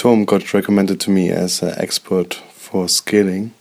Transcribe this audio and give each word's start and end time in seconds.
Tom 0.00 0.24
got 0.24 0.54
recommended 0.54 0.98
to 0.98 1.10
me 1.10 1.28
as 1.28 1.60
an 1.60 1.74
expert 1.76 2.32
for 2.54 2.88
scaling. 2.88 3.52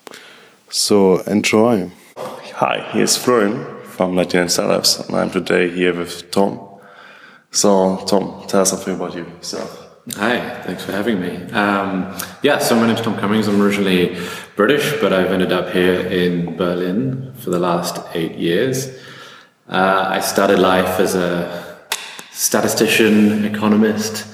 So 0.69 1.19
enjoy. 1.23 1.91
Hi, 2.15 2.79
here's 2.93 3.17
Florian 3.17 3.65
from 3.83 4.15
99 4.15 4.47
Startups, 4.47 4.99
and 4.99 5.17
I'm 5.17 5.31
today 5.31 5.69
here 5.69 5.93
with 5.93 6.31
Tom. 6.31 6.79
So, 7.51 7.97
Tom, 8.05 8.47
tell 8.47 8.61
us 8.61 8.69
something 8.69 8.95
about 8.95 9.15
yourself. 9.15 9.85
Hi, 10.13 10.61
thanks 10.61 10.85
for 10.85 10.93
having 10.93 11.19
me. 11.19 11.51
Um, 11.51 12.17
yeah, 12.41 12.59
so 12.59 12.73
my 12.77 12.87
name's 12.87 13.01
Tom 13.01 13.17
Cummings. 13.17 13.49
I'm 13.49 13.61
originally 13.61 14.15
British, 14.55 14.93
but 15.01 15.11
I've 15.11 15.33
ended 15.33 15.51
up 15.51 15.73
here 15.73 15.99
in 15.99 16.55
Berlin 16.55 17.33
for 17.33 17.49
the 17.49 17.59
last 17.59 18.01
eight 18.15 18.35
years. 18.35 18.97
Uh, 19.67 20.05
I 20.07 20.21
started 20.21 20.59
life 20.59 21.01
as 21.01 21.15
a 21.15 21.81
statistician, 22.31 23.43
economist, 23.43 24.25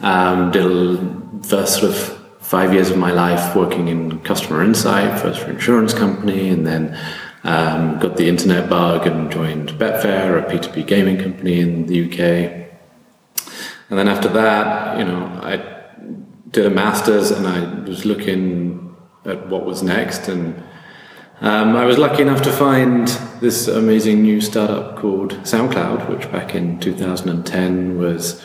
um, 0.00 0.50
did 0.50 0.64
the 0.64 1.21
first 1.42 1.80
sort 1.80 1.92
of 1.92 2.18
five 2.40 2.74
years 2.74 2.90
of 2.90 2.98
my 2.98 3.12
life 3.12 3.56
working 3.56 3.88
in 3.88 4.20
customer 4.20 4.62
insight, 4.62 5.20
first 5.20 5.40
for 5.40 5.50
insurance 5.50 5.94
company, 5.94 6.48
and 6.48 6.66
then 6.66 6.98
um, 7.44 7.98
got 7.98 8.16
the 8.16 8.28
internet 8.28 8.68
bug 8.68 9.06
and 9.06 9.30
joined 9.30 9.70
Betfair, 9.70 10.38
a 10.38 10.50
P2P 10.50 10.86
gaming 10.86 11.18
company 11.18 11.60
in 11.60 11.86
the 11.86 12.06
UK. 12.06 12.20
And 13.90 13.98
then 13.98 14.08
after 14.08 14.28
that, 14.28 14.98
you 14.98 15.04
know, 15.04 15.24
I 15.42 15.62
did 16.50 16.66
a 16.66 16.70
master's 16.70 17.30
and 17.30 17.46
I 17.46 17.88
was 17.88 18.04
looking 18.04 18.96
at 19.24 19.48
what 19.48 19.64
was 19.64 19.82
next. 19.82 20.28
And 20.28 20.62
um, 21.40 21.74
I 21.76 21.84
was 21.84 21.98
lucky 21.98 22.22
enough 22.22 22.42
to 22.42 22.52
find 22.52 23.08
this 23.40 23.66
amazing 23.68 24.22
new 24.22 24.40
startup 24.40 24.96
called 24.96 25.32
SoundCloud, 25.42 26.08
which 26.08 26.30
back 26.30 26.54
in 26.54 26.78
2010 26.80 27.98
was 27.98 28.42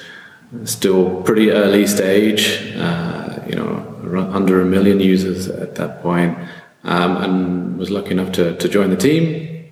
still 0.64 1.22
pretty 1.24 1.52
early 1.52 1.88
stage, 1.88 2.74
uh, 2.76 3.40
you 3.48 3.56
know, 3.56 4.30
under 4.32 4.62
a 4.62 4.66
million 4.66 5.00
users 5.00 5.48
at 5.48 5.76
that 5.76 6.02
point, 6.02 6.38
um, 6.84 7.18
and 7.18 7.78
was 7.78 7.90
lucky 7.90 8.12
enough 8.12 8.32
to, 8.34 8.56
to 8.58 8.70
join 8.70 8.90
the 8.90 8.96
team. 8.96 9.70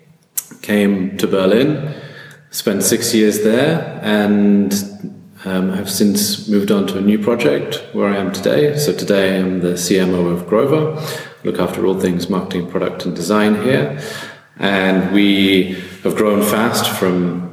Came 0.61 1.17
to 1.17 1.27
Berlin, 1.27 1.93
spent 2.51 2.83
six 2.83 3.13
years 3.13 3.43
there, 3.43 3.99
and 4.01 4.73
um, 5.45 5.71
I've 5.71 5.89
since 5.89 6.47
moved 6.47 6.71
on 6.71 6.87
to 6.87 6.97
a 6.97 7.01
new 7.01 7.19
project 7.19 7.83
where 7.93 8.09
I 8.09 8.17
am 8.17 8.31
today. 8.31 8.77
So 8.77 8.91
today 8.91 9.39
I'm 9.39 9.61
the 9.61 9.73
CMO 9.73 10.33
of 10.33 10.47
Grover, 10.47 10.99
look 11.43 11.59
after 11.59 11.85
all 11.85 11.99
things 11.99 12.29
marketing, 12.29 12.69
product, 12.69 13.05
and 13.05 13.15
design 13.15 13.61
here. 13.63 14.01
And 14.57 15.13
we 15.13 15.73
have 16.03 16.15
grown 16.15 16.41
fast 16.41 16.89
from 16.89 17.44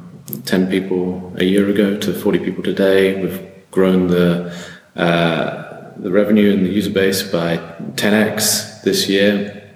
10 0.45 0.71
people 0.71 1.33
a 1.37 1.45
year 1.45 1.69
ago 1.69 1.97
to 1.99 2.13
40 2.13 2.39
people 2.41 2.63
today. 2.63 3.21
We've 3.23 3.51
grown 3.71 4.09
the 4.09 4.55
uh, 4.97 5.93
the 5.97 6.11
revenue 6.11 6.53
and 6.53 6.65
the 6.67 6.71
user 6.71 6.91
base 6.91 7.23
by 7.23 7.59
10x 7.95 8.83
this 8.83 9.09
year. 9.09 9.71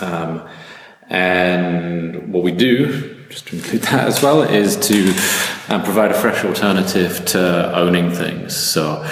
Um, 0.00 0.46
and 1.08 2.32
what 2.32 2.44
we 2.44 2.52
do 2.52 3.16
just 3.28 3.48
to 3.48 3.56
include 3.56 3.82
that 3.82 4.06
as 4.06 4.22
well, 4.22 4.42
is 4.42 4.76
to 4.76 5.08
um, 5.68 5.82
provide 5.82 6.10
a 6.10 6.14
fresh 6.14 6.44
alternative 6.44 7.24
to 7.26 7.76
owning 7.76 8.10
things. 8.10 8.56
So 8.56 9.06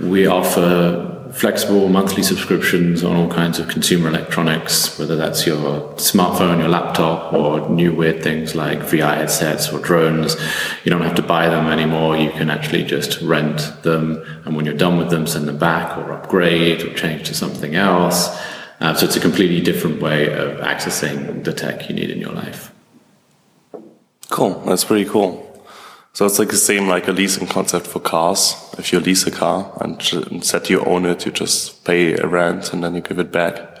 we 0.00 0.26
offer 0.26 1.11
flexible 1.32 1.88
monthly 1.88 2.22
subscriptions 2.22 3.02
on 3.02 3.16
all 3.16 3.28
kinds 3.28 3.58
of 3.58 3.68
consumer 3.68 4.08
electronics, 4.08 4.98
whether 4.98 5.16
that's 5.16 5.46
your 5.46 5.92
smartphone, 5.94 6.58
your 6.58 6.68
laptop, 6.68 7.32
or 7.32 7.68
new 7.68 7.94
weird 7.94 8.22
things 8.22 8.54
like 8.54 8.78
VR 8.80 9.16
headsets 9.16 9.72
or 9.72 9.78
drones. 9.78 10.36
You 10.84 10.90
don't 10.90 11.02
have 11.02 11.14
to 11.16 11.22
buy 11.22 11.48
them 11.48 11.66
anymore. 11.66 12.16
You 12.16 12.30
can 12.30 12.50
actually 12.50 12.84
just 12.84 13.20
rent 13.22 13.82
them, 13.82 14.22
and 14.44 14.54
when 14.56 14.64
you're 14.64 14.74
done 14.74 14.98
with 14.98 15.10
them, 15.10 15.26
send 15.26 15.48
them 15.48 15.58
back 15.58 15.96
or 15.98 16.12
upgrade 16.12 16.82
or 16.82 16.94
change 16.94 17.26
to 17.28 17.34
something 17.34 17.74
else. 17.74 18.28
Uh, 18.80 18.94
so 18.94 19.06
it's 19.06 19.16
a 19.16 19.20
completely 19.20 19.60
different 19.60 20.02
way 20.02 20.32
of 20.32 20.58
accessing 20.58 21.44
the 21.44 21.52
tech 21.52 21.88
you 21.88 21.94
need 21.94 22.10
in 22.10 22.18
your 22.18 22.32
life. 22.32 22.72
Cool. 24.28 24.60
That's 24.60 24.84
pretty 24.84 25.08
cool. 25.08 25.51
So 26.14 26.26
it's 26.26 26.38
like 26.38 26.50
the 26.50 26.58
same 26.58 26.88
like 26.88 27.08
a 27.08 27.12
leasing 27.12 27.46
concept 27.46 27.86
for 27.86 27.98
cars. 27.98 28.54
If 28.76 28.92
you 28.92 29.00
lease 29.00 29.26
a 29.26 29.30
car 29.30 29.72
and 29.80 29.98
instead 30.30 30.68
you 30.68 30.84
own 30.84 31.06
it, 31.06 31.24
you 31.24 31.32
just 31.32 31.84
pay 31.84 32.14
a 32.14 32.26
rent 32.26 32.74
and 32.74 32.84
then 32.84 32.94
you 32.94 33.00
give 33.00 33.18
it 33.18 33.32
back. 33.32 33.78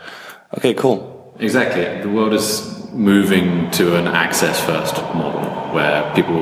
Okay, 0.56 0.72
cool. 0.72 1.34
Exactly. 1.38 2.00
The 2.00 2.08
world 2.08 2.32
is 2.32 2.90
moving 2.90 3.70
to 3.72 3.96
an 3.96 4.06
access 4.06 4.58
first 4.64 4.96
model 5.14 5.42
where 5.74 6.10
people 6.14 6.40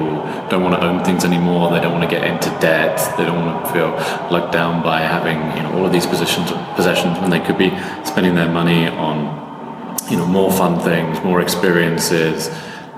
don't 0.48 0.62
want 0.62 0.80
to 0.80 0.86
own 0.86 1.02
things 1.04 1.24
anymore. 1.24 1.72
They 1.72 1.80
don't 1.80 1.92
want 1.92 2.08
to 2.08 2.10
get 2.10 2.24
into 2.24 2.50
debt. 2.60 2.96
They 3.16 3.24
don't 3.24 3.44
want 3.44 3.66
to 3.66 3.72
feel 3.72 3.90
locked 4.30 4.52
down 4.52 4.84
by 4.84 5.00
having 5.00 5.38
you 5.56 5.62
know 5.64 5.76
all 5.76 5.86
of 5.86 5.92
these 5.92 6.06
possessions 6.06 6.52
possessions 6.76 7.18
when 7.18 7.30
they 7.30 7.40
could 7.40 7.58
be 7.58 7.70
spending 8.04 8.36
their 8.36 8.48
money 8.48 8.86
on 8.86 9.98
you 10.08 10.16
know 10.16 10.26
more 10.26 10.52
fun 10.52 10.78
things, 10.78 11.20
more 11.24 11.40
experiences 11.40 12.48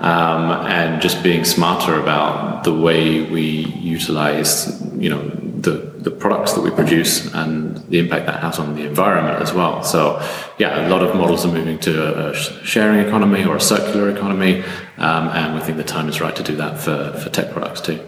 um, 0.03 0.51
and 0.67 1.01
just 1.01 1.23
being 1.23 1.45
smarter 1.45 1.97
about 1.97 2.65
the 2.65 2.73
way 2.73 3.21
we 3.21 3.65
utilize, 3.79 4.81
you 4.97 5.09
know, 5.09 5.21
the, 5.29 5.71
the 5.97 6.11
products 6.11 6.51
that 6.53 6.61
we 6.61 6.71
produce 6.71 7.33
and 7.33 7.77
the 7.87 7.99
impact 7.99 8.25
that 8.25 8.41
has 8.41 8.59
on 8.59 8.75
the 8.75 8.85
environment 8.85 9.41
as 9.41 9.53
well. 9.53 9.81
So, 9.81 10.21
yeah, 10.57 10.85
a 10.85 10.89
lot 10.89 11.03
of 11.03 11.15
models 11.15 11.45
are 11.45 11.53
moving 11.53 11.79
to 11.79 12.29
a 12.29 12.35
sharing 12.65 12.99
economy 12.99 13.45
or 13.45 13.55
a 13.55 13.61
circular 13.61 14.09
economy, 14.09 14.61
um, 14.97 15.29
and 15.29 15.55
we 15.55 15.61
think 15.61 15.77
the 15.77 15.85
time 15.85 16.09
is 16.09 16.19
right 16.19 16.35
to 16.35 16.43
do 16.43 16.57
that 16.57 16.77
for, 16.77 17.13
for 17.13 17.29
tech 17.29 17.51
products 17.53 17.79
too. 17.79 18.05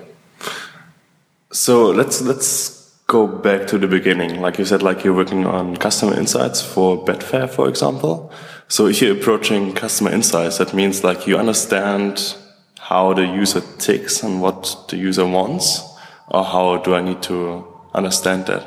So 1.52 1.86
let's 1.92 2.22
let's 2.22 2.94
go 3.08 3.26
back 3.26 3.68
to 3.68 3.78
the 3.78 3.88
beginning. 3.88 4.42
Like 4.42 4.58
you 4.60 4.66
said, 4.66 4.84
like 4.84 5.06
you're 5.06 5.16
working 5.16 5.46
on 5.46 5.78
customer 5.78 6.14
insights 6.16 6.62
for 6.62 7.06
Betfair, 7.06 7.50
for 7.50 7.70
example. 7.70 8.34
So 8.68 8.88
if 8.88 9.02
you're 9.02 9.16
approaching 9.16 9.74
customer 9.74 10.12
insights, 10.12 10.58
that 10.58 10.74
means 10.74 11.04
like 11.04 11.28
you 11.28 11.38
understand 11.38 12.36
how 12.80 13.14
the 13.14 13.26
user 13.26 13.62
ticks 13.78 14.24
and 14.24 14.42
what 14.42 14.86
the 14.90 14.98
user 14.98 15.26
wants, 15.26 15.82
or 16.28 16.44
how 16.44 16.78
do 16.78 16.96
I 16.96 17.02
need 17.02 17.22
to 17.24 17.66
understand 17.94 18.48
that? 18.48 18.64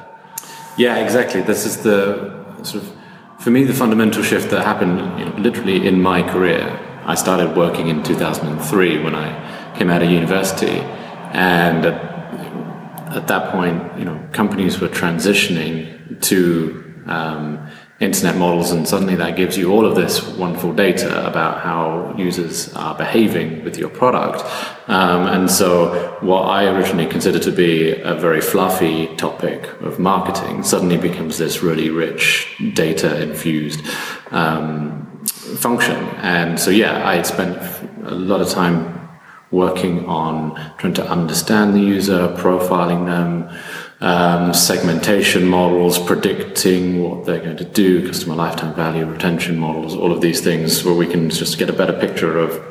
Yeah, 0.76 0.96
exactly. 0.96 1.40
This 1.40 1.66
is 1.66 1.82
the 1.82 2.44
sort 2.62 2.84
of, 2.84 2.96
for 3.40 3.50
me, 3.50 3.64
the 3.64 3.74
fundamental 3.74 4.22
shift 4.22 4.50
that 4.50 4.64
happened 4.64 5.18
you 5.18 5.24
know, 5.24 5.36
literally 5.36 5.86
in 5.86 6.00
my 6.00 6.22
career. 6.22 6.78
I 7.04 7.14
started 7.14 7.56
working 7.56 7.88
in 7.88 8.02
2003 8.02 9.02
when 9.02 9.14
I 9.14 9.74
came 9.76 9.90
out 9.90 10.02
of 10.02 10.10
university, 10.10 10.80
and 11.32 11.84
at, 11.84 13.16
at 13.16 13.26
that 13.26 13.50
point, 13.50 13.98
you 13.98 14.04
know, 14.04 14.28
companies 14.32 14.80
were 14.80 14.88
transitioning 14.88 16.20
to 16.22 17.02
um, 17.06 17.68
internet 18.00 18.36
models, 18.36 18.70
and 18.70 18.86
suddenly 18.86 19.16
that 19.16 19.34
gives 19.36 19.58
you 19.58 19.72
all 19.72 19.84
of 19.84 19.96
this 19.96 20.22
wonderful 20.36 20.72
data 20.72 21.26
about 21.26 21.60
how 21.62 22.14
users 22.16 22.72
are 22.74 22.94
behaving 22.94 23.64
with 23.64 23.76
your 23.76 23.88
product. 23.88 24.44
Um, 24.88 25.26
and 25.26 25.50
so, 25.50 26.16
what 26.20 26.42
I 26.42 26.66
originally 26.66 27.06
considered 27.06 27.42
to 27.42 27.50
be 27.50 27.92
a 28.00 28.14
very 28.14 28.40
fluffy 28.40 29.14
topic 29.16 29.68
of 29.80 29.98
marketing 29.98 30.62
suddenly 30.62 30.96
becomes 30.96 31.38
this 31.38 31.62
really 31.62 31.90
rich, 31.90 32.54
data 32.74 33.20
infused 33.20 33.84
um, 34.30 35.24
function. 35.56 35.96
And 36.22 36.58
so, 36.58 36.70
yeah, 36.70 37.06
I 37.06 37.22
spent 37.22 37.58
a 38.04 38.14
lot 38.14 38.40
of 38.40 38.48
time 38.48 38.98
working 39.50 40.06
on 40.06 40.54
trying 40.76 40.94
to 40.94 41.10
understand 41.10 41.74
the 41.74 41.80
user, 41.80 42.28
profiling 42.36 43.06
them 43.06 43.48
um, 44.00 44.54
segmentation 44.54 45.46
models, 45.46 45.98
predicting 45.98 47.02
what 47.02 47.26
they're 47.26 47.42
going 47.42 47.56
to 47.56 47.64
do, 47.64 48.06
customer 48.06 48.36
lifetime 48.36 48.74
value, 48.74 49.04
retention 49.04 49.58
models, 49.58 49.94
all 49.94 50.12
of 50.12 50.20
these 50.20 50.40
things 50.40 50.84
where 50.84 50.94
we 50.94 51.06
can 51.06 51.30
just 51.30 51.58
get 51.58 51.68
a 51.68 51.72
better 51.72 51.92
picture 51.92 52.38
of 52.38 52.62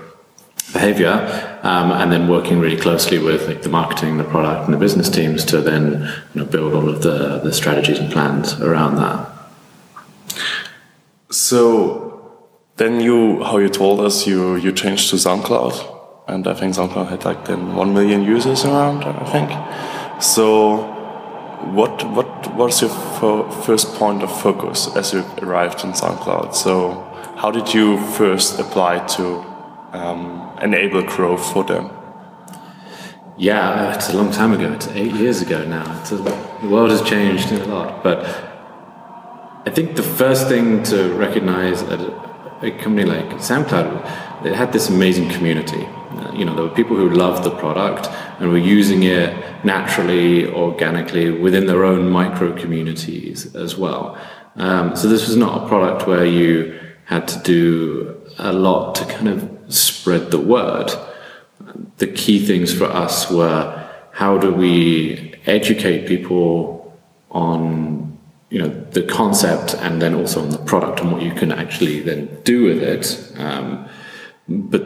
behavior 0.74 1.60
um, 1.64 1.92
and 1.92 2.12
then 2.12 2.28
working 2.28 2.60
really 2.60 2.78
closely 2.78 3.18
with 3.18 3.48
like, 3.48 3.62
the 3.62 3.70
marketing, 3.70 4.18
the 4.18 4.24
product, 4.24 4.66
and 4.66 4.74
the 4.74 4.78
business 4.78 5.10
teams 5.10 5.44
to 5.46 5.62
then 5.62 6.10
you 6.34 6.42
know, 6.42 6.46
build 6.46 6.74
all 6.74 6.88
of 6.90 7.02
the, 7.02 7.40
the 7.40 7.54
strategies 7.54 8.00
and 8.00 8.12
plans 8.12 8.59
around 8.62 8.96
that. 8.96 9.30
So 11.30 12.47
then 12.78 13.02
you, 13.02 13.44
how 13.44 13.58
you 13.58 13.70
told 13.70 14.00
us, 14.00 14.26
you, 14.28 14.56
you 14.56 14.72
changed 14.72 15.09
to 15.09 15.18
SoundCloud. 15.18 15.96
And 16.28 16.47
I 16.47 16.53
think 16.53 16.76
SoundCloud 16.76 17.09
had 17.09 17.26
like 17.26 17.46
then 17.46 17.76
1 17.76 17.94
million 17.94 18.23
users 18.23 18.64
around, 18.66 19.03
I 19.03 19.26
think. 19.32 20.22
So 20.23 20.97
what 21.74 22.04
what 22.12 22.56
was 22.56 22.82
your 22.82 22.92
first 23.64 23.94
point 23.96 24.24
of 24.24 24.42
focus 24.42 24.96
as 24.96 25.14
you 25.14 25.26
arrived 25.42 25.84
in 25.84 25.92
SoundCloud? 25.92 26.56
So 26.56 27.04
how 27.38 27.52
did 27.52 27.74
you 27.74 27.98
first 28.14 28.59
apply 28.59 29.06
to 29.18 29.46
um, 29.94 30.58
enable 30.62 31.04
growth 31.04 31.52
for 31.52 31.64
them? 31.64 31.90
Yeah, 33.38 33.94
it's 33.94 34.09
a 34.09 34.18
long 34.18 34.32
time 34.32 34.54
ago. 34.54 34.74
It's 34.74 34.88
eight 34.88 35.14
years 35.14 35.42
ago 35.42 35.64
now. 35.66 35.84
A, 35.84 36.16
the 36.16 36.68
world 36.70 36.90
has 36.90 37.02
changed 37.04 37.52
a 37.52 37.66
lot, 37.66 38.04
but 38.04 38.26
I 39.66 39.70
think 39.70 39.96
the 39.96 40.04
first 40.04 40.48
thing 40.48 40.82
to 40.84 41.14
recognize 41.14 41.84
at 41.84 42.00
a, 42.00 42.66
a 42.66 42.72
company 42.72 43.06
like 43.06 43.30
SoundCloud, 43.40 44.46
it 44.46 44.56
had 44.56 44.74
this 44.74 44.90
amazing 44.90 45.30
community. 45.30 45.88
You 46.37 46.46
know, 46.46 46.55
there 46.55 46.64
were 46.64 46.75
people 46.75 46.96
who 46.96 47.09
loved 47.09 47.43
the 47.43 47.52
product 47.52 48.08
and 48.40 48.49
were 48.49 48.58
using 48.58 49.03
it 49.03 49.34
naturally, 49.64 50.47
organically 50.47 51.29
within 51.31 51.66
their 51.66 51.84
own 51.84 52.09
micro 52.09 52.53
communities 52.53 53.55
as 53.55 53.75
well. 53.75 54.17
Um, 54.55 54.96
so 54.96 55.08
this 55.08 55.28
was 55.28 55.37
not 55.37 55.64
a 55.64 55.67
product 55.67 56.08
where 56.08 56.25
you 56.25 56.79
had 57.05 57.28
to 57.29 57.40
do 57.40 58.19
a 58.37 58.52
lot 58.52 58.96
to 58.96 59.05
kind 59.05 59.28
of 59.29 59.73
spread 59.73 60.31
the 60.31 60.40
word. 60.40 60.91
The 61.97 62.08
key 62.08 62.46
things 62.46 62.73
for 62.73 62.85
us 62.85 63.29
were 63.31 63.87
how 64.11 64.37
do 64.37 64.52
we 64.52 65.35
educate 65.46 66.08
people 66.08 66.97
on 67.31 68.17
you 68.49 68.59
know 68.59 68.70
the 68.91 69.03
concept 69.03 69.75
and 69.75 70.02
then 70.02 70.16
also 70.16 70.41
on 70.41 70.49
the 70.49 70.58
product 70.59 71.02
and 71.02 71.11
what 71.11 71.22
you 71.22 71.31
can 71.31 71.52
actually 71.52 71.99
then 72.02 72.41
do 72.43 72.63
with 72.63 72.81
it. 72.81 73.31
Um, 73.37 73.87
but 74.47 74.84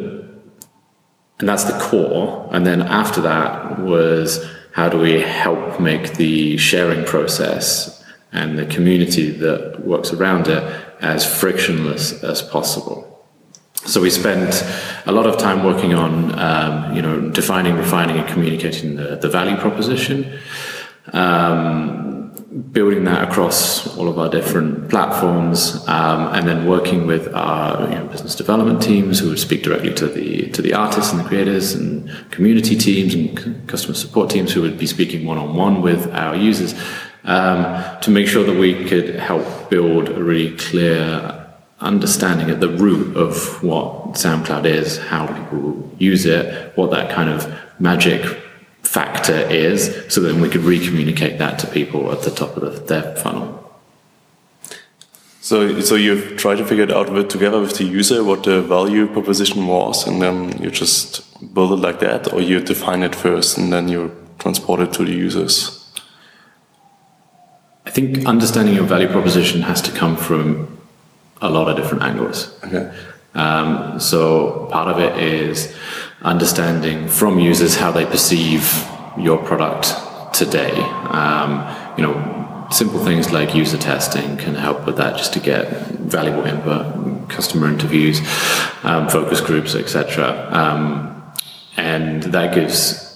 and 1.42 1.50
that's 1.50 1.66
the 1.66 1.78
core. 1.80 2.48
And 2.52 2.66
then 2.66 2.82
after 2.82 3.20
that 3.22 3.80
was 3.80 4.48
how 4.74 4.88
do 4.88 4.98
we 4.98 5.20
help 5.20 5.82
make 5.82 6.14
the 6.14 6.56
sharing 6.58 7.04
process 7.04 8.04
and 8.32 8.58
the 8.58 8.66
community 8.68 9.32
that 9.32 9.82
works 9.82 10.14
around 10.14 10.48
it 10.48 10.64
as 11.02 11.26
frictionless 11.26 12.24
as 12.24 12.42
possible. 12.42 13.08
So 13.86 14.00
we 14.00 14.12
spent 14.12 14.64
a 15.08 15.12
lot 15.12 15.26
of 15.26 15.40
time 15.40 15.64
working 15.64 15.96
on, 15.96 16.38
um, 16.40 16.96
you 16.96 17.02
know, 17.02 17.30
defining, 17.32 17.76
refining, 17.76 18.18
and 18.18 18.28
communicating 18.30 18.96
the, 18.96 19.16
the 19.16 19.28
value 19.28 19.58
proposition, 19.58 20.40
um, 21.12 22.21
building 22.52 23.06
that 23.06 23.30
across 23.30 23.98
all 23.98 24.10
of 24.10 24.20
our 24.20 24.30
different 24.30 24.90
platforms, 24.90 25.88
um, 25.88 26.34
and 26.34 26.48
then 26.48 26.68
working 26.68 27.08
with 27.08 27.34
our 27.34 27.88
you 27.88 27.96
know, 27.96 28.06
business 28.08 28.36
development 28.36 28.82
teams 28.82 29.20
who 29.20 29.30
would 29.30 29.40
speak 29.40 29.64
directly 29.64 29.94
to 29.94 30.08
the 30.08 30.50
to 30.50 30.62
the 30.62 30.74
artists 30.74 31.14
and 31.14 31.22
the 31.22 31.28
creators, 31.28 31.74
and 31.74 32.10
community 32.30 32.76
teams 32.76 33.14
and 33.14 33.68
customer 33.68 33.94
support 33.94 34.30
teams 34.30 34.52
who 34.52 34.62
would 34.62 34.78
be 34.78 34.88
speaking 34.88 35.26
one 35.26 35.38
on 35.38 35.56
one 35.56 35.82
with 35.82 36.12
our 36.14 36.36
users. 36.36 36.74
Um, 37.24 38.00
to 38.02 38.10
make 38.10 38.28
sure 38.28 38.44
that 38.44 38.58
we 38.58 38.84
could 38.86 39.16
help 39.16 39.70
build 39.70 40.10
a 40.10 40.24
really 40.24 40.58
clear 40.58 41.38
understanding 41.80 42.50
at 42.50 42.60
the 42.60 42.70
root 42.70 43.16
of 43.16 43.64
what 43.64 44.14
SoundCloud 44.14 44.66
is, 44.66 44.98
how 44.98 45.28
people 45.28 45.92
use 46.00 46.26
it, 46.26 46.76
what 46.76 46.90
that 46.92 47.12
kind 47.12 47.30
of 47.30 47.54
magic 47.80 48.24
factor 48.84 49.34
is, 49.34 50.06
so 50.10 50.22
then 50.22 50.42
we 50.42 50.50
could 50.50 50.62
re-communicate 50.62 51.38
that 51.40 51.60
to 51.60 51.68
people 51.68 52.12
at 52.12 52.22
the 52.24 52.32
top 52.32 52.58
of 52.58 52.64
the, 52.64 52.80
their 52.82 53.16
funnel. 53.16 53.58
So, 55.42 55.80
so 55.82 55.96
you 55.96 56.36
try 56.38 56.56
to 56.56 56.66
figure 56.66 56.84
it 56.84 56.92
out 56.92 57.12
with, 57.12 57.30
together 57.30 57.60
with 57.60 57.78
the 57.78 57.84
user 57.84 58.24
what 58.24 58.44
the 58.44 58.62
value 58.62 59.08
proposition 59.08 59.66
was, 59.68 60.08
and 60.08 60.22
then 60.22 60.62
you 60.62 60.70
just 60.70 61.24
build 61.54 61.72
it 61.74 61.78
like 61.78 62.00
that, 62.00 62.32
or 62.32 62.42
you 62.42 62.60
define 62.60 63.02
it 63.02 63.16
first 63.16 63.58
and 63.58 63.74
then 63.74 63.88
you 63.88 64.12
transport 64.40 64.82
it 64.82 64.94
to 64.94 65.04
the 65.04 65.12
users. 65.12 65.78
I 67.86 67.90
think 67.90 68.26
understanding 68.26 68.76
your 68.76 68.86
value 68.86 69.08
proposition 69.08 69.62
has 69.64 69.82
to 69.82 69.92
come 69.92 70.16
from 70.16 70.78
a 71.42 71.50
lot 71.50 71.68
of 71.68 71.76
different 71.76 72.04
angles. 72.04 72.54
Okay. 72.64 72.92
Um, 73.34 74.00
so 74.00 74.68
part 74.72 74.90
of 74.90 75.00
it 75.00 75.18
is 75.22 75.76
understanding 76.24 77.08
from 77.08 77.40
users 77.40 77.76
how 77.76 77.92
they 77.92 78.06
perceive 78.06 78.88
your 79.18 79.44
product 79.44 79.94
today. 80.34 80.72
Um, 81.10 81.66
you 81.98 82.04
know, 82.04 82.68
simple 82.72 83.04
things 83.04 83.32
like 83.32 83.54
user 83.56 83.78
testing 83.78 84.38
can 84.38 84.56
help 84.56 84.86
with 84.86 84.98
that, 84.98 85.18
just 85.18 85.34
to 85.34 85.40
get 85.40 85.68
valuable 85.90 86.46
input, 86.46 87.30
customer 87.30 87.68
interviews, 87.68 88.20
um, 88.84 89.10
focus 89.10 89.42
groups, 89.42 89.76
etc. 89.76 90.50
Um, 90.52 91.24
and 91.78 92.24
that 92.24 92.54
gives 92.54 93.08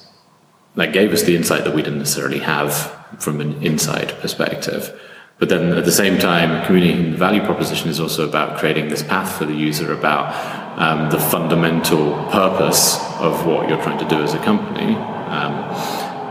that 0.75 0.92
gave 0.92 1.13
us 1.13 1.24
the 1.24 1.36
insight 1.36 1.63
that 1.63 1.74
we 1.74 1.81
didn't 1.81 2.00
necessarily 2.00 2.40
have 2.40 2.74
from 3.18 3.40
an 3.40 3.63
inside 3.63 4.10
perspective. 4.19 5.00
But 5.38 5.50
then 5.50 5.72
at 5.74 5.86
the 5.86 5.92
same 5.92 6.18
time, 6.18 6.66
communicating 6.66 7.12
the 7.12 7.18
value 7.18 7.42
proposition 7.44 7.90
is 7.90 8.00
also 8.00 8.28
about 8.28 8.57
creating 8.57 8.90
this 8.90 9.04
path 9.04 9.38
for 9.38 9.46
the 9.46 9.54
user 9.54 9.94
about 9.94 10.34
um, 10.75 11.10
the 11.10 11.19
fundamental 11.19 12.13
purpose 12.30 12.98
of 13.19 13.45
what 13.45 13.69
you're 13.69 13.81
trying 13.81 13.98
to 14.00 14.07
do 14.07 14.22
as 14.22 14.33
a 14.33 14.39
company 14.39 14.95
um, 14.95 15.54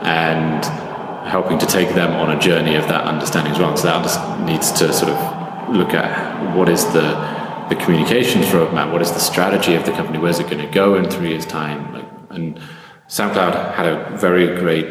and 0.05 0.65
helping 1.27 1.59
to 1.59 1.67
take 1.67 1.89
them 1.95 2.13
on 2.13 2.37
a 2.37 2.39
journey 2.39 2.75
of 2.75 2.87
that 2.89 3.05
understanding 3.05 3.53
as 3.53 3.59
well. 3.59 3.77
So 3.77 3.87
that 3.87 4.41
needs 4.41 4.71
to 4.73 4.93
sort 4.93 5.13
of 5.13 5.75
look 5.75 5.95
at 5.95 6.55
what 6.55 6.69
is 6.69 6.85
the 6.93 7.35
the 7.69 7.77
communications 7.77 8.45
roadmap, 8.47 8.93
what 8.93 9.01
is 9.01 9.13
the 9.13 9.19
strategy 9.19 9.75
of 9.75 9.87
the 9.87 9.93
company, 9.93 10.19
where's 10.19 10.39
it 10.39 10.51
going 10.51 10.59
to 10.59 10.71
go 10.71 10.97
in 10.97 11.09
three 11.09 11.31
years' 11.31 11.47
time, 11.47 11.95
like, 11.95 12.05
and 12.29 12.61
SoundCloud 13.09 13.75
had 13.75 13.87
a 13.87 14.17
very 14.17 14.55
great, 14.59 14.87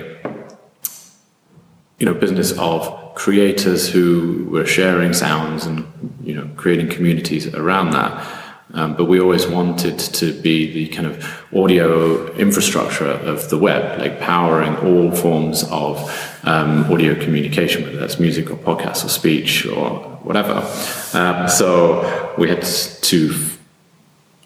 you 2.00 2.06
know, 2.06 2.14
business 2.14 2.52
of 2.58 3.16
creators 3.16 3.90
who 3.90 4.48
were 4.50 4.66
sharing 4.66 5.14
sounds 5.14 5.66
and 5.66 5.86
you 6.24 6.34
know 6.34 6.50
creating 6.56 6.90
communities 6.90 7.54
around 7.54 7.92
that. 7.92 8.43
Um, 8.72 8.96
but 8.96 9.06
we 9.06 9.20
always 9.20 9.46
wanted 9.46 10.00
to 10.00 10.34
be 10.42 10.72
the 10.72 10.88
kind 10.88 11.06
of 11.06 11.24
audio 11.56 12.32
infrastructure 12.34 13.06
of 13.06 13.50
the 13.50 13.58
web, 13.58 14.00
like 14.00 14.20
powering 14.20 14.76
all 14.78 15.12
forms 15.12 15.64
of 15.70 15.98
um, 16.44 16.92
audio 16.92 17.14
communication, 17.14 17.84
whether 17.84 17.98
that's 17.98 18.20
music 18.20 18.50
or 18.50 18.56
podcast 18.56 19.06
or 19.06 19.10
speech 19.10 19.68
or 19.68 20.00
whatever. 20.24 20.68
Um, 21.14 21.48
so 21.48 22.34
we 22.38 22.50
had 22.50 22.64
to 22.64 23.36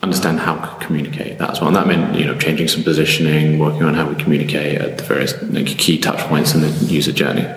understand 0.01 0.39
how 0.39 0.55
to 0.55 0.85
communicate 0.85 1.37
that 1.39 1.51
as 1.51 1.61
well. 1.61 1.67
And 1.67 1.75
that 1.75 1.87
meant, 1.87 2.15
you 2.15 2.25
know, 2.25 2.37
changing 2.37 2.67
some 2.67 2.83
positioning, 2.83 3.59
working 3.59 3.83
on 3.83 3.93
how 3.93 4.09
we 4.09 4.15
communicate 4.15 4.79
at 4.79 4.97
the 4.97 5.03
various 5.03 5.41
like, 5.43 5.67
key 5.67 5.97
touch 5.99 6.19
points 6.27 6.53
in 6.53 6.61
the 6.61 6.69
user 6.85 7.11
journey. 7.11 7.47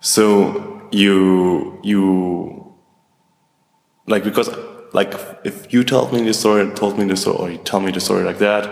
So 0.00 0.88
you 0.90 1.78
you 1.82 2.74
like 4.06 4.24
because 4.24 4.48
like 4.96 5.14
if 5.44 5.72
you 5.72 5.84
told 5.84 6.12
me 6.14 6.22
the 6.22 6.32
story, 6.32 6.68
told 6.74 6.98
me 6.98 7.04
the 7.04 7.16
story, 7.16 7.38
or 7.38 7.50
you 7.50 7.58
tell 7.58 7.80
me 7.80 7.92
the 7.92 8.00
story 8.00 8.24
like 8.24 8.38
that, 8.38 8.64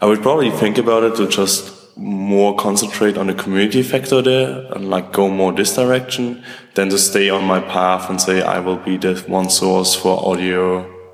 I 0.00 0.06
would 0.06 0.22
probably 0.22 0.50
think 0.50 0.78
about 0.78 1.02
it 1.02 1.16
to 1.16 1.26
just 1.26 1.72
more 1.96 2.54
concentrate 2.54 3.16
on 3.18 3.26
the 3.26 3.34
community 3.34 3.82
factor 3.82 4.22
there 4.22 4.72
and 4.74 4.90
like 4.90 5.12
go 5.12 5.28
more 5.28 5.52
this 5.52 5.74
direction 5.74 6.44
than 6.74 6.88
to 6.90 6.98
stay 6.98 7.30
on 7.30 7.44
my 7.44 7.58
path 7.58 8.08
and 8.08 8.20
say 8.20 8.42
I 8.42 8.60
will 8.60 8.76
be 8.76 8.96
the 8.96 9.14
one 9.26 9.50
source 9.50 9.94
for 9.96 10.14
audio 10.30 10.60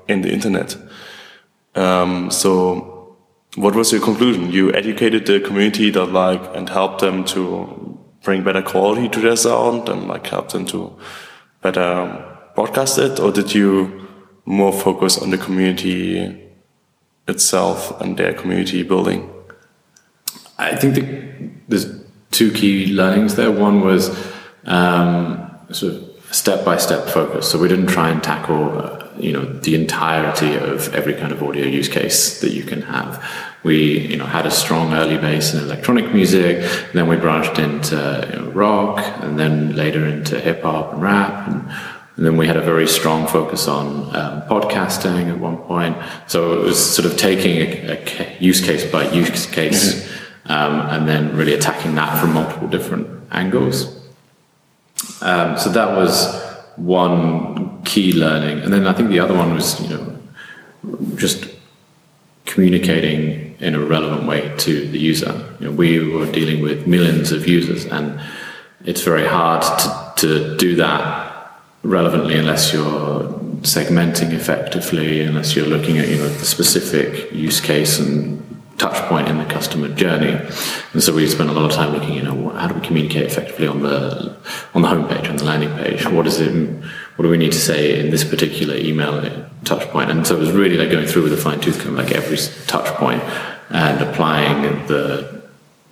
in 0.07 0.21
the 0.21 0.31
internet. 0.31 0.77
Um, 1.73 2.29
so 2.29 3.17
what 3.55 3.73
was 3.75 3.91
your 3.91 4.01
conclusion? 4.01 4.51
You 4.51 4.71
educated 4.73 5.25
the 5.25 5.39
community 5.39 5.89
that 5.91 6.07
like 6.07 6.43
and 6.55 6.69
helped 6.69 7.01
them 7.01 7.23
to 7.33 7.97
bring 8.21 8.43
better 8.43 8.61
quality 8.61 9.09
to 9.09 9.19
their 9.19 9.35
sound 9.35 9.89
and 9.89 10.07
like 10.07 10.27
help 10.27 10.51
them 10.51 10.65
to 10.67 10.95
better 11.61 11.91
broadcast 12.55 12.99
it, 12.99 13.19
or 13.19 13.31
did 13.31 13.55
you 13.55 14.02
more 14.45 14.73
focus 14.73 15.17
on 15.17 15.29
the 15.29 15.37
community 15.37 16.49
itself 17.27 17.99
and 18.01 18.17
their 18.17 18.33
community 18.33 18.83
building? 18.83 19.29
I 20.57 20.75
think 20.75 20.95
the, 20.95 21.49
there's 21.67 22.03
two 22.31 22.51
key 22.51 22.87
learnings 22.87 23.35
there. 23.35 23.51
One 23.51 23.81
was 23.81 24.09
um, 24.65 25.49
sort 25.71 25.93
of 25.93 26.09
step 26.31 26.65
by 26.65 26.77
step 26.77 27.07
focus. 27.07 27.49
So 27.49 27.59
we 27.59 27.67
didn't 27.67 27.87
try 27.87 28.09
and 28.09 28.23
tackle, 28.23 28.79
uh, 28.79 29.07
you 29.17 29.31
know, 29.31 29.45
the 29.45 29.75
entirety 29.75 30.55
of 30.55 30.93
every 30.93 31.13
kind 31.13 31.31
of 31.31 31.43
audio 31.43 31.65
use 31.65 31.87
case 31.87 32.41
that 32.41 32.51
you 32.51 32.63
can 32.63 32.81
have 32.81 33.23
we 33.63 33.99
you 34.07 34.17
know 34.17 34.25
had 34.25 34.45
a 34.45 34.51
strong 34.51 34.93
early 34.93 35.17
base 35.17 35.53
in 35.53 35.61
electronic 35.61 36.13
music 36.13 36.69
then 36.93 37.07
we 37.07 37.15
branched 37.15 37.57
into 37.57 38.27
you 38.31 38.39
know, 38.39 38.51
rock 38.51 38.99
and 39.21 39.39
then 39.39 39.75
later 39.75 40.05
into 40.05 40.39
hip 40.39 40.61
hop 40.61 40.93
and 40.93 41.01
rap 41.01 41.47
and, 41.47 41.71
and, 42.15 42.25
then 42.25 42.37
we 42.37 42.47
had 42.47 42.57
a 42.57 42.61
very 42.61 42.87
strong 42.87 43.27
focus 43.27 43.67
on 43.67 44.15
um, 44.15 44.41
podcasting 44.43 45.29
at 45.29 45.39
one 45.39 45.57
point 45.57 45.95
so 46.27 46.59
it 46.59 46.63
was 46.63 46.77
sort 46.95 47.05
of 47.05 47.17
taking 47.17 47.57
a, 47.57 47.91
a 47.91 48.37
use 48.39 48.61
case 48.61 48.89
by 48.89 49.09
use 49.11 49.45
case 49.45 49.95
mm-hmm. 49.95 50.51
um, 50.51 50.89
and 50.89 51.07
then 51.07 51.35
really 51.35 51.53
attacking 51.53 51.95
that 51.95 52.19
from 52.19 52.33
multiple 52.33 52.67
different 52.67 53.07
angles 53.31 53.99
um, 55.21 55.57
so 55.57 55.69
that 55.69 55.95
was 55.97 56.41
one 56.75 57.83
key 57.83 58.13
learning 58.13 58.59
and 58.59 58.73
then 58.73 58.87
i 58.87 58.93
think 58.93 59.09
the 59.09 59.19
other 59.19 59.35
one 59.35 59.53
was 59.53 59.79
you 59.81 59.89
know 59.89 60.19
just 61.15 61.47
communicating 62.45 63.55
in 63.59 63.75
a 63.75 63.79
relevant 63.79 64.27
way 64.27 64.53
to 64.57 64.87
the 64.89 64.99
user. 64.99 65.33
You 65.59 65.67
know, 65.67 65.71
we 65.71 66.13
were 66.13 66.29
dealing 66.31 66.61
with 66.61 66.85
millions 66.85 67.31
of 67.31 67.47
users, 67.47 67.85
and 67.85 68.19
it's 68.85 69.01
very 69.01 69.25
hard 69.25 69.63
to, 69.79 70.13
to 70.17 70.57
do 70.57 70.75
that 70.75 71.22
relevantly 71.83 72.37
unless 72.37 72.73
you're 72.73 73.23
segmenting 73.61 74.31
effectively, 74.31 75.21
unless 75.21 75.55
you're 75.55 75.65
looking 75.65 75.97
at 75.97 76.07
you 76.07 76.17
know 76.17 76.29
the 76.29 76.45
specific 76.45 77.31
use 77.31 77.59
case 77.59 77.99
and 77.99 78.39
touch 78.77 78.97
point 79.07 79.27
in 79.27 79.37
the 79.37 79.45
customer 79.45 79.87
journey. 79.89 80.33
And 80.93 81.03
so 81.03 81.13
we 81.13 81.27
spent 81.27 81.49
a 81.49 81.53
lot 81.53 81.69
of 81.69 81.71
time 81.71 81.93
looking, 81.93 82.13
you 82.15 82.23
know, 82.23 82.49
how 82.49 82.67
do 82.67 82.73
we 82.73 82.81
communicate 82.81 83.23
effectively 83.23 83.67
on 83.67 83.83
the 83.83 84.35
on 84.73 84.81
the 84.81 84.87
homepage, 84.87 85.29
on 85.29 85.37
the 85.37 85.43
landing 85.43 85.69
page? 85.75 86.07
What 86.07 86.25
is 86.25 86.39
it? 86.39 86.53
What 87.15 87.23
do 87.23 87.29
we 87.29 87.37
need 87.37 87.51
to 87.51 87.59
say 87.59 87.99
in 87.99 88.09
this 88.09 88.23
particular 88.23 88.75
email 88.75 89.21
touch 89.63 89.87
point. 89.89 90.11
And 90.11 90.25
so 90.25 90.35
it 90.35 90.39
was 90.39 90.51
really 90.51 90.77
like 90.77 90.91
going 90.91 91.07
through 91.07 91.23
with 91.23 91.33
a 91.33 91.37
fine 91.37 91.59
tooth 91.59 91.81
comb, 91.81 91.95
like 91.95 92.11
every 92.11 92.37
touch 92.67 92.87
point 92.95 93.21
and 93.69 94.01
applying 94.01 94.85
the 94.87 95.41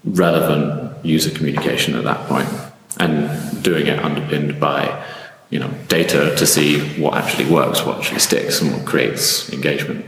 relevant 0.04 1.06
user 1.06 1.32
communication 1.32 1.96
at 1.96 2.04
that 2.04 2.28
point 2.28 2.48
and 3.00 3.64
doing 3.64 3.88
it 3.88 4.00
underpinned 4.00 4.60
by 4.60 5.06
you 5.52 5.60
know 5.60 5.72
data 5.88 6.36
to 6.36 6.46
see 6.48 6.80
what 7.00 7.14
actually 7.14 7.50
works, 7.52 7.86
what 7.86 8.00
actually 8.00 8.20
sticks, 8.20 8.62
and 8.62 8.72
what 8.72 8.86
creates 8.86 9.52
engagement. 9.54 10.06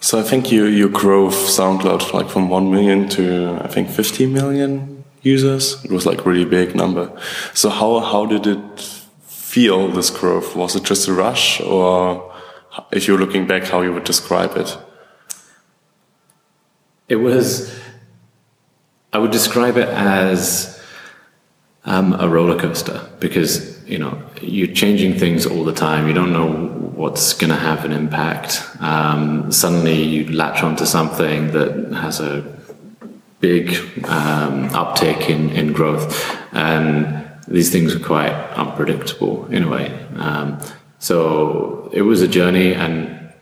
So 0.00 0.18
I 0.18 0.22
think 0.22 0.50
you 0.50 0.64
you 0.64 0.88
grow 0.88 1.28
SoundCloud 1.28 2.12
like 2.12 2.30
from 2.30 2.48
one 2.48 2.70
million 2.70 3.08
to 3.10 3.58
I 3.62 3.68
think 3.68 3.90
fifty 3.90 4.26
million 4.26 5.04
users. 5.22 5.84
It 5.84 5.90
was 5.90 6.06
like 6.06 6.24
really 6.24 6.44
big 6.44 6.74
number. 6.74 7.12
So 7.54 7.68
how 7.68 8.00
how 8.00 8.26
did 8.26 8.46
it 8.46 8.80
feel 9.26 9.88
this 9.88 10.10
growth? 10.10 10.56
Was 10.56 10.74
it 10.76 10.84
just 10.84 11.08
a 11.08 11.12
rush, 11.12 11.60
or 11.60 12.32
if 12.90 13.06
you're 13.06 13.18
looking 13.18 13.46
back, 13.46 13.64
how 13.64 13.82
you 13.82 13.92
would 13.92 14.04
describe 14.04 14.56
it? 14.56 14.78
It 17.08 17.16
was. 17.16 17.70
I 19.12 19.18
would 19.18 19.30
describe 19.30 19.76
it 19.76 19.88
as 19.88 20.81
um, 21.84 22.12
a 22.14 22.28
roller 22.28 22.58
coaster 22.58 23.08
because 23.18 23.82
you 23.88 23.98
know 23.98 24.22
you're 24.40 24.74
changing 24.74 25.18
things 25.18 25.46
all 25.46 25.64
the 25.64 25.72
time. 25.72 26.06
You 26.06 26.14
don't 26.14 26.32
know 26.32 26.68
what's 26.94 27.32
going 27.34 27.50
to 27.50 27.56
have 27.56 27.84
an 27.84 27.92
impact. 27.92 28.62
Um, 28.80 29.50
suddenly, 29.50 30.02
you 30.02 30.32
latch 30.32 30.62
onto 30.62 30.86
something 30.86 31.52
that 31.52 31.92
has 31.92 32.20
a 32.20 32.44
big 33.40 33.74
um, 34.04 34.66
uptake 34.74 35.28
in, 35.28 35.50
in 35.50 35.72
growth, 35.72 36.38
and 36.52 37.28
these 37.48 37.70
things 37.70 37.94
are 37.94 38.00
quite 38.00 38.32
unpredictable 38.56 39.46
in 39.46 39.64
a 39.64 39.68
way. 39.68 39.88
Um, 40.16 40.60
so 40.98 41.90
it 41.92 42.02
was 42.02 42.22
a 42.22 42.28
journey, 42.28 42.72
and 42.72 43.32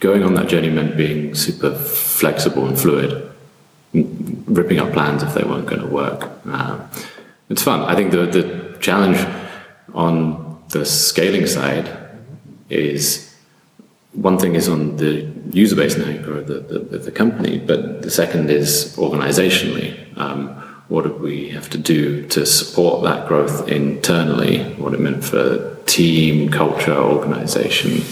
going 0.00 0.24
on 0.24 0.34
that 0.34 0.48
journey 0.48 0.68
meant 0.68 0.96
being 0.96 1.34
super 1.34 1.72
flexible 1.72 2.66
and 2.66 2.76
fluid, 2.78 3.30
ripping 3.92 4.80
up 4.80 4.92
plans 4.92 5.22
if 5.22 5.32
they 5.34 5.44
weren't 5.44 5.66
going 5.66 5.80
to 5.80 5.86
work. 5.86 6.28
Um, 6.46 6.88
it's 7.52 7.62
fun. 7.62 7.80
I 7.82 7.94
think 7.94 8.10
the 8.10 8.26
the 8.26 8.78
challenge 8.80 9.20
on 9.94 10.62
the 10.70 10.84
scaling 10.84 11.46
side 11.46 11.88
is 12.70 13.32
one 14.12 14.38
thing 14.38 14.54
is 14.54 14.68
on 14.68 14.96
the 14.96 15.30
user 15.50 15.76
base 15.76 15.94
and 15.94 16.26
or 16.26 16.42
the, 16.42 16.60
the, 16.60 16.98
the 16.98 17.10
company, 17.10 17.58
but 17.58 18.02
the 18.02 18.10
second 18.10 18.50
is 18.50 18.96
organizationally. 18.96 20.18
Um, 20.18 20.48
what 20.88 21.04
did 21.04 21.20
we 21.20 21.48
have 21.50 21.70
to 21.70 21.78
do 21.78 22.26
to 22.28 22.44
support 22.44 23.02
that 23.04 23.26
growth 23.26 23.68
internally? 23.68 24.64
What 24.74 24.92
it 24.92 25.00
meant 25.00 25.24
for 25.24 25.76
team, 25.86 26.50
culture, 26.50 26.94
organization. 26.94 28.02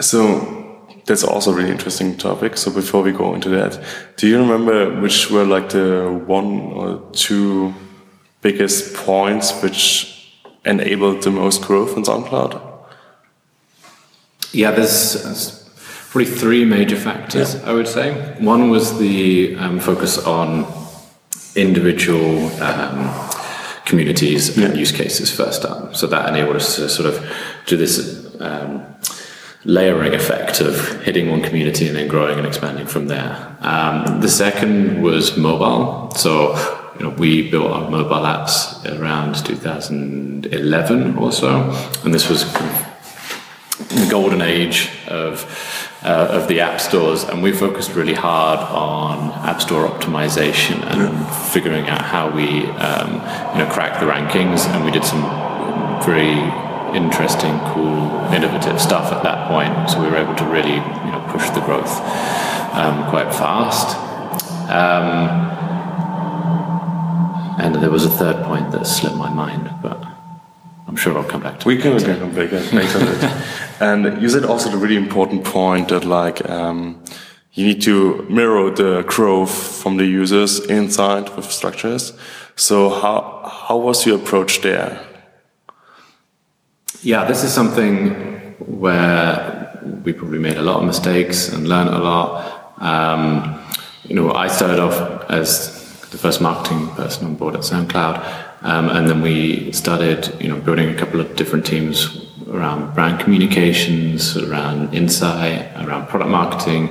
So 0.00 0.61
that's 1.06 1.24
also 1.24 1.52
a 1.52 1.54
really 1.54 1.70
interesting 1.70 2.16
topic. 2.16 2.56
So 2.56 2.70
before 2.70 3.02
we 3.02 3.12
go 3.12 3.34
into 3.34 3.48
that, 3.50 3.82
do 4.16 4.28
you 4.28 4.38
remember 4.38 5.00
which 5.00 5.30
were 5.30 5.44
like 5.44 5.70
the 5.70 6.22
one 6.26 6.72
or 6.72 7.10
two 7.12 7.74
biggest 8.40 8.94
points 8.94 9.62
which 9.62 10.32
enabled 10.64 11.22
the 11.22 11.30
most 11.30 11.62
growth 11.62 11.96
in 11.96 12.04
SoundCloud? 12.04 12.60
Yeah, 14.52 14.70
there's 14.72 15.62
probably 16.10 16.26
three 16.26 16.64
major 16.64 16.96
factors, 16.96 17.54
yeah. 17.54 17.70
I 17.70 17.72
would 17.72 17.88
say. 17.88 18.12
One 18.38 18.70
was 18.70 18.98
the 18.98 19.56
um, 19.56 19.80
focus 19.80 20.18
on 20.18 20.66
individual 21.56 22.48
um, 22.62 23.30
communities 23.86 24.56
and 24.58 24.76
use 24.76 24.92
cases 24.92 25.34
first 25.34 25.64
up. 25.64 25.96
So 25.96 26.06
that 26.06 26.28
enabled 26.28 26.56
us 26.56 26.76
to 26.76 26.88
sort 26.88 27.08
of 27.08 27.26
do 27.66 27.76
this 27.76 28.36
um, 28.40 28.84
layering 29.64 30.14
effect 30.14 30.60
of 30.60 31.02
hitting 31.02 31.30
one 31.30 31.42
community 31.42 31.86
and 31.86 31.96
then 31.96 32.08
growing 32.08 32.38
and 32.38 32.46
expanding 32.46 32.86
from 32.86 33.06
there. 33.06 33.56
Um, 33.60 34.20
the 34.20 34.28
second 34.28 35.02
was 35.02 35.36
mobile. 35.36 36.10
So 36.12 36.56
you 36.98 37.04
know, 37.08 37.10
we 37.10 37.50
built 37.50 37.70
our 37.70 37.88
mobile 37.90 38.16
apps 38.16 38.84
around 38.98 39.36
2011 39.44 41.16
or 41.16 41.32
so, 41.32 41.70
and 42.04 42.12
this 42.12 42.28
was 42.28 42.52
the 42.52 44.06
golden 44.10 44.42
age 44.42 44.90
of 45.08 45.46
uh, 46.04 46.28
of 46.30 46.48
the 46.48 46.60
app 46.60 46.80
stores, 46.80 47.24
and 47.24 47.42
we 47.42 47.52
focused 47.52 47.94
really 47.94 48.14
hard 48.14 48.58
on 48.58 49.30
app 49.48 49.60
store 49.60 49.88
optimization 49.88 50.82
and 50.92 51.26
figuring 51.52 51.88
out 51.88 52.02
how 52.02 52.28
we 52.28 52.66
um, 52.72 53.12
you 53.52 53.64
know 53.64 53.70
crack 53.72 54.00
the 54.00 54.06
rankings, 54.06 54.66
and 54.66 54.84
we 54.84 54.90
did 54.90 55.04
some 55.04 55.22
very 56.04 56.34
interesting, 56.94 57.58
cool, 57.72 58.08
innovative 58.32 58.80
stuff 58.80 59.12
at 59.12 59.22
that 59.22 59.48
point. 59.48 59.90
So 59.90 60.00
we 60.02 60.08
were 60.08 60.16
able 60.16 60.34
to 60.34 60.44
really 60.44 60.74
you 60.74 61.10
know 61.12 61.24
push 61.30 61.48
the 61.50 61.60
growth 61.60 61.94
um, 62.74 63.08
quite 63.10 63.32
fast. 63.34 63.96
Um, 64.70 65.52
and 67.60 67.74
there 67.76 67.90
was 67.90 68.04
a 68.04 68.10
third 68.10 68.44
point 68.44 68.72
that 68.72 68.86
slipped 68.86 69.16
my 69.16 69.30
mind, 69.30 69.70
but 69.82 70.02
I'm 70.86 70.96
sure 70.96 71.16
I'll 71.16 71.24
come 71.24 71.42
back 71.42 71.60
to 71.60 71.68
we 71.68 71.74
it. 71.74 71.84
We 71.84 72.00
can 72.02 72.18
come 72.18 72.34
back 72.34 72.50
to 72.50 72.56
it. 72.56 73.80
and 73.80 74.20
you 74.22 74.28
said 74.28 74.44
also 74.44 74.70
the 74.70 74.78
really 74.78 74.96
important 74.96 75.44
point 75.44 75.88
that 75.88 76.04
like 76.04 76.48
um, 76.48 77.02
you 77.52 77.66
need 77.66 77.82
to 77.82 78.26
mirror 78.30 78.70
the 78.70 79.02
growth 79.06 79.82
from 79.82 79.96
the 79.96 80.06
users 80.06 80.60
inside 80.60 81.28
with 81.36 81.50
structures. 81.50 82.12
So 82.56 82.88
how 82.88 83.48
how 83.48 83.76
was 83.76 84.06
your 84.06 84.16
approach 84.16 84.60
there? 84.62 85.00
Yeah, 87.04 87.24
this 87.24 87.42
is 87.42 87.52
something 87.52 88.54
where 88.60 89.76
we 90.04 90.12
probably 90.12 90.38
made 90.38 90.56
a 90.56 90.62
lot 90.62 90.76
of 90.76 90.86
mistakes 90.86 91.48
and 91.48 91.68
learned 91.68 91.88
a 91.88 91.98
lot. 91.98 92.80
Um, 92.80 93.60
you 94.04 94.14
know, 94.14 94.32
I 94.32 94.46
started 94.46 94.78
off 94.78 95.28
as 95.28 95.82
the 96.10 96.18
first 96.18 96.40
marketing 96.40 96.86
person 96.90 97.26
on 97.26 97.34
board 97.34 97.56
at 97.56 97.62
SoundCloud, 97.62 98.62
um, 98.62 98.88
and 98.90 99.08
then 99.08 99.20
we 99.20 99.72
started, 99.72 100.32
you 100.40 100.48
know, 100.48 100.60
building 100.60 100.90
a 100.90 100.94
couple 100.94 101.18
of 101.18 101.34
different 101.34 101.66
teams 101.66 102.24
around 102.48 102.94
brand 102.94 103.18
communications, 103.18 104.36
around 104.36 104.94
insight, 104.94 105.74
around 105.84 106.06
product 106.06 106.30
marketing, 106.30 106.88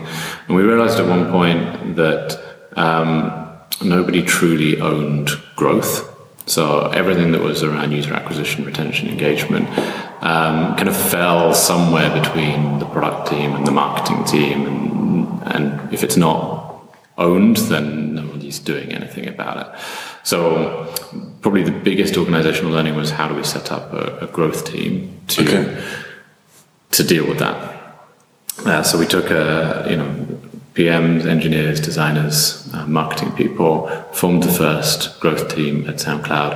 and 0.48 0.58
we 0.58 0.64
realized 0.64 1.00
at 1.00 1.08
one 1.08 1.32
point 1.32 1.96
that 1.96 2.38
um, 2.76 3.50
nobody 3.82 4.22
truly 4.22 4.82
owned 4.82 5.30
growth. 5.56 6.11
So 6.52 6.88
everything 6.88 7.32
that 7.32 7.42
was 7.42 7.64
around 7.64 7.94
user 7.94 8.14
acquisition, 8.14 8.66
retention, 8.66 9.08
engagement, 9.08 9.70
um, 10.22 10.76
kind 10.76 10.90
of 10.90 10.98
fell 10.98 11.54
somewhere 11.54 12.10
between 12.22 12.80
the 12.80 12.86
product 12.86 13.30
team 13.30 13.56
and 13.56 13.66
the 13.66 13.72
marketing 13.72 14.26
team, 14.26 14.68
and, 14.68 15.56
and 15.56 15.94
if 15.94 16.04
it's 16.04 16.18
not 16.18 16.84
owned, 17.18 17.56
then 17.72 18.16
nobody's 18.16 18.60
doing 18.60 18.92
anything 18.92 19.30
about 19.30 19.66
it. 19.66 19.82
So 20.24 20.94
probably 21.40 21.64
the 21.64 21.72
biggest 21.72 22.18
organizational 22.18 22.74
learning 22.74 22.96
was 22.98 23.12
how 23.12 23.30
do 23.30 23.36
we 23.36 23.46
set 23.46 23.72
up 23.72 23.94
a, 23.94 24.26
a 24.26 24.28
growth 24.28 24.66
team 24.66 25.22
to 25.28 25.44
okay. 25.44 25.84
to 26.92 27.04
deal 27.06 27.26
with 27.30 27.40
that. 27.40 27.56
Uh, 28.66 28.84
so 28.84 29.00
we 29.00 29.06
took 29.06 29.32
a 29.32 29.88
you 29.90 29.96
know 29.96 30.31
PMs, 30.74 31.26
engineers, 31.26 31.82
designers, 31.82 32.70
uh, 32.74 32.88
marketing 32.88 33.32
people, 33.34 33.88
formed 34.14 34.44
the 34.44 34.52
first 34.52 35.20
growth 35.20 35.54
team 35.54 35.88
at 35.90 35.96
SoundCloud, 35.96 36.54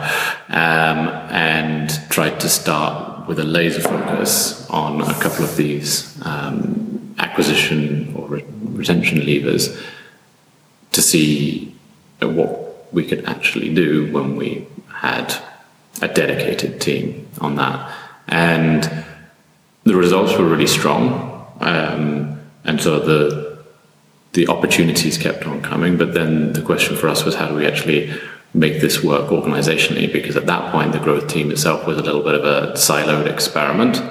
um, 0.49 1.09
and 1.31 1.89
tried 2.09 2.39
to 2.39 2.47
start 2.47 3.27
with 3.27 3.39
a 3.39 3.43
laser 3.43 3.81
focus 3.81 4.69
on 4.69 5.01
a 5.01 5.13
couple 5.15 5.43
of 5.43 5.57
these 5.57 6.17
um, 6.25 7.13
acquisition 7.19 8.13
or 8.15 8.27
re- 8.27 8.45
retention 8.71 9.25
levers 9.25 9.77
to 10.91 11.01
see 11.01 11.75
what 12.21 12.93
we 12.93 13.05
could 13.05 13.25
actually 13.25 13.73
do 13.73 14.11
when 14.13 14.37
we 14.37 14.65
had 14.87 15.35
a 16.01 16.07
dedicated 16.07 16.79
team 16.79 17.27
on 17.41 17.55
that. 17.55 17.93
And 18.27 19.05
the 19.83 19.95
results 19.95 20.37
were 20.37 20.45
really 20.45 20.67
strong. 20.67 21.53
Um, 21.59 22.39
and 22.63 22.81
so 22.81 22.99
the 22.99 23.44
the 24.35 24.47
opportunities 24.47 25.17
kept 25.17 25.47
on 25.47 25.61
coming. 25.61 25.97
But 25.97 26.13
then 26.13 26.53
the 26.53 26.61
question 26.61 26.95
for 26.95 27.07
us 27.07 27.25
was 27.25 27.35
how 27.35 27.47
do 27.47 27.55
we 27.55 27.65
actually 27.65 28.13
make 28.53 28.81
this 28.81 29.03
work 29.03 29.29
organizationally? 29.31 30.11
Because 30.11 30.37
at 30.37 30.45
that 30.45 30.71
point, 30.71 30.91
the 30.91 30.99
growth 30.99 31.27
team 31.27 31.49
itself 31.51 31.87
was 31.87 31.97
a 31.97 32.03
little 32.03 32.21
bit 32.21 32.35
of 32.35 32.43
a 32.43 32.73
siloed 32.73 33.25
experiment. 33.25 34.01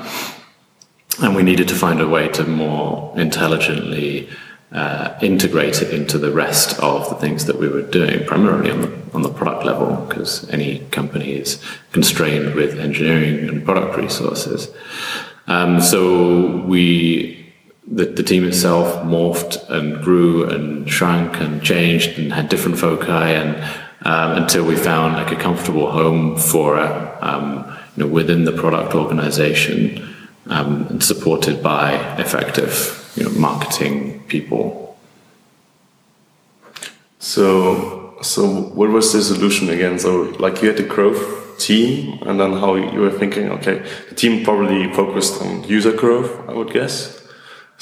And 1.23 1.37
we 1.37 1.43
needed 1.43 1.69
to 1.69 1.75
find 1.75 2.01
a 2.01 2.09
way 2.09 2.29
to 2.29 2.45
more 2.45 3.15
intelligently 3.17 4.29
uh, 4.73 5.17
integrate 5.23 5.81
it 5.83 5.95
into 5.95 6.19
the 6.19 6.33
rest 6.33 6.81
of 6.81 7.09
the 7.09 7.15
things 7.15 7.45
that 7.45 7.59
we 7.59 7.69
were 7.69 7.83
doing, 7.83 8.27
primarily 8.27 8.71
on 8.71 8.81
the, 8.81 8.93
on 9.13 9.23
the 9.23 9.29
product 9.29 9.65
level, 9.65 9.95
because 10.09 10.49
any 10.51 10.81
company 10.91 11.35
is 11.35 11.63
constrained 11.93 12.55
with 12.55 12.81
engineering 12.81 13.49
and 13.49 13.65
product 13.65 13.97
resources. 13.97 14.75
Um, 15.47 15.81
so 15.81 16.57
we 16.67 17.44
the, 17.87 18.07
the 18.07 18.23
team 18.23 18.45
itself 18.45 19.05
morphed 19.05 19.69
and 19.69 20.03
grew 20.03 20.49
and 20.49 20.89
shrank 20.89 21.41
and 21.41 21.63
changed 21.63 22.19
and 22.19 22.33
had 22.33 22.49
different 22.49 22.79
foci 22.79 23.11
and 23.11 23.57
um, 24.07 24.43
until 24.43 24.65
we 24.65 24.77
found 24.77 25.15
like 25.15 25.33
a 25.33 25.37
comfortable 25.37 25.91
home 25.91 26.37
for 26.37 26.79
it. 26.79 27.23
Um, 27.23 27.71
you 27.97 28.05
know, 28.05 28.11
within 28.11 28.45
the 28.45 28.53
product 28.53 28.95
organization 28.95 30.15
um, 30.47 30.87
and 30.89 31.03
supported 31.03 31.63
by 31.63 31.95
effective 32.19 33.13
you 33.17 33.25
know, 33.25 33.31
marketing 33.31 34.23
people. 34.25 34.99
So, 37.19 38.19
so 38.21 38.47
what 38.47 38.91
was 38.91 39.13
the 39.13 39.23
solution 39.23 39.71
again? 39.71 39.99
So, 39.99 40.35
like 40.39 40.61
you 40.61 40.69
had 40.69 40.77
the 40.77 40.83
growth 40.83 41.59
team, 41.59 42.19
and 42.23 42.39
then 42.39 42.53
how 42.53 42.75
you 42.75 43.01
were 43.01 43.11
thinking, 43.11 43.51
okay, 43.53 43.83
the 44.09 44.15
team 44.15 44.45
probably 44.45 44.93
focused 44.93 45.41
on 45.41 45.65
user 45.65 45.93
growth, 45.93 46.49
I 46.49 46.53
would 46.53 46.73
guess. 46.73 47.24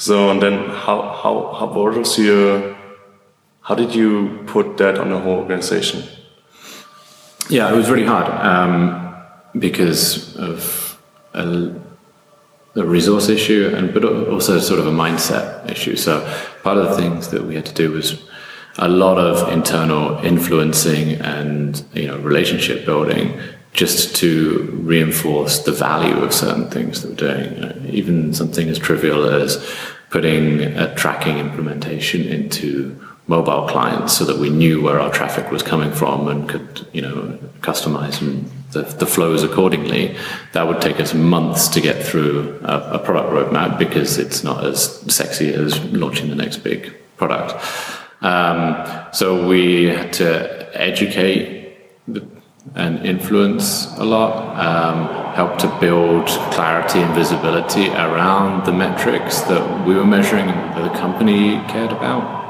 So, 0.03 0.29
and 0.29 0.41
then 0.41 0.67
how 0.67 1.01
how 1.23 1.55
how 1.57 1.67
was 1.67 2.19
your 2.19 2.75
how 3.61 3.73
did 3.73 3.95
you 3.95 4.43
put 4.47 4.75
that 4.75 4.97
on 4.99 5.11
the 5.11 5.17
whole 5.17 5.37
organization? 5.37 6.03
Yeah, 7.49 7.71
it 7.71 7.75
was 7.77 7.89
really 7.89 8.05
hard 8.05 8.29
um, 8.29 9.15
because 9.57 10.35
of 10.35 10.99
a, 11.33 11.73
a, 12.75 12.83
resource 12.83 13.29
issue, 13.29 13.71
and 13.73 13.93
but 13.93 14.03
also 14.03 14.59
sort 14.59 14.81
of 14.81 14.87
a 14.87 14.91
mindset 14.91 15.71
issue. 15.71 15.95
So 15.95 16.19
part 16.63 16.77
of 16.77 16.89
the 16.89 16.97
things 16.97 17.29
that 17.29 17.45
we 17.45 17.55
had 17.55 17.65
to 17.67 17.73
do 17.73 17.93
was 17.93 18.27
a 18.77 18.89
lot 18.89 19.17
of 19.17 19.53
internal 19.53 20.17
influencing 20.17 21.21
and 21.21 21.81
you 21.93 22.07
know 22.07 22.17
relationship 22.17 22.85
building 22.85 23.39
just 23.71 24.15
to 24.17 24.69
reinforce 24.83 25.59
the 25.59 25.71
value 25.71 26.17
of 26.17 26.33
certain 26.33 26.69
things 26.69 27.01
that 27.01 27.09
we're 27.09 27.15
doing. 27.15 27.55
You 27.55 27.61
know, 27.61 27.75
even 27.89 28.33
something 28.33 28.67
as 28.67 28.77
trivial 28.77 29.29
as 29.29 29.65
putting 30.13 30.61
a 30.61 30.93
tracking 30.93 31.39
implementation 31.39 32.21
into 32.21 32.95
mobile 33.25 33.67
clients 33.67 34.15
so 34.15 34.23
that 34.23 34.37
we 34.37 34.47
knew 34.47 34.79
where 34.79 34.99
our 34.99 35.09
traffic 35.09 35.49
was 35.49 35.63
coming 35.63 35.91
from 35.91 36.27
and 36.27 36.47
could, 36.47 36.85
you 36.93 37.01
know, 37.01 37.39
customize 37.61 38.19
the, 38.73 38.83
the 38.83 39.07
flows 39.07 39.41
accordingly. 39.41 40.15
That 40.51 40.67
would 40.67 40.81
take 40.81 40.99
us 40.99 41.15
months 41.15 41.67
to 41.69 41.81
get 41.81 42.05
through 42.05 42.59
a, 42.63 42.97
a, 42.97 42.99
product 42.99 43.33
roadmap 43.33 43.79
because 43.79 44.19
it's 44.19 44.43
not 44.43 44.63
as 44.63 44.99
sexy 45.11 45.51
as 45.51 45.83
launching 45.85 46.29
the 46.29 46.35
next 46.35 46.57
big 46.57 46.93
product. 47.17 47.55
Um, 48.21 48.85
so 49.13 49.47
we 49.47 49.85
had 49.85 50.13
to 50.13 50.79
educate 50.79 51.75
and 52.75 53.05
influence 53.05 53.87
a 53.97 54.03
lot, 54.03 54.57
um, 54.57 55.35
help 55.35 55.57
to 55.59 55.67
build 55.79 56.27
clarity 56.51 56.99
and 56.99 57.13
visibility 57.13 57.89
around 57.89 58.65
the 58.65 58.71
metrics 58.71 59.41
that 59.41 59.87
we 59.87 59.95
were 59.95 60.05
measuring 60.05 60.47
and 60.49 60.85
the 60.85 60.89
company 60.97 61.55
cared 61.67 61.91
about 61.91 62.43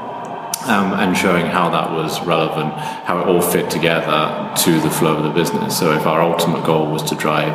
um, 0.66 0.94
and 0.94 1.16
showing 1.16 1.46
how 1.46 1.68
that 1.70 1.90
was 1.90 2.20
relevant, 2.22 2.72
how 2.74 3.20
it 3.20 3.26
all 3.26 3.42
fit 3.42 3.70
together 3.70 4.52
to 4.56 4.80
the 4.80 4.90
flow 4.90 5.16
of 5.16 5.24
the 5.24 5.30
business. 5.30 5.78
So, 5.78 5.92
if 5.92 6.06
our 6.06 6.22
ultimate 6.22 6.64
goal 6.64 6.90
was 6.90 7.02
to 7.04 7.14
drive 7.14 7.52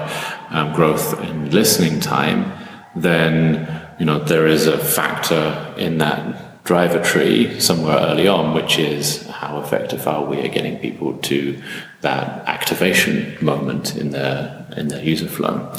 um, 0.49 0.73
growth 0.73 1.19
in 1.23 1.49
listening 1.49 1.99
time, 1.99 2.51
then 2.95 3.83
you 3.99 4.05
know 4.05 4.19
there 4.19 4.47
is 4.47 4.67
a 4.67 4.77
factor 4.77 5.73
in 5.77 5.97
that 5.99 6.63
driver 6.63 7.01
tree 7.03 7.59
somewhere 7.59 7.97
early 7.97 8.27
on, 8.27 8.53
which 8.53 8.77
is 8.77 9.28
how 9.39 9.61
effective 9.61 10.05
are 10.05 10.25
we 10.25 10.37
at 10.41 10.51
getting 10.51 10.77
people 10.79 11.17
to 11.29 11.61
that 12.01 12.45
activation 12.47 13.37
moment 13.41 13.95
in 13.95 14.09
their 14.09 14.65
in 14.75 14.89
their 14.89 15.03
user 15.03 15.27
flow. 15.27 15.71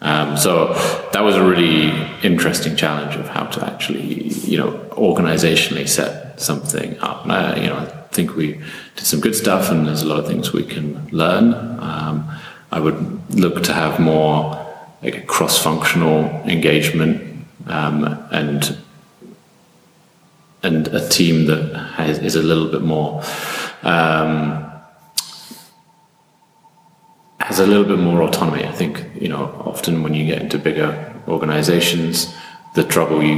Um, 0.00 0.36
so 0.36 0.72
that 1.12 1.22
was 1.22 1.36
a 1.36 1.44
really 1.44 1.90
interesting 2.22 2.74
challenge 2.74 3.14
of 3.16 3.28
how 3.28 3.44
to 3.54 3.64
actually, 3.64 4.28
you 4.50 4.56
know, 4.58 4.72
organizationally 4.92 5.86
set 5.86 6.40
something 6.40 6.98
up. 7.00 7.26
Uh, 7.28 7.54
you 7.56 7.68
know, 7.68 7.76
I 7.76 7.84
think 8.16 8.34
we 8.34 8.54
did 8.96 9.06
some 9.12 9.20
good 9.20 9.36
stuff, 9.36 9.70
and 9.70 9.86
there's 9.86 10.02
a 10.02 10.06
lot 10.06 10.18
of 10.18 10.26
things 10.26 10.52
we 10.52 10.64
can 10.64 11.06
learn. 11.08 11.54
Um, 11.80 12.16
I 12.72 12.80
would 12.80 12.98
look 13.34 13.62
to 13.64 13.72
have 13.74 14.00
more 14.00 14.58
like 15.02 15.26
cross-functional 15.26 16.24
engagement 16.56 17.46
um, 17.66 18.04
and 18.32 18.78
and 20.62 20.88
a 20.88 21.08
team 21.08 21.46
that 21.46 21.74
has, 21.96 22.18
is 22.18 22.36
a 22.36 22.42
little 22.42 22.68
bit 22.68 22.82
more. 22.82 23.22
Um, 23.82 24.68
has 27.40 27.58
a 27.58 27.66
little 27.66 27.84
bit 27.84 27.98
more 27.98 28.22
autonomy. 28.22 28.64
I 28.64 28.72
think 28.72 29.04
you 29.20 29.28
know 29.28 29.44
often 29.66 30.02
when 30.02 30.14
you 30.14 30.24
get 30.24 30.40
into 30.40 30.58
bigger 30.58 31.20
organizations, 31.28 32.34
the 32.74 32.84
trouble 32.84 33.22
you 33.22 33.36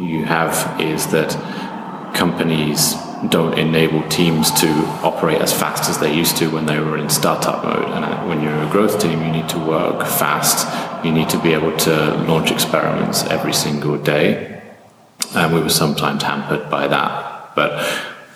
you 0.00 0.24
have 0.24 0.80
is 0.80 1.06
that 1.08 1.30
companies 2.14 2.94
don't 3.30 3.58
enable 3.58 4.06
teams 4.08 4.50
to 4.60 4.68
operate 5.02 5.40
as 5.40 5.52
fast 5.52 5.88
as 5.88 5.98
they 5.98 6.14
used 6.14 6.36
to 6.36 6.50
when 6.50 6.66
they 6.66 6.78
were 6.78 6.98
in 6.98 7.08
startup 7.08 7.64
mode. 7.64 7.90
And 7.92 8.04
uh, 8.04 8.24
when 8.24 8.42
you're 8.42 8.62
a 8.62 8.70
growth 8.70 9.00
team, 9.00 9.22
you 9.22 9.32
need 9.32 9.48
to 9.48 9.58
work 9.58 10.06
fast. 10.06 10.66
You 11.04 11.12
need 11.12 11.30
to 11.30 11.38
be 11.38 11.52
able 11.54 11.76
to 11.78 12.14
launch 12.28 12.50
experiments 12.50 13.24
every 13.24 13.54
single 13.54 13.96
day. 13.96 14.55
And 15.34 15.54
we 15.54 15.60
were 15.60 15.68
sometimes 15.68 16.22
hampered 16.22 16.70
by 16.70 16.86
that. 16.88 17.54
But 17.54 17.78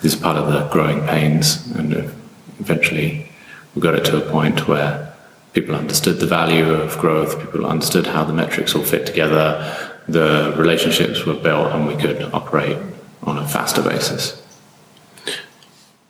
this 0.01 0.13
is 0.13 0.19
part 0.19 0.37
of 0.37 0.51
the 0.51 0.67
growing 0.69 1.01
pains. 1.07 1.65
And 1.75 1.95
uh, 1.95 2.11
eventually 2.59 3.29
we 3.75 3.81
got 3.81 3.95
it 3.95 4.05
to 4.05 4.17
a 4.17 4.29
point 4.29 4.67
where 4.67 5.13
people 5.53 5.75
understood 5.75 6.19
the 6.19 6.25
value 6.25 6.71
of 6.71 6.97
growth, 6.97 7.39
people 7.39 7.65
understood 7.65 8.07
how 8.07 8.23
the 8.23 8.33
metrics 8.33 8.75
all 8.75 8.83
fit 8.83 9.05
together, 9.05 9.91
the 10.07 10.53
relationships 10.57 11.25
were 11.25 11.33
built, 11.33 11.71
and 11.73 11.87
we 11.87 11.95
could 11.95 12.21
operate 12.33 12.77
on 13.23 13.37
a 13.37 13.47
faster 13.47 13.81
basis. 13.81 14.41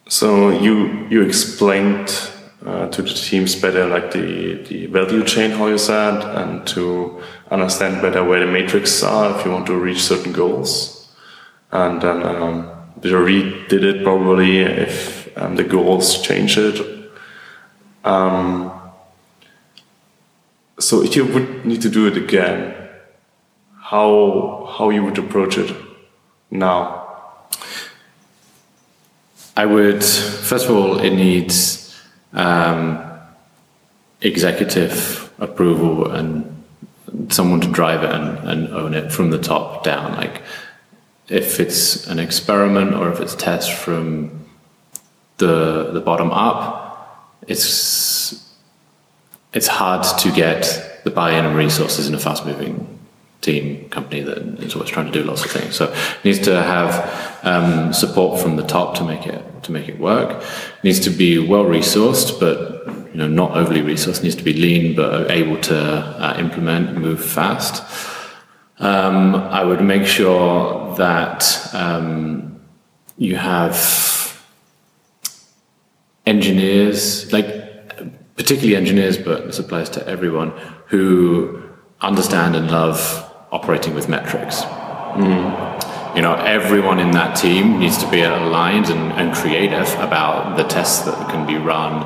So 0.07 0.49
you 0.49 1.07
you 1.09 1.21
explained 1.21 2.09
uh, 2.65 2.87
to 2.89 3.01
the 3.01 3.09
teams 3.09 3.55
better, 3.55 3.85
like 3.87 4.11
the 4.11 4.53
the 4.69 4.85
value 4.87 5.23
chain, 5.23 5.51
how 5.51 5.67
you 5.67 5.77
said, 5.77 6.23
and 6.35 6.65
to 6.67 7.21
understand 7.49 8.01
better 8.01 8.23
where 8.23 8.45
the 8.45 8.51
metrics 8.51 9.03
are 9.03 9.37
if 9.37 9.45
you 9.45 9.51
want 9.51 9.65
to 9.65 9.75
reach 9.75 10.01
certain 10.03 10.31
goals, 10.31 11.09
and 11.71 12.01
then 12.01 12.23
um, 12.23 12.69
the 12.97 13.17
read 13.17 13.67
did 13.67 13.83
it 13.83 14.03
probably 14.03 14.59
if 14.59 15.35
um, 15.37 15.55
the 15.55 15.63
goals 15.63 16.21
change 16.21 16.57
it. 16.57 17.09
Um, 18.03 18.71
so 20.79 21.03
if 21.03 21.15
you 21.15 21.25
would 21.25 21.65
need 21.65 21.81
to 21.81 21.89
do 21.89 22.07
it 22.07 22.17
again, 22.17 22.73
how 23.75 24.71
how 24.77 24.89
you 24.89 25.03
would 25.03 25.17
approach 25.17 25.57
it 25.57 25.75
now? 26.49 26.99
I 29.57 29.65
would 29.65 30.03
first 30.03 30.69
of 30.69 30.75
all 30.75 30.99
it 30.99 31.11
needs 31.11 31.80
um, 32.33 33.03
executive 34.21 35.31
approval 35.39 36.11
and 36.11 36.63
someone 37.29 37.59
to 37.61 37.67
drive 37.67 38.03
it 38.03 38.11
and, 38.11 38.37
and 38.49 38.67
own 38.73 38.93
it 38.93 39.11
from 39.11 39.31
the 39.31 39.37
top 39.37 39.83
down. 39.83 40.15
Like 40.15 40.41
if 41.27 41.59
it's 41.59 42.07
an 42.07 42.19
experiment 42.19 42.93
or 42.93 43.11
if 43.11 43.19
it's 43.19 43.35
test 43.35 43.71
from 43.71 44.45
the 45.37 45.91
the 45.91 46.01
bottom 46.01 46.31
up, 46.31 47.37
it's 47.47 48.55
it's 49.53 49.67
hard 49.67 50.03
to 50.19 50.31
get 50.31 51.01
the 51.03 51.09
buy-in 51.09 51.45
and 51.45 51.55
resources 51.55 52.07
in 52.07 52.13
a 52.13 52.19
fast-moving 52.19 52.99
team 53.41 53.89
company 53.89 54.21
that 54.21 54.37
is 54.59 54.75
always 54.75 54.89
trying 54.89 55.07
to 55.07 55.11
do 55.11 55.23
lots 55.23 55.43
of 55.43 55.51
things. 55.51 55.75
So 55.75 55.91
it 55.91 56.25
needs 56.25 56.39
to 56.39 56.61
have 56.61 57.43
um, 57.43 57.91
support 57.91 58.39
from 58.39 58.55
the 58.55 58.63
top 58.63 58.95
to 58.97 59.03
make 59.03 59.25
it 59.25 59.63
to 59.63 59.71
make 59.71 59.89
it 59.89 59.99
work. 59.99 60.41
It 60.41 60.83
needs 60.83 60.99
to 61.01 61.09
be 61.09 61.37
well 61.39 61.65
resourced, 61.65 62.39
but 62.39 62.87
you 63.11 63.17
know 63.17 63.27
not 63.27 63.57
overly 63.57 63.81
resourced. 63.81 64.19
It 64.19 64.23
needs 64.23 64.35
to 64.35 64.43
be 64.43 64.53
lean, 64.53 64.95
but 64.95 65.29
able 65.31 65.59
to 65.61 65.77
uh, 65.77 66.35
implement 66.37 66.89
and 66.89 67.01
move 67.01 67.23
fast. 67.23 67.83
Um, 68.79 69.35
I 69.35 69.63
would 69.63 69.81
make 69.81 70.05
sure 70.05 70.95
that 70.95 71.69
um, 71.73 72.61
you 73.17 73.35
have 73.35 73.75
engineers 76.25 77.31
like 77.33 77.61
particularly 78.35 78.75
engineers, 78.75 79.17
but 79.17 79.45
this 79.45 79.59
applies 79.59 79.89
to 79.89 80.07
everyone 80.07 80.51
who 80.87 81.61
understand 82.01 82.55
and 82.55 82.71
love 82.71 83.30
operating 83.51 83.93
with 83.93 84.07
metrics. 84.07 84.61
Mm. 84.61 86.15
You 86.15 86.21
know, 86.21 86.35
everyone 86.35 86.99
in 86.99 87.11
that 87.11 87.35
team 87.35 87.79
needs 87.79 87.97
to 87.99 88.09
be 88.09 88.21
aligned 88.21 88.89
and, 88.89 89.13
and 89.13 89.33
creative 89.33 89.87
about 89.99 90.57
the 90.57 90.63
tests 90.63 91.05
that 91.05 91.29
can 91.29 91.45
be 91.47 91.55
run 91.55 92.03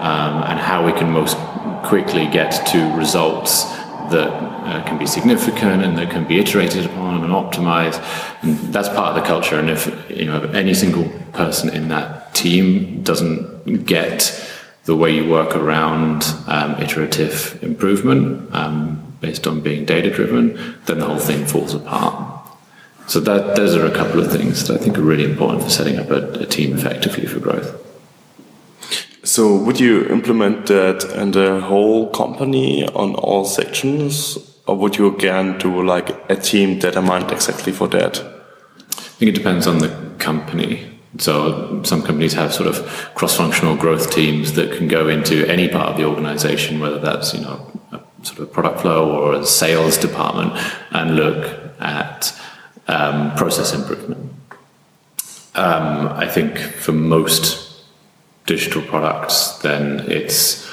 um, 0.00 0.42
and 0.44 0.58
how 0.58 0.84
we 0.86 0.92
can 0.92 1.10
most 1.10 1.36
quickly 1.84 2.26
get 2.26 2.66
to 2.68 2.96
results 2.96 3.64
that 4.10 4.28
uh, 4.28 4.82
can 4.84 4.96
be 4.98 5.06
significant 5.06 5.82
and 5.82 5.98
that 5.98 6.10
can 6.10 6.26
be 6.26 6.38
iterated 6.38 6.86
upon 6.86 7.24
and 7.24 7.32
optimized. 7.32 8.00
And 8.42 8.56
that's 8.72 8.88
part 8.88 9.16
of 9.16 9.22
the 9.22 9.26
culture. 9.26 9.58
And 9.58 9.68
if 9.68 9.88
you 10.10 10.26
know 10.26 10.42
any 10.54 10.74
single 10.74 11.08
person 11.32 11.68
in 11.68 11.88
that 11.88 12.34
team 12.34 13.02
doesn't 13.02 13.84
get 13.86 14.44
the 14.84 14.96
way 14.96 15.14
you 15.14 15.28
work 15.28 15.54
around 15.54 16.24
um, 16.46 16.80
iterative 16.80 17.58
improvement 17.62 18.54
um, 18.54 19.07
based 19.20 19.46
on 19.46 19.60
being 19.60 19.84
data 19.84 20.10
driven, 20.10 20.76
then 20.86 20.98
the 20.98 21.06
whole 21.06 21.18
thing 21.18 21.46
falls 21.46 21.74
apart. 21.74 22.38
So 23.06 23.20
that 23.20 23.56
those 23.56 23.74
are 23.74 23.86
a 23.86 23.94
couple 23.94 24.20
of 24.20 24.30
things 24.30 24.68
that 24.68 24.80
I 24.80 24.84
think 24.84 24.98
are 24.98 25.02
really 25.02 25.24
important 25.24 25.62
for 25.62 25.70
setting 25.70 25.98
up 25.98 26.10
a, 26.10 26.40
a 26.40 26.46
team 26.46 26.76
effectively 26.76 27.26
for 27.26 27.40
growth. 27.40 27.84
So 29.24 29.56
would 29.56 29.80
you 29.80 30.06
implement 30.06 30.66
that 30.66 31.04
in 31.14 31.32
the 31.32 31.60
whole 31.60 32.10
company 32.10 32.86
on 32.88 33.14
all 33.14 33.44
sections, 33.44 34.38
or 34.66 34.76
would 34.76 34.96
you 34.96 35.06
again 35.14 35.58
do 35.58 35.82
like 35.82 36.10
a 36.30 36.36
team 36.36 36.80
that 36.80 36.94
determined 36.94 37.30
exactly 37.30 37.72
for 37.72 37.88
that? 37.88 38.18
I 38.18 39.18
think 39.18 39.30
it 39.30 39.34
depends 39.34 39.66
on 39.66 39.78
the 39.78 39.88
company. 40.18 41.00
So 41.18 41.82
some 41.82 42.02
companies 42.02 42.34
have 42.34 42.52
sort 42.54 42.68
of 42.68 43.10
cross-functional 43.14 43.76
growth 43.76 44.10
teams 44.10 44.52
that 44.52 44.76
can 44.76 44.86
go 44.86 45.08
into 45.08 45.46
any 45.46 45.68
part 45.68 45.88
of 45.88 45.96
the 45.96 46.04
organization, 46.04 46.78
whether 46.78 46.98
that's 46.98 47.34
you 47.34 47.40
know 47.40 47.77
sort 48.22 48.40
of 48.40 48.52
product 48.52 48.80
flow 48.80 49.10
or 49.10 49.34
a 49.34 49.46
sales 49.46 49.96
department, 49.96 50.52
and 50.90 51.16
look 51.16 51.72
at 51.80 52.38
um, 52.88 53.34
process 53.34 53.74
improvement. 53.74 54.32
Um, 55.54 56.08
I 56.08 56.28
think 56.28 56.58
for 56.58 56.92
most 56.92 57.84
digital 58.46 58.82
products, 58.82 59.58
then 59.58 60.00
it's 60.10 60.68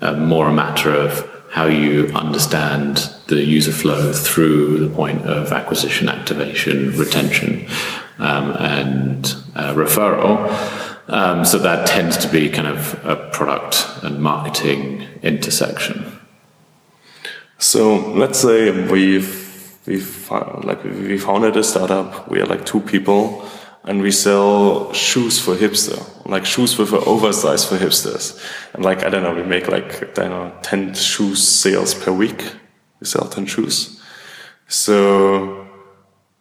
uh, 0.00 0.14
more 0.14 0.48
a 0.48 0.52
matter 0.52 0.94
of 0.94 1.28
how 1.50 1.66
you 1.66 2.06
understand 2.14 3.12
the 3.26 3.42
user 3.42 3.72
flow 3.72 4.12
through 4.12 4.78
the 4.78 4.94
point 4.94 5.22
of 5.26 5.52
acquisition, 5.52 6.08
activation, 6.08 6.96
retention, 6.96 7.66
um, 8.18 8.52
and 8.52 9.34
uh, 9.56 9.74
referral. 9.74 10.48
Um, 11.08 11.44
so 11.44 11.58
that 11.58 11.88
tends 11.88 12.16
to 12.18 12.28
be 12.28 12.48
kind 12.48 12.68
of 12.68 13.04
a 13.04 13.16
product 13.30 13.84
and 14.02 14.20
marketing 14.22 15.06
intersection. 15.22 16.19
So 17.60 18.10
let's 18.12 18.40
say 18.40 18.70
we've 18.90 19.78
we've 19.86 20.30
like 20.30 20.82
we 20.82 21.18
founded 21.18 21.58
a 21.58 21.62
startup. 21.62 22.26
We 22.30 22.40
are 22.40 22.46
like 22.46 22.64
two 22.64 22.80
people, 22.80 23.44
and 23.84 24.00
we 24.00 24.10
sell 24.12 24.94
shoes 24.94 25.38
for 25.38 25.54
hipster, 25.54 26.00
like 26.24 26.46
shoes 26.46 26.78
with 26.78 26.94
an 26.94 27.02
oversize 27.04 27.66
for 27.66 27.76
hipsters. 27.76 28.42
And 28.72 28.82
like 28.82 29.04
I 29.04 29.10
don't 29.10 29.22
know, 29.22 29.34
we 29.34 29.42
make 29.42 29.68
like 29.68 30.02
I 30.02 30.22
don't 30.22 30.30
know 30.30 30.52
ten 30.62 30.94
shoes 30.94 31.46
sales 31.46 31.94
per 31.94 32.10
week. 32.10 32.50
We 32.98 33.06
sell 33.06 33.28
ten 33.28 33.44
shoes. 33.44 34.00
So 34.66 35.68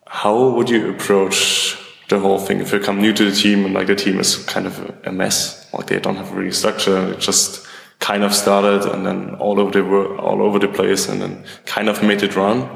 how 0.08 0.51
would 0.51 0.69
you 0.69 0.91
approach 0.91 1.77
the 2.08 2.19
whole 2.19 2.39
thing 2.39 2.62
if 2.62 2.71
you 2.71 2.79
come 2.79 3.01
new 3.01 3.12
to 3.12 3.25
the 3.29 3.36
team 3.36 3.65
and 3.65 3.73
like 3.73 3.88
the 3.88 3.95
team 3.95 4.21
is 4.21 4.38
kind 4.45 4.65
of 4.65 4.95
a 5.03 5.12
mess, 5.12 5.67
like 5.73 5.88
they 5.88 5.99
don't 5.99 6.15
have 6.15 6.32
really 6.32 6.53
structure, 6.53 7.13
just 7.15 7.67
kind 7.99 8.23
of 8.23 8.33
started 8.33 8.89
and 8.91 9.05
then 9.05 9.35
all 9.35 9.59
over 9.59 9.71
the 9.71 9.83
all 10.17 10.41
over 10.41 10.59
the 10.59 10.67
place 10.67 11.07
and 11.09 11.21
then 11.21 11.43
kind 11.65 11.89
of 11.89 12.01
made 12.03 12.23
it 12.23 12.35
run. 12.35 12.69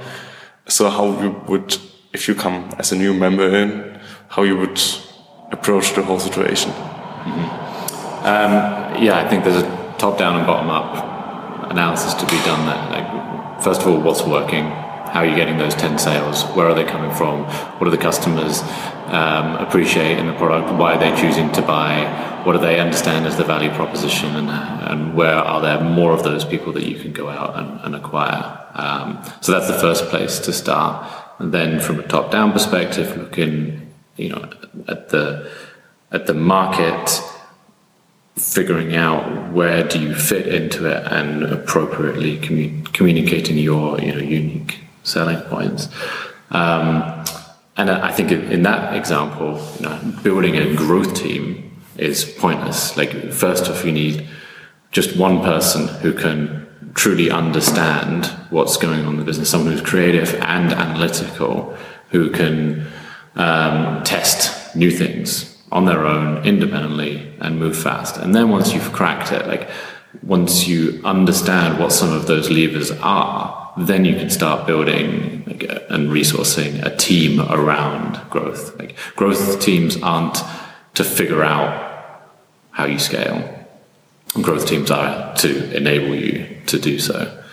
So 0.68 0.90
how 0.90 1.22
you 1.22 1.32
would, 1.48 1.78
if 2.14 2.28
you 2.28 2.36
come 2.36 2.70
as 2.78 2.92
a 2.92 2.96
new 2.96 3.14
member 3.14 3.50
in, 3.56 4.00
how 4.30 4.44
you 4.44 4.58
would 4.58 4.82
approach 5.52 5.94
the 5.94 6.02
whole 6.02 6.20
situation? 6.20 6.72
Mm 6.72 7.34
-hmm. 7.34 7.48
um, 8.32 8.54
yeah, 9.04 9.26
I 9.26 9.28
think 9.30 9.44
there's 9.44 9.64
a 9.64 9.68
top-down 9.98 10.36
and 10.36 10.46
bottom-up 10.46 10.90
analysis 11.70 12.14
to 12.14 12.26
be 12.26 12.38
done. 12.46 12.66
That 12.70 12.92
like, 12.96 13.08
first 13.62 13.82
of 13.82 13.88
all, 13.88 14.02
what's 14.02 14.24
working? 14.26 14.83
How 15.14 15.20
are 15.20 15.28
you 15.28 15.36
getting 15.36 15.60
those 15.60 15.76
ten 15.76 16.00
sales? 16.00 16.42
Where 16.56 16.68
are 16.68 16.74
they 16.74 16.86
coming 16.86 17.14
from? 17.14 17.44
What 17.78 17.88
are 17.88 17.92
the 17.92 18.00
customers 18.00 18.64
um, 19.10 19.58
appreciate 19.58 20.18
in 20.18 20.26
the 20.26 20.34
product? 20.34 20.74
Why 20.74 20.96
are 20.96 20.98
they 20.98 21.16
choosing 21.16 21.52
to 21.52 21.62
buy? 21.62 22.42
What 22.44 22.54
do 22.54 22.58
they 22.58 22.80
understand 22.80 23.28
as 23.28 23.38
the 23.38 23.44
value 23.44 23.70
proposition? 23.70 24.36
And, 24.36 24.50
and 24.50 25.14
where 25.14 25.36
are 25.36 25.62
there 25.62 25.80
more 25.82 26.14
of 26.14 26.24
those 26.24 26.44
people 26.44 26.74
that 26.74 26.88
you 26.88 26.98
can 27.00 27.14
go 27.14 27.30
out 27.30 27.56
and, 27.60 27.80
and 27.82 27.96
acquire? 27.96 28.68
Um, 28.74 29.24
so 29.40 29.52
that's 29.52 29.68
the 29.68 29.78
first 29.78 30.06
place 30.06 30.40
to 30.40 30.52
start. 30.52 31.08
And 31.38 31.54
then 31.54 31.80
from 31.80 32.00
a 32.00 32.08
top-down 32.08 32.52
perspective, 32.52 33.16
looking 33.16 33.94
you 34.18 34.30
know, 34.30 34.50
at 34.88 35.10
the 35.10 35.48
at 36.12 36.26
the 36.26 36.34
market, 36.34 37.22
figuring 38.36 38.96
out 38.96 39.54
where 39.54 39.88
do 39.88 40.02
you 40.02 40.16
fit 40.16 40.48
into 40.48 40.88
it 40.88 41.06
and 41.06 41.44
appropriately 41.44 42.40
commu- 42.40 42.92
communicating 42.94 43.60
your 43.60 44.02
you 44.02 44.12
know 44.12 44.20
unique 44.20 44.80
selling 45.04 45.42
points. 45.42 45.90
Um, 46.52 47.24
and 47.76 47.90
I 47.90 48.12
think 48.12 48.32
in 48.32 48.64
that 48.64 48.96
example, 48.96 49.60
you 49.80 49.88
know, 49.88 50.00
building 50.22 50.56
a 50.58 50.76
growth 50.76 51.16
team 51.16 51.82
is 51.98 52.24
pointless. 52.24 52.96
Like 52.98 53.32
first 53.32 53.70
off, 53.70 53.84
you 53.84 53.92
need 53.92 54.28
just 54.92 55.18
one 55.18 55.42
person 55.42 55.88
who 55.88 56.14
can 56.14 56.68
truly 56.94 57.32
understand 57.32 58.28
what's 58.52 58.78
going 58.78 59.06
on 59.06 59.14
in 59.14 59.20
the 59.20 59.26
business, 59.26 59.50
someone 59.50 59.72
who's 59.72 59.82
creative 59.82 60.36
and 60.36 60.72
analytical, 60.72 61.76
who 62.10 62.30
can 62.30 62.86
um, 63.36 64.04
test 64.04 64.76
new 64.76 64.92
things 64.92 65.58
on 65.72 65.86
their 65.86 66.06
own 66.06 66.46
independently 66.46 67.34
and 67.40 67.60
move 67.60 67.76
fast. 67.76 68.18
And 68.18 68.36
then 68.36 68.50
once 68.50 68.74
you've 68.74 68.92
cracked 68.92 69.32
it, 69.32 69.48
like 69.48 69.68
once 70.22 70.68
you 70.68 71.02
understand 71.04 71.80
what 71.80 71.92
some 71.92 72.14
of 72.14 72.28
those 72.28 72.52
levers 72.52 72.92
are, 73.02 73.63
then 73.78 74.06
you 74.06 74.16
can 74.16 74.30
start 74.30 74.68
building 74.68 75.44
like, 75.46 75.64
and 75.90 76.10
resourcing 76.10 76.84
a 76.86 76.96
team 76.96 77.42
around 77.42 78.22
growth. 78.30 78.78
Like 78.78 78.96
growth 79.16 79.60
teams 79.60 80.02
aren't 80.02 80.38
to 80.96 81.04
figure 81.04 81.44
out 81.44 82.32
how 82.72 82.86
you 82.86 83.00
scale. 83.00 83.68
Growth 84.42 84.68
teams 84.68 84.92
are 84.92 85.34
to 85.36 85.76
enable 85.76 86.16
you 86.16 86.58
to 86.68 86.80
do 86.80 87.00
so. 87.00 87.44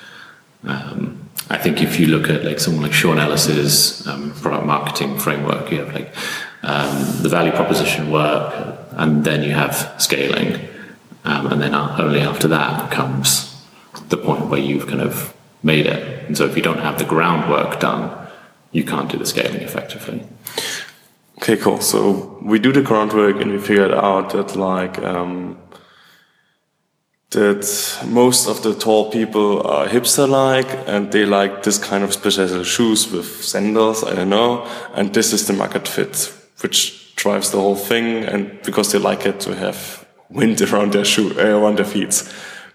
Um, 0.65 1.29
I 1.49 1.59
think 1.59 1.83
if 1.83 1.99
you 1.99 2.07
look 2.07 2.31
at 2.31 2.45
like 2.45 2.61
someone 2.61 2.83
like 2.83 2.93
Sean 2.93 3.19
Ellis's 3.19 4.07
um, 4.07 4.33
product 4.33 4.67
marketing 4.67 5.19
framework, 5.19 5.71
you 5.71 5.81
have 5.81 5.95
like 5.95 6.15
um, 6.63 7.23
the 7.23 7.29
value 7.29 7.53
proposition 7.53 8.11
work, 8.11 8.87
and 8.93 9.25
then 9.25 9.43
you 9.43 9.53
have 9.53 9.95
scaling, 9.99 10.69
um, 11.25 11.47
and 11.49 11.61
then 11.61 11.75
only 11.75 12.21
after 12.21 12.47
that 12.49 12.91
comes 12.91 13.51
the 14.11 14.17
point 14.17 14.47
where 14.47 14.61
you've 14.61 14.87
kind 14.87 15.01
of 15.01 15.35
made 15.63 15.87
it. 15.87 16.27
And 16.27 16.37
so 16.37 16.47
if 16.47 16.57
you 16.57 16.63
don't 16.63 16.79
have 16.79 16.99
the 16.99 17.05
groundwork 17.05 17.81
done, 17.81 18.29
you 18.73 18.85
can't 18.85 19.11
do 19.11 19.19
the 19.19 19.27
scaling 19.27 19.63
effectively. 19.63 20.23
Okay, 21.39 21.57
cool. 21.57 21.81
So 21.81 22.39
we 22.43 22.59
do 22.59 22.73
the 22.73 22.83
groundwork 22.83 23.41
and 23.41 23.51
we 23.51 23.59
figured 23.59 23.93
out 23.93 24.31
that 24.31 24.57
like 24.57 24.99
um, 24.99 25.59
that 27.31 27.99
most 28.07 28.49
of 28.49 28.63
the 28.63 28.75
tall 28.75 29.11
people 29.11 29.67
are 29.67 29.87
hipster 29.87 30.29
like 30.29 30.69
and 30.87 31.13
they 31.13 31.25
like 31.25 31.63
this 31.63 31.79
kind 31.79 32.05
of 32.05 32.13
special 32.13 32.65
shoes 32.65 33.11
with 33.11 33.43
sandals, 33.43 34.05
I 34.05 34.15
don't 34.15 34.29
know. 34.29 34.67
And 34.95 35.15
this 35.15 35.33
is 35.33 35.47
the 35.47 35.53
market 35.53 35.87
fit, 35.89 36.33
which 36.61 37.15
drives 37.17 37.51
the 37.51 37.61
whole 37.61 37.77
thing. 37.77 38.25
And 38.25 38.61
because 38.63 38.93
they 38.93 38.99
like 38.99 39.27
it 39.27 39.41
to 39.41 39.55
have 39.55 40.07
wind 40.29 40.61
around 40.73 40.93
their 40.93 41.05
shoe, 41.05 41.33
uh, 41.39 41.59
around 41.59 41.79
their 41.79 41.87
feet. 41.87 42.23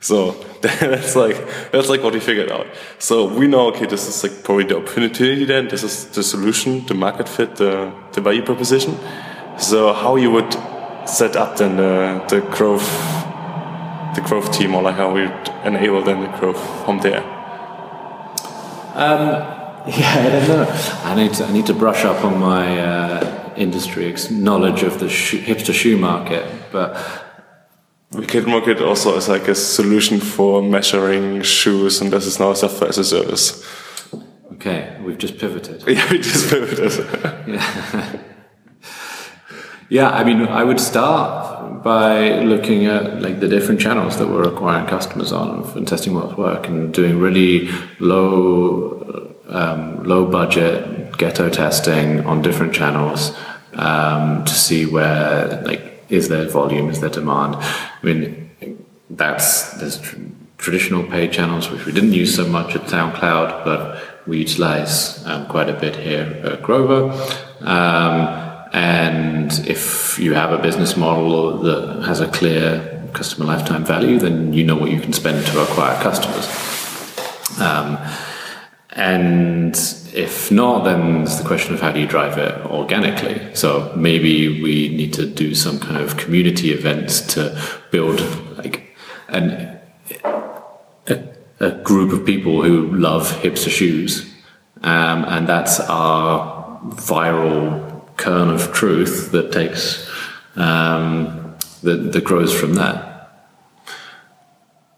So 0.05 0.33
that's 0.61 1.15
like, 1.15 1.35
that's 1.71 1.89
like 1.89 2.03
what 2.03 2.13
we 2.13 2.19
figured 2.19 2.51
out. 2.51 2.67
So 2.99 3.25
we 3.25 3.47
know, 3.47 3.69
okay, 3.69 3.87
this 3.87 4.07
is 4.07 4.21
like 4.21 4.43
probably 4.43 4.65
the 4.65 4.77
opportunity 4.77 5.45
then. 5.45 5.67
This 5.67 5.81
is 5.81 6.05
the 6.09 6.21
solution, 6.21 6.85
the 6.85 6.93
market 6.93 7.27
fit, 7.27 7.55
the, 7.55 7.91
the 8.13 8.21
value 8.21 8.43
proposition. 8.43 8.99
So 9.57 9.93
how 9.93 10.15
you 10.15 10.29
would 10.29 10.53
set 11.07 11.35
up 11.35 11.57
then 11.57 11.77
the, 11.77 12.23
the 12.29 12.41
growth 12.41 12.87
the 14.13 14.21
growth 14.21 14.51
team 14.53 14.75
or 14.75 14.83
like 14.83 14.95
how 14.95 15.11
we 15.11 15.23
enable 15.65 16.03
them 16.03 16.21
the 16.21 16.37
growth 16.37 16.61
from 16.85 16.99
there? 16.99 17.23
Um, 18.93 19.27
yeah, 19.87 20.23
I 20.23 20.29
don't 20.29 20.47
know. 20.47 21.01
I 21.03 21.15
need 21.15 21.33
to, 21.33 21.45
I 21.45 21.51
need 21.51 21.65
to 21.65 21.73
brush 21.73 22.05
up 22.05 22.23
on 22.23 22.39
my 22.39 22.79
uh, 22.79 23.53
industry 23.57 24.15
knowledge 24.29 24.83
of 24.83 24.99
the 24.99 25.07
hipster 25.07 25.73
shoe 25.73 25.97
market, 25.97 26.45
but 26.71 27.24
we 28.15 28.25
can 28.25 28.49
market 28.49 28.77
it 28.77 28.83
also 28.83 29.15
as 29.17 29.27
like 29.27 29.47
a 29.47 29.55
solution 29.55 30.19
for 30.19 30.61
measuring 30.61 31.41
shoes, 31.41 32.01
and 32.01 32.11
this 32.11 32.25
is 32.25 32.39
now 32.39 32.53
software 32.53 32.89
as 32.89 32.97
a 32.97 33.03
service. 33.03 33.63
Okay, 34.53 34.97
we've 35.03 35.17
just 35.17 35.37
pivoted. 35.37 35.83
Yeah, 35.87 36.09
we 36.09 36.17
just 36.19 36.49
pivoted. 36.49 37.07
yeah. 37.47 38.19
yeah, 39.89 40.09
I 40.09 40.23
mean, 40.23 40.47
I 40.47 40.63
would 40.63 40.79
start 40.79 41.83
by 41.83 42.39
looking 42.39 42.85
at 42.85 43.21
like 43.21 43.39
the 43.39 43.47
different 43.47 43.79
channels 43.79 44.17
that 44.17 44.27
we're 44.27 44.47
acquiring 44.47 44.87
customers 44.87 45.31
on 45.31 45.63
and 45.77 45.87
testing 45.87 46.15
what's 46.15 46.35
work 46.35 46.67
and 46.67 46.93
doing 46.93 47.19
really 47.19 47.69
low 47.99 49.35
um, 49.49 50.03
low 50.03 50.25
budget 50.25 51.15
ghetto 51.17 51.49
testing 51.49 52.25
on 52.25 52.41
different 52.41 52.73
channels 52.73 53.37
um, 53.73 54.43
to 54.45 54.53
see 54.53 54.85
where 54.85 55.61
like 55.63 55.94
is 56.09 56.29
there 56.29 56.47
volume 56.49 56.89
is 56.89 56.99
there 57.01 57.09
demand 57.09 57.55
I 57.55 57.99
mean 58.03 58.85
that's 59.09 59.71
there's 59.73 59.99
tr- 59.99 60.17
traditional 60.57 61.03
paid 61.03 61.31
channels 61.31 61.69
which 61.69 61.85
we 61.85 61.91
didn't 61.91 62.13
use 62.13 62.35
so 62.35 62.47
much 62.47 62.75
at 62.75 62.83
SoundCloud 62.83 63.65
but 63.65 64.01
we 64.27 64.39
utilize 64.39 65.25
um, 65.25 65.45
quite 65.47 65.69
a 65.69 65.73
bit 65.73 65.95
here 65.95 66.41
at 66.43 66.63
Grover 66.63 67.11
um, 67.61 68.45
and 68.73 69.51
if 69.67 70.19
you 70.19 70.33
have 70.33 70.51
a 70.51 70.57
business 70.57 70.97
model 70.97 71.59
that 71.59 72.03
has 72.05 72.19
a 72.19 72.27
clear 72.27 72.95
customer 73.15 73.45
lifetime 73.45 73.85
value, 73.85 74.19
then 74.19 74.53
you 74.53 74.63
know 74.63 74.75
what 74.75 74.91
you 74.91 74.99
can 74.99 75.13
spend 75.13 75.45
to 75.47 75.63
acquire 75.63 75.99
customers. 76.03 76.45
Um, 77.59 77.97
and 78.95 79.75
if 80.13 80.49
not, 80.51 80.85
then 80.85 81.23
it's 81.23 81.35
the 81.35 81.45
question 81.45 81.73
of 81.73 81.81
how 81.81 81.91
do 81.91 81.99
you 81.99 82.07
drive 82.07 82.37
it 82.37 82.65
organically. 82.65 83.53
So 83.53 83.91
maybe 83.93 84.61
we 84.63 84.87
need 84.87 85.11
to 85.13 85.25
do 85.25 85.53
some 85.53 85.79
kind 85.79 85.97
of 85.97 86.15
community 86.15 86.71
events 86.71 87.19
to 87.33 87.61
build 87.91 88.21
like 88.57 88.95
an 89.27 89.79
a, 91.07 91.23
a 91.59 91.71
group 91.71 92.13
of 92.13 92.25
people 92.25 92.63
who 92.63 92.89
love 92.93 93.27
hipster 93.41 93.69
shoes, 93.69 94.33
um, 94.81 95.25
and 95.25 95.45
that's 95.45 95.81
our 95.81 96.79
viral 96.91 98.15
kern 98.15 98.49
of 98.49 98.71
truth 98.71 99.31
that 99.31 99.51
takes 99.51 100.09
um, 100.55 101.57
that 101.83 102.13
that 102.13 102.23
grows 102.23 102.57
from 102.57 102.75
that. 102.75 103.29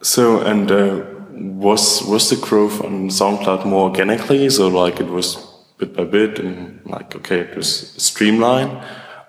So 0.04 0.40
and 0.42 0.72
uh, 0.72 1.17
was 1.40 2.04
was 2.04 2.30
the 2.30 2.36
growth 2.36 2.84
on 2.84 3.10
SoundCloud 3.10 3.66
more 3.66 3.90
organically? 3.90 4.50
So 4.50 4.68
like 4.68 5.00
it 5.00 5.08
was 5.08 5.38
bit 5.78 5.96
by 5.96 6.04
bit 6.04 6.40
and 6.40 6.82
like 6.86 7.16
okay 7.16 7.40
it 7.40 7.56
was 7.56 7.92
streamlined, 8.02 8.72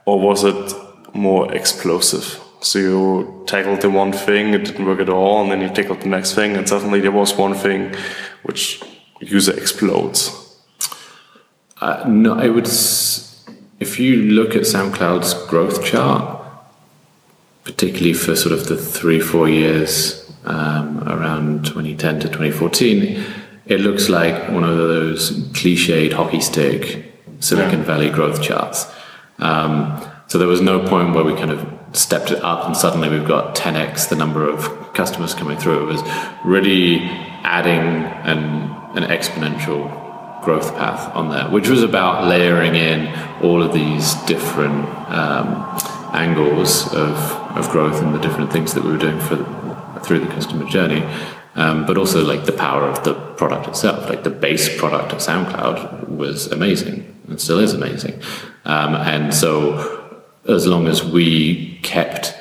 or 0.06 0.20
was 0.20 0.44
it 0.44 0.74
more 1.14 1.52
explosive? 1.52 2.40
So 2.60 2.78
you 2.78 3.44
tackled 3.46 3.82
the 3.82 3.90
one 3.90 4.12
thing, 4.12 4.52
it 4.52 4.64
didn't 4.64 4.84
work 4.84 5.00
at 5.00 5.08
all, 5.08 5.42
and 5.42 5.50
then 5.50 5.60
you 5.60 5.68
tackled 5.68 6.00
the 6.00 6.08
next 6.08 6.34
thing, 6.34 6.56
and 6.56 6.68
suddenly 6.68 7.00
there 7.00 7.12
was 7.12 7.36
one 7.36 7.54
thing 7.54 7.94
which 8.42 8.82
user 9.20 9.56
explodes. 9.56 10.56
Uh, 11.80 12.04
no, 12.08 12.38
it 12.38 12.48
would. 12.48 12.68
If 13.78 14.00
you 14.00 14.16
look 14.16 14.56
at 14.56 14.62
SoundCloud's 14.62 15.34
growth 15.46 15.84
chart, 15.84 16.42
particularly 17.62 18.14
for 18.14 18.34
sort 18.34 18.52
of 18.52 18.66
the 18.66 18.76
three 18.76 19.20
four 19.20 19.48
years 19.48 20.27
um, 20.44 21.02
around 21.08 21.66
2010 21.66 22.20
to 22.20 22.28
2014, 22.28 23.24
it 23.66 23.80
looks 23.80 24.08
like 24.08 24.50
one 24.50 24.64
of 24.64 24.76
those 24.76 25.30
cliched 25.52 26.12
hockey 26.12 26.40
stick 26.40 27.04
Silicon 27.40 27.80
yeah. 27.80 27.84
Valley 27.84 28.10
growth 28.10 28.42
charts. 28.42 28.86
Um, 29.38 30.02
so 30.26 30.38
there 30.38 30.48
was 30.48 30.60
no 30.60 30.86
point 30.86 31.14
where 31.14 31.24
we 31.24 31.34
kind 31.34 31.50
of 31.50 31.66
stepped 31.92 32.30
it 32.30 32.42
up 32.42 32.66
and 32.66 32.76
suddenly 32.76 33.08
we've 33.08 33.26
got 33.26 33.54
10x 33.54 34.08
the 34.08 34.16
number 34.16 34.48
of 34.48 34.92
customers 34.94 35.34
coming 35.34 35.56
through. 35.56 35.88
It 35.88 35.92
was 35.92 36.02
really 36.44 37.00
adding 37.44 38.04
an, 38.26 38.38
an 38.96 39.08
exponential 39.08 40.08
growth 40.42 40.74
path 40.76 41.14
on 41.14 41.30
there, 41.30 41.48
which 41.50 41.68
was 41.68 41.82
about 41.82 42.26
layering 42.26 42.74
in 42.74 43.08
all 43.42 43.62
of 43.62 43.72
these 43.72 44.14
different 44.26 44.88
um, 45.08 45.78
angles 46.12 46.92
of, 46.94 47.16
of 47.56 47.68
growth 47.70 48.02
and 48.02 48.14
the 48.14 48.18
different 48.18 48.52
things 48.52 48.74
that 48.74 48.84
we 48.84 48.90
were 48.90 48.98
doing 48.98 49.20
for 49.20 49.36
through 50.08 50.20
the 50.20 50.34
customer 50.34 50.64
journey. 50.68 51.06
Um, 51.54 51.86
but 51.86 51.98
also 51.98 52.24
like 52.24 52.44
the 52.44 52.52
power 52.52 52.84
of 52.84 53.02
the 53.04 53.14
product 53.14 53.66
itself, 53.66 54.08
like 54.08 54.22
the 54.22 54.30
base 54.30 54.78
product 54.78 55.12
of 55.12 55.18
SoundCloud 55.18 56.08
was 56.08 56.46
amazing 56.52 57.14
and 57.28 57.40
still 57.40 57.58
is 57.58 57.74
amazing. 57.74 58.22
Um, 58.64 58.94
and 58.94 59.34
so 59.34 60.14
as 60.48 60.66
long 60.66 60.86
as 60.86 61.04
we 61.04 61.78
kept 61.82 62.34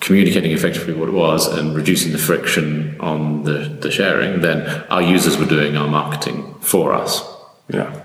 communicating 0.00 0.52
effectively 0.52 0.94
what 0.94 1.08
it 1.08 1.12
was 1.12 1.46
and 1.46 1.74
reducing 1.74 2.12
the 2.12 2.18
friction 2.18 2.98
on 3.00 3.44
the, 3.44 3.58
the 3.80 3.90
sharing, 3.90 4.40
then 4.40 4.66
our 4.90 5.02
users 5.02 5.36
were 5.36 5.46
doing 5.46 5.76
our 5.76 5.88
marketing 5.88 6.54
for 6.60 6.94
us. 6.94 7.22
Yeah. 7.68 8.02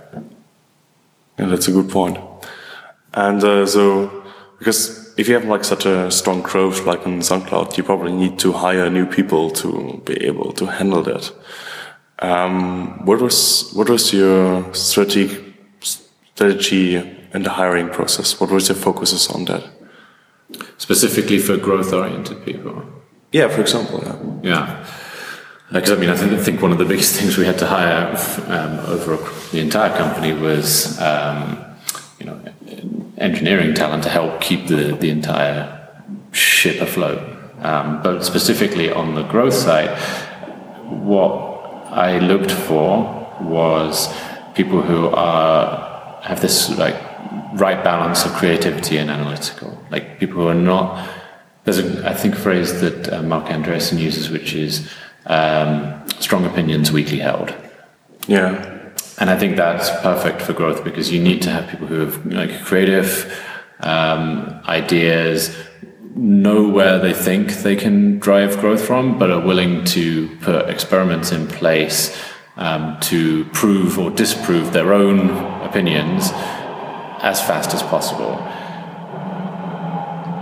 Yeah, 1.38 1.46
that's 1.46 1.70
a 1.70 1.72
good 1.72 1.90
point. 1.90 2.18
And 3.14 3.42
uh, 3.44 3.66
so, 3.66 4.26
because 4.60 4.99
if 5.20 5.28
you 5.28 5.34
have 5.34 5.44
like 5.44 5.66
such 5.66 5.86
a 5.86 6.10
strong 6.10 6.42
growth 6.42 6.86
like 6.86 7.06
in 7.06 7.20
SoundCloud, 7.20 7.76
you 7.76 7.84
probably 7.84 8.14
need 8.14 8.40
to 8.40 8.54
hire 8.54 8.90
new 8.90 9.06
people 9.06 9.50
to 9.52 10.02
be 10.06 10.14
able 10.26 10.54
to 10.54 10.66
handle 10.66 11.04
that. 11.04 11.30
Um, 12.20 13.06
what 13.06 13.20
was 13.22 13.70
what 13.74 13.90
was 13.90 14.14
your 14.14 14.74
strategy 14.74 15.56
strategy 15.82 16.96
in 17.34 17.44
the 17.44 17.50
hiring 17.50 17.90
process? 17.90 18.40
What 18.40 18.50
was 18.50 18.70
your 18.70 18.78
focuses 18.78 19.28
on 19.28 19.44
that? 19.46 19.64
Specifically 20.78 21.40
for 21.40 21.58
growth 21.58 21.92
oriented 21.92 22.46
people. 22.46 22.82
Yeah, 23.34 23.50
for 23.50 23.62
example. 23.62 24.02
Yeah. 24.02 24.52
Yeah. 24.52 24.86
Because 25.72 25.92
I 25.92 25.96
mean, 25.98 26.10
I 26.10 26.16
think 26.16 26.62
one 26.62 26.72
of 26.72 26.78
the 26.78 26.86
biggest 26.86 27.16
things 27.20 27.38
we 27.38 27.46
had 27.46 27.60
to 27.60 27.68
hire 27.68 28.16
um, 28.48 28.80
over 28.88 29.18
the 29.52 29.60
entire 29.60 29.96
company 29.98 30.32
was, 30.32 30.98
um, 31.00 31.60
you 32.20 32.26
know, 32.26 32.40
engineering 33.20 33.74
talent 33.74 34.04
to 34.04 34.10
help 34.10 34.42
keep 34.42 34.68
the, 34.68 34.96
the 35.00 35.10
entire 35.10 35.88
ship 36.32 36.82
afloat. 36.82 37.20
Um, 37.62 38.02
but 38.02 38.24
specifically 38.24 38.92
on 38.92 39.16
the 39.16 39.24
growth 39.24 39.54
side, 39.54 39.98
what 40.88 41.32
I 41.92 42.20
looked 42.20 42.52
for 42.52 43.38
was 43.42 44.14
people 44.56 44.82
who 44.82 45.08
are 45.10 46.22
have 46.24 46.42
this 46.42 46.78
like 46.78 46.96
right 47.54 47.84
balance 47.84 48.26
of 48.26 48.32
creativity 48.34 48.98
and 48.98 49.10
analytical. 49.10 49.78
Like 49.90 50.20
people 50.20 50.42
who 50.42 50.48
are 50.48 50.54
not. 50.54 51.08
There's 51.66 51.80
a 51.80 52.10
I 52.10 52.14
think 52.14 52.36
a 52.36 52.40
phrase 52.40 52.80
that 52.82 53.12
uh, 53.12 53.22
Marc 53.22 53.46
Andreessen 53.46 54.00
uses, 54.00 54.30
which 54.30 54.54
is 54.54 54.90
um, 55.26 56.04
strong 56.20 56.46
opinions 56.46 56.92
weakly 56.92 57.20
held. 57.20 57.54
Yeah. 58.28 58.79
And 59.20 59.30
I 59.30 59.38
think 59.38 59.58
that's 59.58 59.90
perfect 60.02 60.42
for 60.42 60.54
growth 60.54 60.84
because 60.84 61.12
you 61.12 61.22
need 61.22 61.42
to 61.42 61.50
have 61.50 61.68
people 61.70 61.88
who 61.88 62.00
have 62.00 62.26
like 62.26 62.64
creative 62.64 63.38
um, 63.82 64.62
ideas, 64.66 65.56
know 66.16 66.68
where 66.68 67.00
they 67.00 67.14
think 67.14 67.52
they 67.58 67.76
can 67.76 68.20
drive 68.20 68.58
growth 68.60 68.86
from, 68.86 69.20
but 69.20 69.30
are 69.30 69.46
willing 69.46 69.84
to 69.86 70.30
put 70.38 70.70
experiments 70.70 71.32
in 71.32 71.48
place 71.48 72.18
um, 72.56 72.98
to 73.02 73.46
prove 73.46 74.00
or 74.00 74.10
disprove 74.10 74.74
their 74.74 74.94
own 74.94 75.30
opinions 75.64 76.30
as 77.22 77.42
fast 77.42 77.74
as 77.74 77.84
possible. 77.84 78.38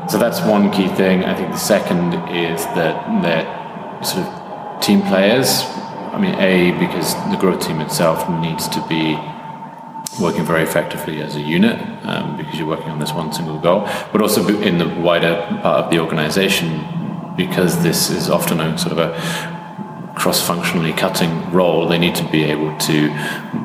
So 0.09 0.17
that's 0.17 0.39
one 0.41 0.71
key 0.71 0.87
thing. 0.87 1.25
I 1.25 1.35
think 1.35 1.51
the 1.51 1.57
second 1.57 2.13
is 2.29 2.63
that 2.77 3.21
they're 3.21 4.03
sort 4.03 4.25
of 4.25 4.81
team 4.81 5.01
players. 5.01 5.63
I 6.17 6.19
mean, 6.19 6.33
A, 6.39 6.71
because 6.79 7.13
the 7.29 7.37
growth 7.39 7.67
team 7.67 7.79
itself 7.79 8.27
needs 8.41 8.67
to 8.69 8.83
be 8.87 9.19
working 10.19 10.43
very 10.43 10.63
effectively 10.63 11.21
as 11.21 11.35
a 11.35 11.39
unit 11.39 11.79
um, 12.07 12.37
because 12.37 12.57
you're 12.57 12.67
working 12.67 12.89
on 12.89 12.97
this 12.97 13.13
one 13.13 13.31
single 13.31 13.59
goal, 13.59 13.81
but 14.11 14.19
also 14.19 14.47
in 14.61 14.79
the 14.79 14.87
wider 14.87 15.35
part 15.61 15.85
of 15.85 15.91
the 15.91 15.99
organization 15.99 16.83
because 17.37 17.83
this 17.83 18.09
is 18.09 18.31
often 18.31 18.59
a 18.59 18.75
sort 18.79 18.93
of 18.93 18.97
a 18.97 19.56
cross-functionally 20.17 20.93
cutting 20.93 21.51
role, 21.51 21.87
they 21.87 21.99
need 21.99 22.15
to 22.15 22.27
be 22.31 22.43
able 22.43 22.75
to, 22.79 22.93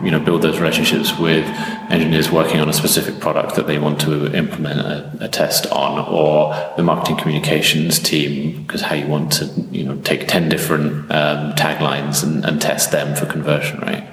you 0.05 0.11
know, 0.11 0.21
build 0.21 0.43
those 0.43 0.61
relationships 0.61 1.19
with 1.19 1.45
engineers 1.91 2.31
working 2.31 2.61
on 2.61 2.69
a 2.69 2.73
specific 2.73 3.19
product 3.21 3.55
that 3.57 3.67
they 3.67 3.79
want 3.79 3.99
to 4.01 4.33
implement 4.35 4.81
a, 4.81 5.25
a 5.25 5.29
test 5.29 5.67
on, 5.73 5.99
or 6.13 6.55
the 6.77 6.83
marketing 6.83 7.17
communications 7.17 7.99
team, 7.99 8.63
because 8.63 8.83
how 8.83 8.95
you 8.95 9.07
want 9.07 9.33
to, 9.33 9.47
you 9.71 9.85
know, 9.85 9.97
take 10.03 10.29
ten 10.29 10.49
different 10.49 11.11
um, 11.11 11.55
taglines 11.55 12.23
and, 12.23 12.45
and, 12.45 12.61
test 12.61 12.93
them 12.93 13.17
for 13.17 13.27
conversion, 13.27 13.81
right? 13.81 14.07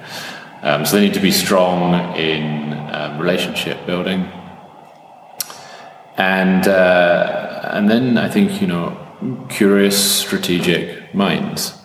Um, 0.62 0.84
so 0.86 0.96
they 0.96 1.02
need 1.02 1.14
to 1.14 1.20
be 1.20 1.30
strong 1.30 2.16
in 2.16 2.72
um, 2.92 3.18
relationship 3.18 3.86
building, 3.86 4.28
and 6.16 6.66
uh, 6.66 7.70
and 7.74 7.88
then 7.88 8.16
I 8.16 8.28
think 8.28 8.60
you 8.62 8.66
know, 8.66 9.46
curious, 9.50 10.20
strategic 10.20 11.14
minds 11.14 11.79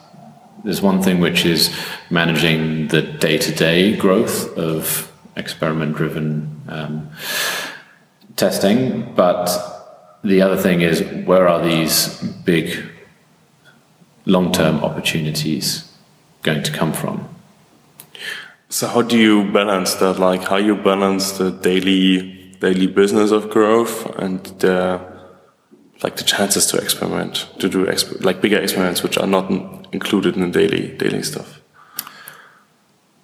there's 0.66 0.82
one 0.82 1.02
thing 1.02 1.20
which 1.20 1.46
is 1.46 1.74
managing 2.10 2.88
the 2.88 3.02
day-to-day 3.02 3.96
growth 3.96 4.58
of 4.58 5.12
experiment-driven 5.36 6.62
um, 6.68 7.10
testing, 8.36 9.14
but 9.14 9.48
the 10.24 10.42
other 10.42 10.58
thing 10.58 10.82
is 10.82 11.04
where 11.26 11.48
are 11.48 11.64
these 11.64 12.20
big 12.44 12.90
long-term 14.26 14.84
opportunities 14.84 15.92
going 16.42 16.64
to 16.64 16.72
come 16.72 16.92
from? 16.92 17.30
So 18.70 18.88
how 18.88 19.04
do 19.04 19.18
you 19.18 19.52
balance 19.52 19.94
that? 19.96 20.18
Like 20.20 20.44
how 20.44 20.58
you 20.58 20.76
balance 20.76 21.34
the 21.34 21.52
daily 21.52 22.34
daily 22.60 22.88
business 22.88 23.32
of 23.32 23.50
growth 23.50 24.06
and 24.18 24.44
the 24.60 25.15
like 26.04 26.18
the 26.18 26.24
chances 26.24 26.66
to 26.68 26.78
experiment, 26.78 27.48
to 27.60 27.70
do 27.70 27.86
exp 27.86 28.24
like 28.24 28.42
bigger 28.42 28.58
experiments 28.58 29.04
which 29.04 29.18
are 29.18 29.28
not 29.28 29.50
included 29.94 30.36
in 30.36 30.42
the 30.42 30.60
daily 30.60 30.96
daily 30.98 31.24
stuff. 31.24 31.62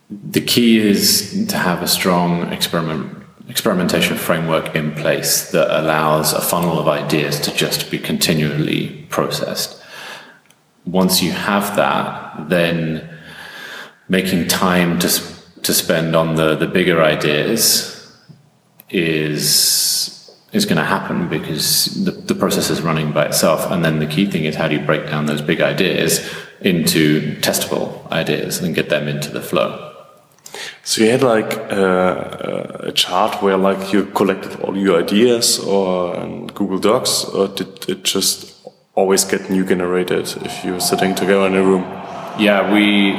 The 0.09 0.41
key 0.41 0.77
is 0.77 1.45
to 1.47 1.57
have 1.57 1.81
a 1.81 1.87
strong 1.87 2.51
experiment 2.51 3.17
experimentation 3.49 4.17
framework 4.17 4.75
in 4.75 4.93
place 4.93 5.51
that 5.51 5.67
allows 5.79 6.31
a 6.31 6.41
funnel 6.41 6.79
of 6.79 6.87
ideas 6.87 7.39
to 7.41 7.53
just 7.53 7.91
be 7.91 7.99
continually 7.99 9.05
processed. 9.09 9.81
Once 10.85 11.21
you 11.21 11.31
have 11.31 11.75
that, 11.75 12.49
then 12.49 13.09
making 14.07 14.47
time 14.47 14.99
to 14.99 15.09
to 15.63 15.73
spend 15.73 16.15
on 16.15 16.35
the 16.35 16.55
the 16.55 16.67
bigger 16.67 17.01
ideas 17.03 17.97
is 18.89 20.00
is 20.51 20.65
going 20.65 20.77
to 20.77 20.83
happen 20.83 21.29
because 21.29 22.03
the, 22.03 22.11
the 22.11 22.35
process 22.35 22.69
is 22.69 22.81
running 22.81 23.11
by 23.11 23.25
itself. 23.25 23.71
And 23.71 23.83
then 23.85 23.99
the 23.99 24.07
key 24.07 24.25
thing 24.29 24.45
is 24.45 24.55
how 24.55 24.67
do 24.67 24.75
you 24.75 24.85
break 24.85 25.07
down 25.07 25.25
those 25.25 25.41
big 25.41 25.61
ideas 25.61 26.19
into 26.61 27.35
testable 27.37 28.09
ideas 28.11 28.59
and 28.59 28.75
get 28.75 28.89
them 28.89 29.07
into 29.07 29.29
the 29.29 29.41
flow. 29.41 29.87
So 30.83 31.03
you 31.03 31.11
had 31.11 31.23
like 31.23 31.53
uh, 31.71 32.77
a 32.79 32.91
chart 32.91 33.41
where 33.41 33.57
like 33.57 33.93
you 33.93 34.05
collected 34.05 34.59
all 34.61 34.77
your 34.77 34.99
ideas 34.99 35.59
or 35.59 36.13
Google 36.53 36.79
Docs, 36.79 37.25
or 37.25 37.47
did 37.47 37.89
it 37.89 38.03
just 38.03 38.67
always 38.93 39.23
get 39.23 39.49
new 39.49 39.65
generated 39.65 40.27
if 40.43 40.65
you're 40.65 40.81
sitting 40.81 41.15
together 41.15 41.47
in 41.47 41.55
a 41.55 41.63
room? 41.63 41.83
Yeah, 42.37 42.73
we 42.73 43.13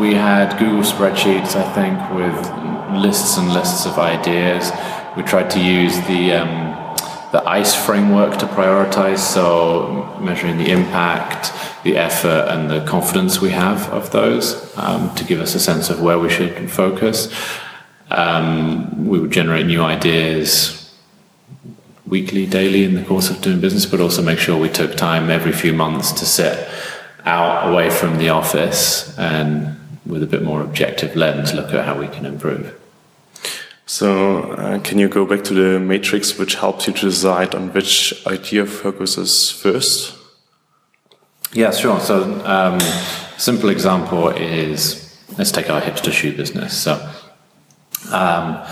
we 0.00 0.14
had 0.14 0.58
Google 0.58 0.82
spreadsheets, 0.82 1.54
I 1.54 1.66
think, 1.74 1.96
with 2.18 2.36
lists 3.00 3.36
and 3.36 3.52
lists 3.52 3.86
of 3.86 3.98
ideas. 3.98 4.72
We 5.16 5.22
tried 5.22 5.50
to 5.50 5.60
use 5.60 5.96
the 6.06 6.32
um, 6.32 6.74
the 7.34 7.42
ICE 7.48 7.74
framework 7.74 8.38
to 8.38 8.46
prioritize, 8.46 9.18
so 9.18 10.16
measuring 10.20 10.56
the 10.56 10.70
impact, 10.70 11.52
the 11.82 11.96
effort, 11.96 12.46
and 12.48 12.70
the 12.70 12.86
confidence 12.86 13.40
we 13.40 13.50
have 13.50 13.88
of 13.90 14.12
those 14.12 14.76
um, 14.78 15.12
to 15.16 15.24
give 15.24 15.40
us 15.40 15.56
a 15.56 15.58
sense 15.58 15.90
of 15.90 16.00
where 16.00 16.16
we 16.16 16.30
should 16.30 16.70
focus. 16.70 17.34
Um, 18.08 19.04
we 19.08 19.18
would 19.18 19.32
generate 19.32 19.66
new 19.66 19.82
ideas 19.82 20.80
weekly, 22.06 22.46
daily 22.46 22.84
in 22.84 22.94
the 22.94 23.02
course 23.02 23.30
of 23.30 23.40
doing 23.40 23.60
business, 23.60 23.84
but 23.84 24.00
also 24.00 24.22
make 24.22 24.38
sure 24.38 24.56
we 24.56 24.68
took 24.68 24.94
time 24.94 25.28
every 25.28 25.52
few 25.52 25.72
months 25.72 26.12
to 26.12 26.24
sit 26.24 26.68
out 27.24 27.72
away 27.72 27.90
from 27.90 28.18
the 28.18 28.28
office 28.28 29.18
and 29.18 29.76
with 30.06 30.22
a 30.22 30.26
bit 30.26 30.42
more 30.42 30.60
objective 30.60 31.16
lens 31.16 31.52
look 31.52 31.72
at 31.74 31.84
how 31.84 31.98
we 31.98 32.06
can 32.06 32.26
improve. 32.26 32.78
So, 33.86 34.52
uh, 34.52 34.78
can 34.80 34.98
you 34.98 35.08
go 35.08 35.26
back 35.26 35.44
to 35.44 35.54
the 35.54 35.78
matrix 35.78 36.38
which 36.38 36.54
helps 36.54 36.86
you 36.86 36.94
to 36.94 37.00
decide 37.00 37.54
on 37.54 37.72
which 37.72 38.26
idea 38.26 38.64
focuses 38.64 39.50
first? 39.50 40.16
Yeah, 41.52 41.70
sure. 41.70 42.00
So, 42.00 42.44
um, 42.46 42.80
simple 43.36 43.68
example 43.68 44.30
is 44.30 45.16
let's 45.36 45.52
take 45.52 45.68
our 45.68 45.80
hipster 45.80 46.12
shoe 46.12 46.34
business. 46.34 46.76
So, 46.76 46.94
um, 48.10 48.62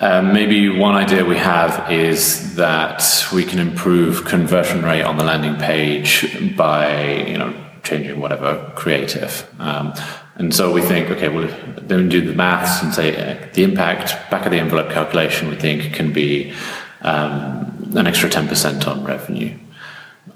um, 0.00 0.32
maybe 0.32 0.70
one 0.70 0.94
idea 0.94 1.22
we 1.24 1.36
have 1.36 1.92
is 1.92 2.56
that 2.56 3.02
we 3.34 3.44
can 3.44 3.58
improve 3.58 4.24
conversion 4.24 4.82
rate 4.82 5.02
on 5.02 5.18
the 5.18 5.24
landing 5.24 5.56
page 5.56 6.56
by 6.56 7.24
you 7.26 7.36
know 7.36 7.54
changing 7.82 8.18
whatever 8.18 8.72
creative. 8.74 9.46
Um, 9.58 9.92
and 10.40 10.54
so 10.54 10.72
we 10.72 10.80
think, 10.80 11.10
okay, 11.10 11.28
well, 11.28 11.46
then 11.82 12.04
we 12.04 12.08
do 12.08 12.22
the 12.22 12.32
maths 12.32 12.82
and 12.82 12.94
say 12.94 13.14
uh, 13.14 13.46
the 13.52 13.62
impact 13.62 14.14
back 14.30 14.46
of 14.46 14.52
the 14.52 14.58
envelope 14.58 14.90
calculation 14.90 15.50
we 15.50 15.56
think 15.56 15.92
can 15.92 16.14
be 16.14 16.54
um, 17.02 17.92
an 17.94 18.06
extra 18.06 18.30
10% 18.30 18.86
on 18.86 19.04
revenue. 19.04 19.54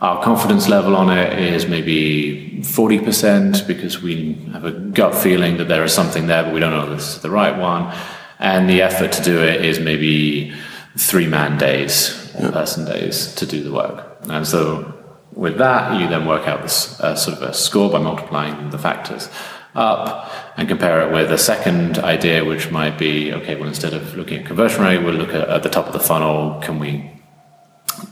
Our 0.03 0.23
confidence 0.23 0.69
level 0.69 0.95
on 0.95 1.09
it 1.09 1.39
is 1.39 1.67
maybe 1.67 2.61
40% 2.61 3.67
because 3.67 4.03
we 4.03 4.35
have 4.53 4.67
a 4.67 4.73
gut 4.73 5.15
feeling 5.15 5.57
that 5.57 5.69
there 5.69 5.83
is 5.85 5.95
something 5.95 6.27
there, 6.27 6.43
but 6.43 6.53
we 6.53 6.61
don't 6.61 6.73
know 6.73 6.83
if 6.83 6.99
this 6.99 7.17
is 7.17 7.23
the 7.23 7.31
right 7.31 7.59
one 7.59 7.91
and 8.39 8.69
the 8.69 8.83
effort 8.83 9.11
to 9.13 9.23
do 9.23 9.43
it 9.43 9.65
is 9.65 9.81
maybe 9.81 10.53
three 10.99 11.27
man 11.27 11.57
days 11.57 12.31
or 12.39 12.53
person 12.53 12.85
days 12.85 13.35
to 13.37 13.47
do 13.47 13.63
the 13.63 13.73
work. 13.73 14.19
And 14.25 14.47
so 14.47 14.93
with 15.33 15.57
that, 15.57 15.99
you 15.99 16.09
then 16.09 16.27
work 16.27 16.47
out 16.47 16.61
this 16.61 17.01
uh, 17.01 17.17
sort 17.17 17.39
of 17.39 17.43
a 17.43 17.55
score 17.55 17.91
by 17.91 18.01
multiplying 18.01 18.69
the 18.69 18.79
factors 18.79 19.31
up 19.75 20.31
and 20.57 20.69
compare 20.69 21.07
it 21.07 21.13
with 21.13 21.33
a 21.33 21.39
second 21.39 21.99
idea, 21.99 22.45
which 22.45 22.71
might 22.71 22.99
be 22.99 23.33
okay, 23.33 23.57
well, 23.57 23.69
instead 23.69 23.93
of 23.93 24.17
looking 24.17 24.41
at 24.41 24.47
conversion 24.47 24.83
rate, 24.83 24.99
we'll 24.99 25.15
look 25.15 25.35
at, 25.35 25.49
at 25.49 25.63
the 25.63 25.71
top 25.71 25.87
of 25.87 25.93
the 25.93 26.01
funnel. 26.01 26.61
Can 26.61 26.79
we 26.79 27.11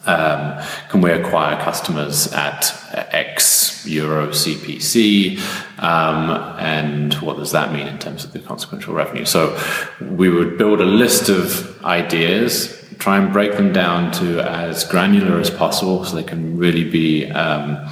um, 0.06 0.60
can 0.88 1.00
we 1.00 1.10
acquire 1.10 1.60
customers 1.62 2.32
at 2.32 2.72
X 3.12 3.86
euro 3.86 4.28
CPC? 4.28 5.38
Um, 5.82 6.30
and 6.58 7.14
what 7.14 7.36
does 7.36 7.52
that 7.52 7.72
mean 7.72 7.86
in 7.86 7.98
terms 7.98 8.24
of 8.24 8.32
the 8.32 8.38
consequential 8.40 8.94
revenue? 8.94 9.24
So 9.24 9.58
we 10.00 10.28
would 10.28 10.58
build 10.58 10.80
a 10.80 10.84
list 10.84 11.28
of 11.28 11.84
ideas, 11.84 12.84
try 12.98 13.18
and 13.18 13.32
break 13.32 13.56
them 13.56 13.72
down 13.72 14.12
to 14.12 14.40
as 14.40 14.84
granular 14.84 15.40
as 15.40 15.50
possible 15.50 16.04
so 16.04 16.16
they 16.16 16.22
can 16.22 16.56
really 16.56 16.88
be 16.88 17.30
um, 17.30 17.88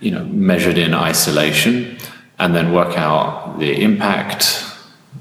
you 0.00 0.10
know, 0.10 0.24
measured 0.24 0.78
in 0.78 0.94
isolation, 0.94 1.98
and 2.38 2.54
then 2.54 2.72
work 2.72 2.96
out 2.98 3.58
the 3.58 3.82
impact 3.82 4.62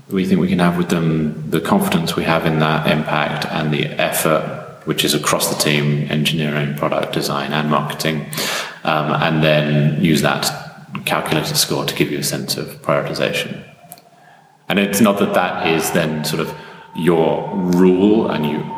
we 0.09 0.25
think 0.25 0.39
we 0.39 0.47
can 0.47 0.59
have 0.59 0.77
with 0.77 0.89
them, 0.89 1.49
the 1.49 1.59
confidence 1.59 2.15
we 2.15 2.23
have 2.23 2.45
in 2.45 2.59
that 2.59 2.89
impact, 2.89 3.45
and 3.45 3.73
the 3.73 3.85
effort 3.99 4.61
which 4.85 5.03
is 5.03 5.15
across 5.15 5.49
the 5.49 5.61
team 5.61 6.09
engineering, 6.11 6.75
product 6.75 7.11
design, 7.11 7.51
and 7.53 7.71
marketing, 7.71 8.21
um, 8.83 9.11
and 9.13 9.43
then 9.43 10.03
use 10.03 10.21
that 10.21 10.51
calculated 11.05 11.55
score 11.57 11.85
to 11.85 11.95
give 11.95 12.11
you 12.11 12.19
a 12.19 12.23
sense 12.23 12.55
of 12.55 12.67
prioritization. 12.83 13.63
And 14.69 14.77
it's 14.77 15.01
not 15.01 15.17
that 15.19 15.33
that 15.33 15.67
is 15.67 15.91
then 15.91 16.23
sort 16.23 16.41
of 16.41 16.55
your 16.95 17.49
rule 17.53 18.29
and 18.29 18.45
you 18.45 18.71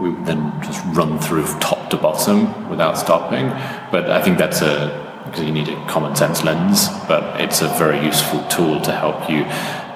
we 0.00 0.10
then 0.24 0.52
just 0.60 0.84
run 0.86 1.18
through 1.20 1.46
top 1.60 1.88
to 1.88 1.96
bottom 1.96 2.68
without 2.68 2.98
stopping. 2.98 3.48
But 3.90 4.10
I 4.10 4.20
think 4.20 4.38
that's 4.38 4.60
a 4.60 5.03
because 5.34 5.48
you 5.48 5.52
need 5.52 5.68
a 5.68 5.86
common 5.86 6.14
sense 6.14 6.44
lens, 6.44 6.88
but 7.08 7.40
it's 7.40 7.60
a 7.60 7.68
very 7.76 8.04
useful 8.04 8.40
tool 8.46 8.80
to 8.80 8.92
help 8.92 9.28
you 9.28 9.42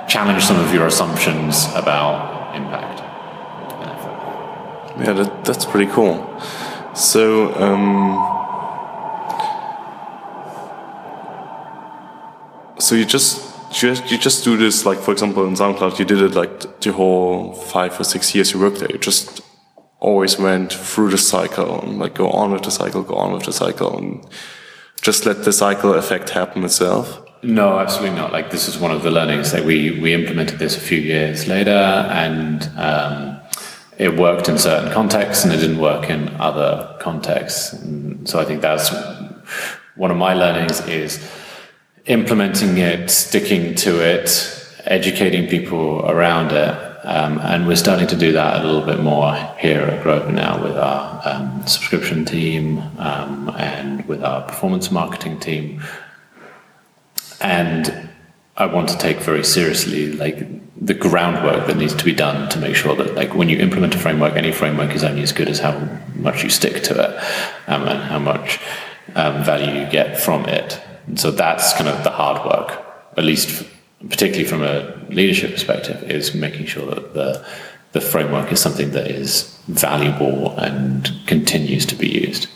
challenge 0.08 0.42
some 0.44 0.58
of 0.58 0.74
your 0.74 0.86
assumptions 0.86 1.66
about 1.76 2.56
impact. 2.56 2.98
Yeah, 4.98 5.12
that, 5.12 5.44
that's 5.44 5.64
pretty 5.64 5.90
cool. 5.92 6.16
So, 6.92 7.54
um, 7.54 8.18
so 12.80 12.96
you 12.96 13.04
just 13.04 13.46
you 13.70 13.94
just, 13.94 14.10
you 14.10 14.18
just 14.18 14.42
do 14.42 14.56
this 14.56 14.84
like 14.84 14.98
for 14.98 15.12
example 15.12 15.46
in 15.46 15.54
SoundCloud 15.54 15.98
you 16.00 16.04
did 16.04 16.20
it 16.20 16.34
like 16.34 16.80
the 16.80 16.90
whole 16.90 17.52
five 17.52 18.00
or 18.00 18.02
six 18.02 18.34
years 18.34 18.52
you 18.52 18.58
worked 18.58 18.80
there. 18.80 18.90
You 18.90 18.98
just 18.98 19.40
always 20.00 20.36
went 20.36 20.72
through 20.72 21.10
the 21.10 21.18
cycle 21.18 21.80
and 21.82 22.00
like 22.00 22.14
go 22.14 22.28
on 22.30 22.50
with 22.50 22.62
the 22.62 22.72
cycle, 22.72 23.02
go 23.02 23.14
on 23.14 23.32
with 23.34 23.44
the 23.44 23.52
cycle, 23.52 23.96
and 23.96 24.26
just 25.00 25.26
let 25.26 25.44
the 25.44 25.52
cycle 25.52 25.94
effect 25.94 26.30
happen 26.30 26.64
itself. 26.64 27.24
No, 27.42 27.78
absolutely 27.78 28.16
not. 28.16 28.32
Like 28.32 28.50
this 28.50 28.66
is 28.68 28.78
one 28.78 28.90
of 28.90 29.02
the 29.02 29.10
learnings 29.10 29.52
that 29.52 29.64
we 29.64 30.00
we 30.00 30.12
implemented 30.12 30.58
this 30.58 30.76
a 30.76 30.80
few 30.80 30.98
years 30.98 31.46
later, 31.46 31.70
and 31.70 32.68
um, 32.76 33.40
it 33.98 34.16
worked 34.16 34.48
in 34.48 34.58
certain 34.58 34.92
contexts 34.92 35.44
and 35.44 35.52
it 35.52 35.58
didn't 35.58 35.78
work 35.78 36.08
in 36.08 36.28
other 36.40 36.96
contexts. 37.00 37.72
And 37.72 38.28
so 38.28 38.38
I 38.38 38.44
think 38.44 38.60
that's 38.60 38.90
one 39.96 40.10
of 40.10 40.16
my 40.16 40.34
learnings 40.34 40.80
is 40.86 41.20
implementing 42.06 42.78
it, 42.78 43.10
sticking 43.10 43.74
to 43.74 44.00
it, 44.00 44.30
educating 44.84 45.48
people 45.48 46.08
around 46.08 46.52
it. 46.52 46.88
Um, 47.04 47.38
and 47.38 47.66
we're 47.66 47.76
starting 47.76 48.06
to 48.08 48.16
do 48.16 48.32
that 48.32 48.62
a 48.62 48.66
little 48.66 48.86
bit 48.86 49.00
more 49.00 49.34
here 49.58 49.80
at 49.80 50.02
Grover 50.02 50.30
now 50.30 50.62
with 50.62 50.76
our 50.76 51.17
um, 51.28 51.66
subscription 51.66 52.24
team 52.24 52.78
um, 52.98 53.50
and 53.58 54.06
with 54.06 54.22
our 54.22 54.42
performance 54.42 54.90
marketing 54.90 55.38
team. 55.38 55.82
And 57.40 58.08
I 58.56 58.66
want 58.66 58.88
to 58.88 58.98
take 58.98 59.18
very 59.18 59.44
seriously 59.44 60.12
like 60.12 60.38
the 60.80 60.94
groundwork 60.94 61.66
that 61.66 61.76
needs 61.76 61.94
to 61.94 62.04
be 62.04 62.12
done 62.12 62.48
to 62.50 62.58
make 62.58 62.74
sure 62.74 62.94
that 62.96 63.14
like 63.14 63.34
when 63.34 63.48
you 63.48 63.58
implement 63.58 63.94
a 63.94 63.98
framework, 63.98 64.34
any 64.34 64.52
framework 64.52 64.94
is 64.94 65.04
only 65.04 65.22
as 65.22 65.32
good 65.32 65.48
as 65.48 65.58
how 65.58 65.78
much 66.16 66.42
you 66.42 66.50
stick 66.50 66.82
to 66.84 66.94
it 66.94 67.10
um, 67.68 67.82
and 67.86 68.02
how 68.02 68.18
much 68.18 68.60
um, 69.14 69.44
value 69.44 69.80
you 69.80 69.90
get 69.90 70.20
from 70.20 70.44
it. 70.46 70.80
And 71.06 71.18
so 71.18 71.30
that's 71.30 71.72
kind 71.74 71.88
of 71.88 72.02
the 72.04 72.10
hard 72.10 72.44
work, 72.44 72.84
at 73.16 73.24
least 73.24 73.66
particularly 74.08 74.44
from 74.44 74.62
a 74.62 74.94
leadership 75.08 75.52
perspective, 75.52 76.10
is 76.10 76.34
making 76.34 76.66
sure 76.66 76.86
that 76.94 77.14
the 77.14 77.44
the 77.92 78.00
framework 78.00 78.52
is 78.52 78.60
something 78.60 78.90
that 78.90 79.10
is 79.10 79.58
valuable 79.68 80.56
and 80.58 81.10
continues 81.26 81.86
to 81.86 81.94
be 81.94 82.08
used. 82.08 82.48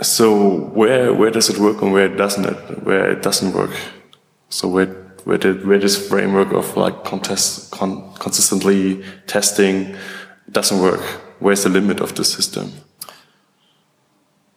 So 0.00 0.70
where 0.74 1.14
where 1.14 1.30
does 1.30 1.48
it 1.48 1.58
work 1.58 1.80
and 1.82 1.92
where 1.92 2.08
doesn't 2.08 2.44
it? 2.44 2.82
Where 2.84 3.10
it 3.10 3.22
doesn't 3.22 3.52
work? 3.52 3.74
So 4.48 4.68
where 4.68 5.02
where, 5.24 5.38
did, 5.38 5.66
where 5.66 5.78
this 5.78 6.08
framework 6.08 6.52
of 6.52 6.76
like 6.76 7.04
contest, 7.04 7.70
con, 7.70 8.12
consistently 8.14 9.04
testing 9.26 9.96
doesn't 10.50 10.80
work? 10.80 11.00
Where's 11.38 11.62
the 11.62 11.68
limit 11.68 12.00
of 12.00 12.14
the 12.14 12.24
system? 12.24 12.72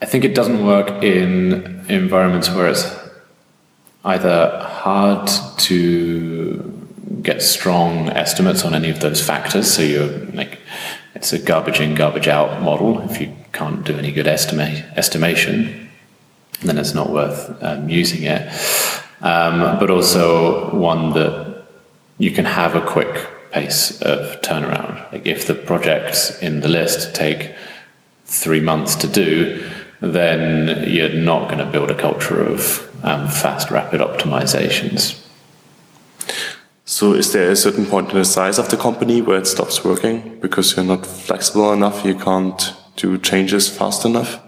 I 0.02 0.06
think 0.06 0.26
it 0.26 0.36
doesn't 0.36 0.66
work 0.66 1.04
in 1.04 1.86
environments 1.88 2.50
where 2.50 2.68
it's 2.68 2.92
either 4.04 4.60
hard 4.60 5.28
to 5.58 6.85
get 7.22 7.42
strong 7.42 8.10
estimates 8.10 8.64
on 8.64 8.74
any 8.74 8.90
of 8.90 9.00
those 9.00 9.26
factors. 9.26 9.74
So 9.74 9.82
you're 9.82 10.26
like, 10.34 10.60
it's 11.14 11.34
a 11.34 11.40
garbage 11.40 11.80
in, 11.80 11.96
garbage 11.96 12.28
out 12.28 12.62
model. 12.62 13.02
If 13.10 13.22
you 13.22 13.34
can't 13.54 13.84
do 13.86 13.98
any 13.98 14.12
good 14.12 14.28
estimate 14.28 14.84
estimation, 14.98 15.90
then 16.62 16.78
it's 16.78 16.94
not 16.94 17.10
worth 17.10 17.62
um, 17.64 17.90
using 17.90 18.24
it 18.24 18.52
um, 19.22 19.80
but 19.80 19.90
also 19.90 20.74
one 20.76 21.14
that 21.14 21.66
you 22.18 22.32
can 22.32 22.46
have 22.46 22.76
a 22.76 22.82
quick 22.82 23.28
pace 23.52 24.02
of 24.02 24.42
turnaround. 24.42 25.12
Like 25.12 25.26
if 25.26 25.48
the 25.48 25.56
projects 25.56 26.40
in 26.42 26.62
the 26.62 26.68
list 26.68 27.16
take 27.16 27.56
three 28.26 28.60
months 28.60 28.96
to 28.96 29.08
do, 29.08 29.68
then 30.02 30.90
you're 30.90 31.10
not 31.10 31.50
going 31.50 31.60
to 31.60 31.66
build 31.66 31.90
a 31.90 31.96
culture 31.96 32.42
of 32.42 32.88
um, 33.04 33.28
fast, 33.28 33.72
rapid 33.72 34.02
optimizations. 34.02 35.22
So, 36.88 37.14
is 37.14 37.34
there 37.34 37.50
a 37.50 37.56
certain 37.56 37.88
point 37.88 38.12
in 38.12 38.18
the 38.18 38.26
size 38.26 38.60
of 38.60 38.70
the 38.70 38.78
company 38.78 39.20
where 39.20 39.40
it 39.40 39.48
stops 39.48 39.84
working 39.84 40.40
because 40.40 40.76
you're 40.76 40.86
not 40.86 41.04
flexible 41.06 41.74
enough? 41.74 42.06
You 42.06 42.14
can't 42.14 42.76
do 42.96 43.18
changes 43.18 43.68
fast 43.68 44.06
enough. 44.06 44.40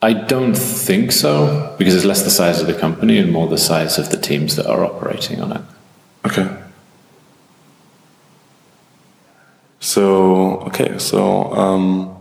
I 0.00 0.12
don't 0.12 0.54
think 0.54 1.10
so 1.10 1.74
because 1.78 1.96
it's 1.96 2.04
less 2.04 2.22
the 2.22 2.30
size 2.30 2.60
of 2.60 2.68
the 2.68 2.74
company 2.74 3.18
and 3.18 3.32
more 3.32 3.48
the 3.48 3.58
size 3.58 3.98
of 3.98 4.10
the 4.10 4.16
teams 4.16 4.54
that 4.54 4.66
are 4.66 4.84
operating 4.84 5.42
on 5.42 5.52
it. 5.52 5.62
Okay. 6.24 6.48
So 9.80 10.60
okay, 10.68 10.96
so 10.98 11.52
um, 11.52 12.16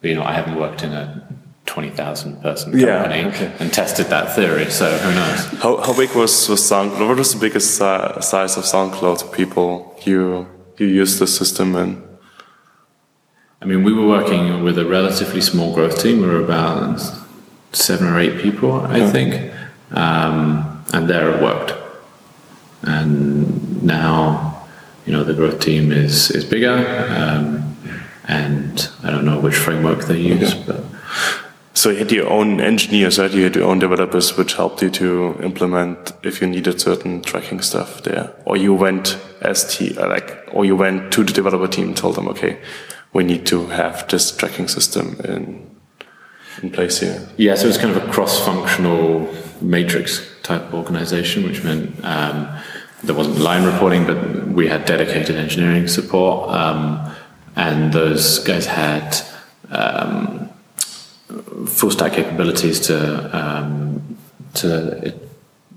But, 0.00 0.08
you 0.10 0.16
know, 0.16 0.24
I 0.24 0.32
haven't 0.32 0.56
worked 0.56 0.82
in 0.82 0.92
a 0.92 1.28
twenty 1.72 1.90
thousand 2.00 2.32
person 2.42 2.66
Yeah, 2.78 3.02
company 3.02 3.22
okay. 3.30 3.52
and 3.60 3.72
tested 3.72 4.06
that 4.06 4.26
theory, 4.36 4.66
so 4.70 4.86
who 5.04 5.10
knows? 5.18 5.40
how 5.62 5.72
how 5.86 5.94
big 6.02 6.10
was 6.20 6.48
was 6.48 6.60
SoundCloud? 6.70 7.08
What 7.08 7.18
was 7.18 7.32
the 7.34 7.40
biggest 7.46 7.68
si- 7.78 8.20
size 8.32 8.56
of 8.58 8.64
SoundCloud 8.74 9.18
people 9.38 9.68
you 10.08 10.46
you 10.78 10.86
used 11.02 11.18
the 11.20 11.26
system 11.26 11.76
in? 11.76 11.90
I 13.62 13.66
mean, 13.66 13.82
we 13.84 13.92
were 13.92 14.06
working 14.18 14.64
with 14.66 14.78
a 14.78 14.84
relatively 14.98 15.40
small 15.42 15.70
growth 15.74 15.96
team. 16.02 16.16
We 16.22 16.28
were 16.34 16.44
about 16.44 16.98
seven 17.72 18.06
or 18.08 18.18
eight 18.18 18.36
people, 18.44 18.72
I 18.98 19.00
think, 19.14 19.30
um, 19.92 20.82
and 20.94 21.02
there 21.10 21.26
it 21.34 21.38
worked. 21.42 21.72
And 22.82 23.82
now, 23.82 24.66
you 25.06 25.12
know, 25.12 25.24
the 25.24 25.34
growth 25.34 25.60
team 25.60 25.92
is 25.92 26.30
is 26.30 26.44
bigger, 26.44 26.76
um, 27.20 27.76
and 28.26 28.88
I 29.04 29.10
don't 29.12 29.24
know 29.24 29.38
which 29.46 29.54
framework 29.66 30.00
they 30.06 30.18
use, 30.36 30.54
but 30.54 30.80
So 31.72 31.90
you 31.90 31.98
had 31.98 32.12
your 32.12 32.28
own 32.28 32.60
engineers, 32.60 33.18
right? 33.18 33.30
You 33.30 33.44
had 33.44 33.54
your 33.54 33.68
own 33.68 33.78
developers, 33.78 34.36
which 34.36 34.54
helped 34.54 34.82
you 34.82 34.90
to 34.90 35.38
implement 35.42 36.12
if 36.22 36.40
you 36.40 36.48
needed 36.48 36.80
certain 36.80 37.22
tracking 37.22 37.60
stuff 37.60 38.02
there, 38.02 38.34
or 38.44 38.56
you 38.56 38.74
went 38.74 39.18
as 39.40 39.76
T 39.76 39.90
like, 39.94 40.48
or 40.52 40.64
you 40.64 40.76
went 40.76 41.12
to 41.12 41.24
the 41.24 41.32
developer 41.32 41.68
team 41.68 41.88
and 41.88 41.96
told 41.96 42.16
them, 42.16 42.28
okay, 42.28 42.58
we 43.12 43.24
need 43.24 43.46
to 43.46 43.66
have 43.66 44.06
this 44.08 44.36
tracking 44.36 44.68
system 44.68 45.20
in 45.24 45.70
in 46.62 46.70
place 46.70 47.00
here. 47.00 47.28
Yeah, 47.36 47.54
so 47.54 47.64
it 47.64 47.68
was 47.68 47.78
kind 47.78 47.96
of 47.96 48.04
a 48.04 48.12
cross-functional 48.12 49.32
matrix 49.62 50.28
type 50.42 50.74
organization, 50.74 51.44
which 51.44 51.62
meant 51.62 52.04
um, 52.04 52.48
there 53.04 53.14
wasn't 53.14 53.38
line 53.38 53.64
reporting, 53.64 54.06
but 54.06 54.48
we 54.48 54.68
had 54.68 54.84
dedicated 54.84 55.36
engineering 55.36 55.88
support, 55.88 56.50
um, 56.50 57.14
and 57.56 57.92
those 57.92 58.40
guys 58.40 58.66
had 58.66 59.16
um, 59.70 60.49
full 61.66 61.90
stack 61.90 62.12
capabilities 62.12 62.80
to 62.80 63.36
um, 63.36 64.16
to 64.54 65.14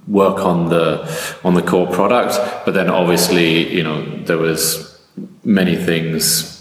work 0.07 0.39
on 0.39 0.69
the 0.69 1.39
on 1.43 1.53
the 1.53 1.61
core 1.61 1.87
product. 1.87 2.37
But 2.65 2.73
then, 2.73 2.89
obviously, 2.89 3.73
you 3.73 3.83
know, 3.83 4.03
there 4.23 4.37
was 4.37 5.01
many 5.43 5.75
things 5.75 6.53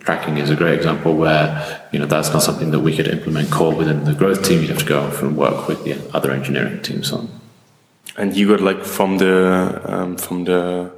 tracking 0.00 0.38
is 0.38 0.50
a 0.50 0.56
great 0.56 0.74
example 0.74 1.14
where 1.14 1.88
you 1.92 1.98
know 1.98 2.06
that's 2.06 2.32
not 2.32 2.42
something 2.42 2.70
that 2.70 2.80
we 2.80 2.96
could 2.96 3.06
implement 3.06 3.50
core 3.50 3.74
within 3.74 4.04
the 4.04 4.14
growth 4.14 4.42
team. 4.44 4.60
You'd 4.60 4.70
have 4.70 4.78
to 4.78 4.84
go 4.84 5.02
off 5.02 5.22
and 5.22 5.36
work 5.36 5.68
with 5.68 5.84
the 5.84 5.94
other 6.16 6.30
engineering 6.30 6.82
teams 6.82 7.12
on. 7.12 7.28
And 8.16 8.36
you 8.36 8.48
got 8.48 8.60
like 8.60 8.84
from 8.84 9.18
the 9.18 9.80
um, 9.84 10.16
from 10.16 10.44
the 10.44 10.92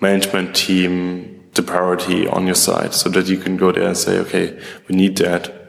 management 0.00 0.54
team 0.54 1.50
the 1.54 1.62
priority 1.62 2.26
on 2.26 2.46
your 2.46 2.54
side, 2.54 2.94
so 2.94 3.08
that 3.10 3.26
you 3.26 3.36
can 3.36 3.56
go 3.56 3.72
there 3.72 3.86
and 3.88 3.96
say, 3.96 4.18
okay, 4.18 4.58
we 4.88 4.96
need 4.96 5.16
that. 5.18 5.61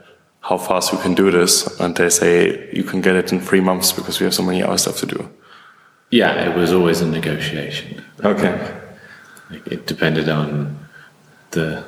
How 0.44 0.58
fast 0.58 0.92
we 0.92 1.00
can 1.00 1.16
do 1.16 1.32
this? 1.32 1.80
And 1.80 1.96
they 1.96 2.10
say 2.10 2.70
you 2.72 2.84
can 2.84 3.02
get 3.02 3.16
it 3.16 3.32
in 3.32 3.40
three 3.40 3.62
months 3.62 3.92
because 3.92 4.20
we 4.20 4.26
have 4.26 4.34
so 4.34 4.44
many 4.44 4.62
other 4.62 4.78
stuff 4.78 4.98
to 4.98 5.06
do. 5.06 5.30
Yeah, 6.12 6.50
it 6.50 6.56
was 6.56 6.74
always 6.74 7.02
a 7.02 7.08
negotiation. 7.08 8.04
Okay. 8.24 8.82
Like, 9.50 9.66
it 9.68 9.88
depended 9.88 10.30
on 10.30 10.78
the 11.52 11.84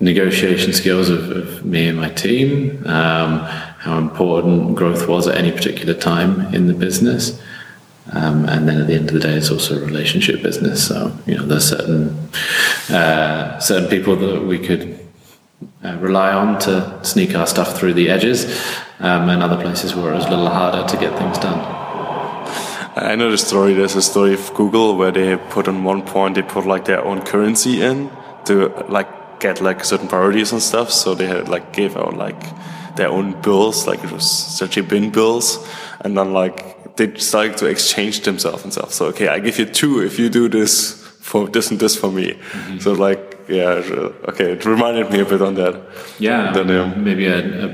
negotiation 0.00 0.72
skills 0.72 1.08
of, 1.08 1.30
of 1.30 1.64
me 1.64 1.88
and 1.88 1.96
my 1.96 2.10
team, 2.10 2.84
um, 2.86 3.40
how 3.78 3.96
important 3.98 4.74
growth 4.74 5.06
was 5.08 5.26
at 5.28 5.36
any 5.36 5.52
particular 5.52 5.94
time 5.94 6.52
in 6.54 6.66
the 6.66 6.74
business. 6.74 7.40
Um, 8.12 8.44
and 8.48 8.68
then 8.68 8.80
at 8.80 8.86
the 8.86 8.94
end 8.94 9.08
of 9.08 9.14
the 9.14 9.20
day, 9.20 9.34
it's 9.34 9.50
also 9.50 9.80
a 9.80 9.84
relationship 9.86 10.42
business. 10.42 10.86
So 10.86 11.16
you 11.26 11.36
know, 11.36 11.46
there's 11.46 11.68
certain 11.68 12.28
uh, 12.90 13.58
certain 13.60 13.88
people 13.88 14.16
that 14.16 14.42
we 14.42 14.58
could 14.58 15.03
uh, 15.84 15.96
rely 15.98 16.32
on 16.32 16.58
to 16.60 16.98
sneak 17.02 17.34
our 17.34 17.46
stuff 17.46 17.78
through 17.78 17.94
the 17.94 18.08
edges, 18.10 18.44
um, 18.98 19.28
and 19.28 19.42
other 19.42 19.60
places 19.60 19.94
where 19.94 20.12
it 20.12 20.16
was 20.16 20.26
a 20.26 20.30
little 20.30 20.48
harder 20.48 20.86
to 20.88 20.96
get 20.96 21.16
things 21.18 21.38
done. 21.38 21.60
I 22.96 23.16
know 23.16 23.30
the 23.30 23.38
story. 23.38 23.74
There's 23.74 23.96
a 23.96 24.02
story 24.02 24.34
of 24.34 24.54
Google 24.54 24.96
where 24.96 25.10
they 25.10 25.36
put 25.36 25.66
on 25.66 25.82
one 25.82 26.02
point 26.02 26.36
they 26.36 26.42
put 26.42 26.64
like 26.64 26.84
their 26.84 27.04
own 27.04 27.22
currency 27.22 27.82
in 27.82 28.08
to 28.44 28.68
like 28.88 29.40
get 29.40 29.60
like 29.60 29.84
certain 29.84 30.06
priorities 30.06 30.52
and 30.52 30.62
stuff. 30.62 30.90
So 30.92 31.14
they 31.14 31.26
had 31.26 31.48
like 31.48 31.72
gave 31.72 31.96
out 31.96 32.16
like 32.16 32.40
their 32.96 33.08
own 33.08 33.40
bills, 33.42 33.86
like 33.88 34.04
it 34.04 34.12
was 34.12 34.30
such 34.30 34.76
a 34.76 34.82
bin 34.82 35.10
bills, 35.10 35.58
and 36.02 36.16
then 36.16 36.32
like 36.32 36.96
they 36.96 37.16
started 37.16 37.56
to 37.58 37.66
exchange 37.66 38.20
themselves 38.20 38.62
and 38.62 38.72
stuff. 38.72 38.92
So 38.92 39.06
okay, 39.06 39.26
I 39.26 39.40
give 39.40 39.58
you 39.58 39.66
two 39.66 40.00
if 40.00 40.18
you 40.18 40.28
do 40.28 40.48
this 40.48 40.92
for 41.20 41.48
this 41.48 41.70
and 41.72 41.80
this 41.80 41.96
for 41.96 42.12
me. 42.12 42.38
So 42.78 42.92
like 42.92 43.33
yeah, 43.48 43.82
okay, 44.28 44.52
it 44.52 44.64
reminded 44.64 45.10
me 45.10 45.20
a 45.20 45.24
bit 45.24 45.42
on 45.42 45.54
that. 45.54 45.80
Yeah, 46.18 46.52
Then, 46.52 46.70
um, 46.70 47.04
maybe 47.04 47.26
a, 47.26 47.38
a, 47.38 47.68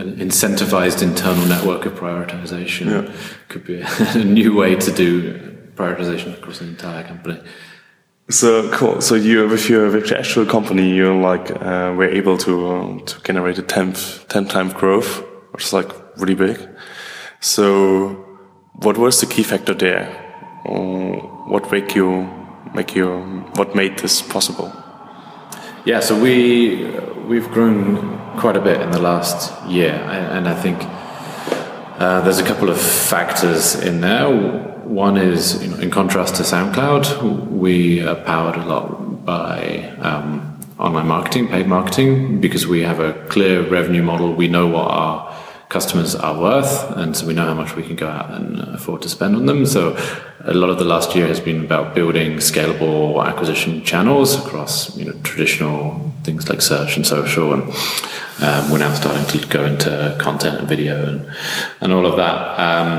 an 0.00 0.16
incentivized 0.18 1.02
internal 1.02 1.46
network 1.46 1.86
of 1.86 1.94
prioritization 1.94 2.86
Yeah. 2.86 3.12
could 3.48 3.64
be 3.64 3.80
a, 3.98 4.24
new 4.24 4.54
way 4.54 4.74
to 4.76 4.92
do 4.92 5.38
prioritization 5.74 6.34
across 6.34 6.60
an 6.60 6.68
entire 6.68 7.04
company. 7.04 7.40
So 8.28 8.68
cool. 8.72 9.00
So 9.00 9.14
you, 9.14 9.46
with 9.48 9.68
your 9.68 9.88
with 9.90 10.10
your 10.10 10.18
actual 10.18 10.46
company, 10.46 10.90
you 10.96 11.14
like 11.20 11.50
uh, 11.50 11.94
were 11.96 12.08
able 12.08 12.36
to 12.38 12.52
um, 12.72 13.00
to 13.06 13.20
generate 13.22 13.58
a 13.58 13.62
tenth 13.62 14.26
ten 14.28 14.46
times 14.46 14.72
growth, 14.74 15.22
which 15.52 15.64
is 15.64 15.72
like 15.72 15.88
really 16.16 16.34
big. 16.34 16.58
So, 17.40 18.08
what 18.82 18.98
was 18.98 19.20
the 19.20 19.26
key 19.26 19.44
factor 19.44 19.74
there? 19.74 20.08
Uh, 20.68 21.20
what 21.46 21.70
make 21.70 21.94
you 21.94 22.28
make 22.74 22.96
you 22.96 23.06
what 23.54 23.76
made 23.76 23.98
this 24.00 24.22
possible? 24.22 24.72
Yeah, 25.86 26.00
so 26.00 26.20
we 26.20 26.84
we've 27.28 27.48
grown 27.52 28.18
quite 28.40 28.56
a 28.56 28.60
bit 28.60 28.80
in 28.80 28.90
the 28.90 28.98
last 29.00 29.64
year, 29.68 29.92
and 29.92 30.48
I 30.48 30.54
think 30.60 30.78
uh, 32.00 32.22
there's 32.22 32.40
a 32.40 32.44
couple 32.44 32.70
of 32.70 32.80
factors 32.80 33.76
in 33.76 34.00
there. 34.00 34.28
One 34.82 35.16
is, 35.16 35.62
you 35.62 35.70
know, 35.70 35.76
in 35.76 35.92
contrast 35.92 36.34
to 36.36 36.42
SoundCloud, 36.42 37.52
we 37.52 38.02
are 38.02 38.16
powered 38.16 38.56
a 38.56 38.66
lot 38.66 39.24
by 39.24 39.94
um, 40.00 40.58
online 40.76 41.06
marketing, 41.06 41.46
paid 41.46 41.68
marketing, 41.68 42.40
because 42.40 42.66
we 42.66 42.82
have 42.82 42.98
a 42.98 43.12
clear 43.28 43.62
revenue 43.62 44.02
model. 44.02 44.34
We 44.34 44.48
know 44.48 44.66
what 44.66 44.90
our 44.90 45.35
customers 45.76 46.14
are 46.14 46.40
worth, 46.40 46.74
and 46.96 47.14
so 47.14 47.26
we 47.26 47.34
know 47.34 47.44
how 47.44 47.52
much 47.52 47.76
we 47.76 47.82
can 47.82 47.96
go 47.96 48.08
out 48.08 48.30
and 48.30 48.60
afford 48.74 49.02
to 49.02 49.10
spend 49.10 49.36
on 49.36 49.44
them. 49.44 49.66
So, 49.66 49.82
a 50.40 50.54
lot 50.54 50.70
of 50.70 50.78
the 50.78 50.86
last 50.86 51.14
year 51.14 51.26
has 51.26 51.38
been 51.38 51.62
about 51.66 51.94
building 51.94 52.38
scalable 52.38 53.22
acquisition 53.30 53.84
channels 53.84 54.28
across, 54.42 54.96
you 54.96 55.04
know, 55.04 55.12
traditional 55.22 55.78
things 56.22 56.48
like 56.48 56.62
search 56.62 56.96
and 56.96 57.06
social, 57.06 57.52
and 57.52 57.62
um, 58.46 58.70
we're 58.70 58.78
now 58.78 58.94
starting 58.94 59.26
to 59.34 59.46
go 59.48 59.66
into 59.66 60.16
content 60.18 60.60
and 60.60 60.66
video 60.66 60.96
and 61.10 61.18
and 61.82 61.92
all 61.92 62.06
of 62.06 62.16
that. 62.16 62.38
Um, 62.68 62.90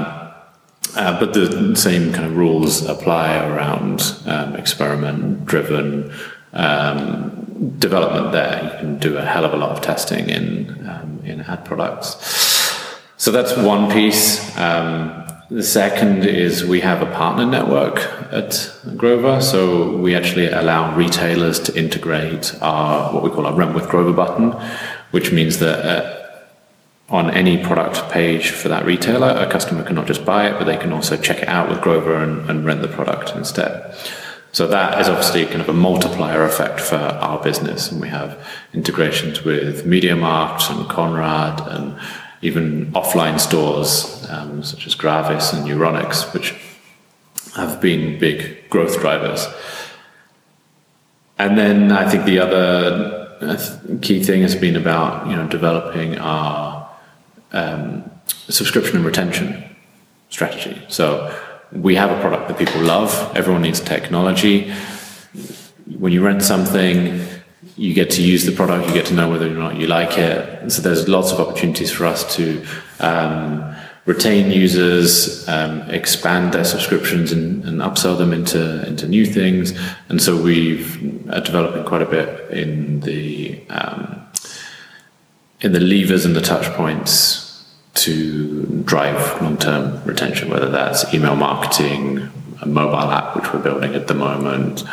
uh, 1.01 1.19
but 1.19 1.33
the 1.33 1.75
same 1.75 2.13
kind 2.13 2.27
of 2.27 2.37
rules 2.37 2.85
apply 2.85 3.37
around 3.37 3.97
um, 4.27 4.55
experiment-driven 4.55 6.11
um, 6.53 7.73
development. 7.79 8.33
There, 8.33 8.63
you 8.65 8.79
can 8.79 8.99
do 8.99 9.17
a 9.17 9.25
hell 9.25 9.45
of 9.45 9.53
a 9.53 9.57
lot 9.57 9.71
of 9.71 9.81
testing 9.81 10.29
in 10.29 10.47
um, 10.87 11.21
in 11.25 11.41
ad 11.41 11.65
products. 11.65 12.56
So 13.17 13.31
that's 13.31 13.57
one 13.57 13.91
piece. 13.91 14.55
Um, 14.57 15.25
the 15.49 15.63
second 15.63 16.25
is 16.25 16.65
we 16.65 16.81
have 16.81 17.01
a 17.01 17.11
partner 17.13 17.45
network 17.45 17.99
at 18.31 18.71
Grover, 18.95 19.41
so 19.41 19.95
we 19.97 20.13
actually 20.13 20.47
allow 20.47 20.95
retailers 20.95 21.59
to 21.61 21.77
integrate 21.77 22.53
our 22.61 23.13
what 23.13 23.23
we 23.23 23.29
call 23.29 23.47
our 23.47 23.53
Rent 23.53 23.73
with 23.73 23.89
Grover 23.89 24.13
button, 24.13 24.51
which 25.11 25.31
means 25.31 25.59
that. 25.59 25.85
Uh, 25.85 26.13
on 27.09 27.31
any 27.31 27.57
product 27.63 28.11
page 28.11 28.49
for 28.49 28.67
that 28.67 28.85
retailer, 28.85 29.29
a 29.29 29.49
customer 29.49 29.81
can 29.81 29.95
not 29.95 30.07
just 30.07 30.25
buy 30.25 30.49
it, 30.49 30.59
but 30.59 30.65
they 30.65 30.75
can 30.75 30.91
also 30.91 31.15
check 31.15 31.37
it 31.37 31.47
out 31.47 31.69
with 31.69 31.79
Grover 31.79 32.15
and, 32.15 32.49
and 32.49 32.65
rent 32.65 32.81
the 32.81 32.87
product 32.89 33.33
instead. 33.33 33.95
So 34.51 34.67
that 34.67 34.99
is 34.99 35.07
obviously 35.07 35.45
kind 35.45 35.61
of 35.61 35.69
a 35.69 35.73
multiplier 35.73 36.43
effect 36.43 36.81
for 36.81 36.97
our 36.97 37.41
business, 37.41 37.91
and 37.91 38.01
we 38.01 38.09
have 38.09 38.45
integrations 38.73 39.43
with 39.43 39.85
MediaMarkt 39.85 40.69
and 40.69 40.89
Conrad 40.89 41.61
and 41.67 41.97
even 42.41 42.91
offline 42.93 43.39
stores 43.39 44.25
um, 44.29 44.63
such 44.63 44.87
as 44.87 44.95
Gravis 44.95 45.53
and 45.53 45.67
Euronics, 45.67 46.33
which 46.33 46.55
have 47.55 47.81
been 47.81 48.19
big 48.19 48.69
growth 48.69 48.99
drivers. 48.99 49.47
And 51.39 51.57
then 51.57 51.91
I 51.91 52.09
think 52.09 52.25
the 52.25 52.39
other 52.39 53.37
uh, 53.41 53.97
key 54.01 54.23
thing 54.23 54.41
has 54.41 54.55
been 54.55 54.75
about 54.75 55.27
you 55.27 55.35
know 55.35 55.47
developing 55.47 56.17
our 56.17 56.89
um, 57.51 58.09
subscription 58.27 58.97
and 58.97 59.05
retention 59.05 59.63
strategy. 60.29 60.81
So 60.87 61.35
we 61.71 61.95
have 61.95 62.11
a 62.11 62.19
product 62.21 62.47
that 62.47 62.57
people 62.57 62.81
love. 62.81 63.11
Everyone 63.35 63.61
needs 63.61 63.79
technology. 63.79 64.73
When 65.97 66.11
you 66.11 66.23
rent 66.23 66.43
something, 66.43 67.23
you 67.75 67.93
get 67.93 68.09
to 68.11 68.21
use 68.21 68.45
the 68.45 68.51
product, 68.51 68.87
you 68.87 68.93
get 68.93 69.05
to 69.07 69.13
know 69.13 69.29
whether 69.29 69.47
or 69.47 69.55
not 69.55 69.75
you 69.75 69.87
like 69.87 70.17
it. 70.17 70.71
So 70.71 70.81
there's 70.81 71.07
lots 71.07 71.31
of 71.31 71.39
opportunities 71.39 71.91
for 71.91 72.05
us 72.05 72.35
to 72.35 72.65
um, 72.99 73.75
retain 74.05 74.51
users, 74.51 75.47
um, 75.47 75.81
expand 75.89 76.53
their 76.53 76.63
subscriptions, 76.63 77.31
and, 77.31 77.63
and, 77.65 77.79
upsell 77.81 78.17
them 78.17 78.33
into 78.33 78.85
into 78.87 79.07
new 79.07 79.25
things. 79.25 79.77
And 80.09 80.21
so 80.21 80.41
we've 80.41 81.29
are 81.31 81.41
developing 81.41 81.83
quite 81.83 82.01
a 82.01 82.05
bit 82.05 82.49
in 82.51 83.01
the 83.01 83.61
um, 83.69 84.25
in 85.61 85.73
the 85.73 85.79
levers 85.79 86.25
and 86.25 86.35
the 86.35 86.41
touch 86.41 86.65
points 86.75 87.65
to 87.95 88.65
drive 88.85 89.41
long 89.41 89.57
term 89.57 90.03
retention, 90.05 90.49
whether 90.49 90.69
that's 90.69 91.13
email 91.13 91.35
marketing, 91.35 92.29
a 92.61 92.65
mobile 92.65 93.11
app 93.11 93.35
which 93.35 93.53
we're 93.53 93.61
building 93.61 93.93
at 93.93 94.07
the 94.07 94.13
moment 94.13 94.83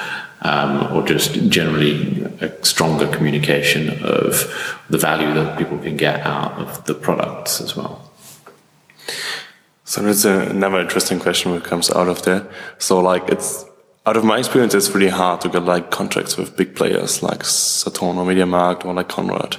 um, 0.44 0.94
or 0.94 1.02
just 1.02 1.48
generally 1.48 2.22
a 2.40 2.64
stronger 2.64 3.08
communication 3.08 3.88
of 4.04 4.80
the 4.90 4.98
value 4.98 5.32
that 5.34 5.58
people 5.58 5.78
can 5.78 5.96
get 5.96 6.20
out 6.20 6.52
of 6.52 6.84
the 6.84 6.94
products 6.94 7.60
as 7.60 7.74
well. 7.74 8.10
So 9.84 10.02
that's 10.02 10.24
another 10.24 10.80
interesting 10.80 11.18
question 11.18 11.52
that 11.52 11.64
comes 11.64 11.90
out 11.90 12.08
of 12.08 12.22
there. 12.22 12.46
So 12.78 13.00
like 13.00 13.28
it's 13.28 13.64
out 14.06 14.18
of 14.18 14.24
my 14.24 14.38
experience, 14.38 14.74
it's 14.74 14.90
really 14.90 15.08
hard 15.08 15.40
to 15.42 15.48
get 15.48 15.64
like 15.64 15.90
contracts 15.90 16.36
with 16.36 16.56
big 16.56 16.76
players 16.76 17.22
like 17.22 17.42
Saturn 17.42 18.18
or 18.18 18.26
MediaMarkt 18.26 18.84
or 18.84 18.92
like 18.92 19.08
Conrad. 19.08 19.56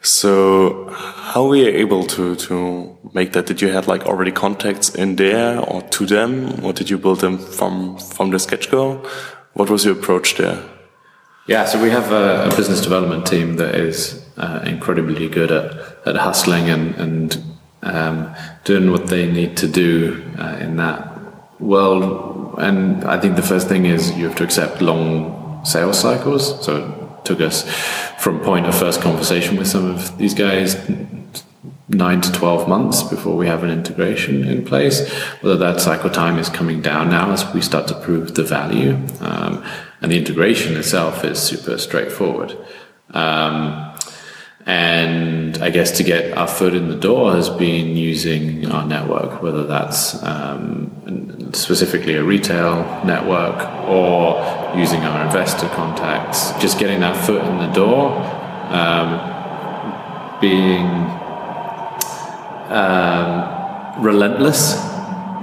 So 0.00 0.88
how 0.90 1.46
were 1.46 1.56
you 1.56 1.68
able 1.68 2.06
to 2.06 2.36
to 2.36 2.96
make 3.12 3.32
that? 3.32 3.46
Did 3.46 3.60
you 3.60 3.68
have 3.68 3.88
like 3.88 4.06
already 4.06 4.32
contacts 4.32 4.94
in 4.94 5.16
there 5.16 5.60
or 5.60 5.82
to 5.82 6.06
them, 6.06 6.64
or 6.64 6.72
did 6.72 6.88
you 6.88 6.96
build 6.96 7.20
them 7.20 7.38
from 7.38 7.98
from 7.98 8.30
the 8.30 8.38
sketch 8.38 8.70
go? 8.70 9.06
What 9.54 9.70
was 9.70 9.84
your 9.84 9.94
approach 9.94 10.36
there? 10.36 10.62
Yeah, 11.46 11.64
so 11.64 11.82
we 11.82 11.90
have 11.90 12.12
a, 12.12 12.48
a 12.50 12.56
business 12.56 12.80
development 12.80 13.26
team 13.26 13.56
that 13.56 13.74
is 13.74 14.24
uh, 14.36 14.62
incredibly 14.64 15.28
good 15.28 15.50
at, 15.50 16.06
at 16.06 16.16
hustling 16.16 16.70
and, 16.70 16.94
and 16.94 17.42
um, 17.82 18.34
doing 18.64 18.90
what 18.90 19.08
they 19.08 19.30
need 19.30 19.56
to 19.58 19.68
do 19.68 20.22
uh, 20.38 20.56
in 20.60 20.76
that 20.76 21.60
world. 21.60 22.58
And 22.58 23.04
I 23.04 23.18
think 23.20 23.36
the 23.36 23.42
first 23.42 23.68
thing 23.68 23.86
is 23.86 24.16
you 24.16 24.26
have 24.26 24.36
to 24.36 24.44
accept 24.44 24.80
long 24.80 25.64
sales 25.64 25.98
cycles. 25.98 26.64
So 26.64 26.76
it 26.76 27.24
took 27.24 27.40
us 27.40 27.68
from 28.18 28.40
point 28.40 28.66
of 28.66 28.74
first 28.74 29.00
conversation 29.00 29.56
with 29.56 29.66
some 29.66 29.90
of 29.90 30.16
these 30.18 30.34
guys 30.34 30.76
nine 31.88 32.20
to 32.20 32.32
12 32.32 32.68
months 32.68 33.02
before 33.02 33.36
we 33.36 33.46
have 33.46 33.64
an 33.64 33.70
integration 33.70 34.44
in 34.44 34.64
place. 34.64 35.08
Whether 35.40 35.56
that 35.58 35.80
cycle 35.80 36.10
time 36.10 36.38
is 36.38 36.48
coming 36.48 36.80
down 36.80 37.10
now 37.10 37.32
as 37.32 37.52
we 37.52 37.60
start 37.60 37.88
to 37.88 38.00
prove 38.00 38.34
the 38.34 38.44
value. 38.44 38.98
Um, 39.20 39.64
and 40.00 40.10
the 40.10 40.18
integration 40.18 40.76
itself 40.76 41.24
is 41.24 41.38
super 41.38 41.78
straightforward. 41.78 42.56
Um, 43.10 43.92
and 44.64 45.58
I 45.58 45.70
guess 45.70 45.90
to 45.98 46.04
get 46.04 46.36
our 46.38 46.46
foot 46.46 46.74
in 46.74 46.88
the 46.88 46.96
door 46.96 47.32
has 47.32 47.48
been 47.50 47.96
using 47.96 48.70
our 48.70 48.86
network, 48.86 49.42
whether 49.42 49.66
that's 49.66 50.22
um, 50.22 51.50
specifically 51.52 52.14
a 52.14 52.22
retail 52.22 53.04
network 53.04 53.60
or 53.88 54.72
using 54.76 55.00
our 55.00 55.26
investor 55.26 55.68
contacts. 55.70 56.52
Just 56.60 56.78
getting 56.78 57.00
that 57.00 57.16
foot 57.26 57.44
in 57.44 57.58
the 57.58 57.72
door, 57.72 58.12
um, 58.70 60.40
being 60.40 61.21
um, 62.72 64.02
relentless 64.02 64.74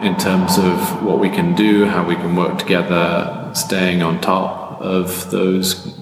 in 0.02 0.16
terms 0.18 0.58
of 0.58 1.04
what 1.04 1.20
we 1.20 1.30
can 1.30 1.56
do, 1.56 1.86
how 1.86 2.06
we 2.06 2.16
can 2.16 2.36
work 2.36 2.58
together, 2.58 3.52
staying 3.54 4.02
on 4.02 4.20
top 4.22 4.82
of 4.82 5.30
those 5.30 5.94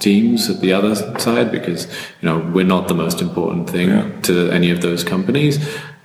teams 0.00 0.50
at 0.50 0.60
the 0.60 0.72
other 0.72 0.94
side 1.18 1.50
because 1.50 1.86
you 2.20 2.28
know 2.28 2.38
we're 2.52 2.64
not 2.64 2.88
the 2.88 2.94
most 2.94 3.22
important 3.22 3.70
thing 3.70 3.88
yeah. 3.88 4.20
to 4.22 4.50
any 4.50 4.70
of 4.70 4.82
those 4.82 5.04
companies 5.04 5.56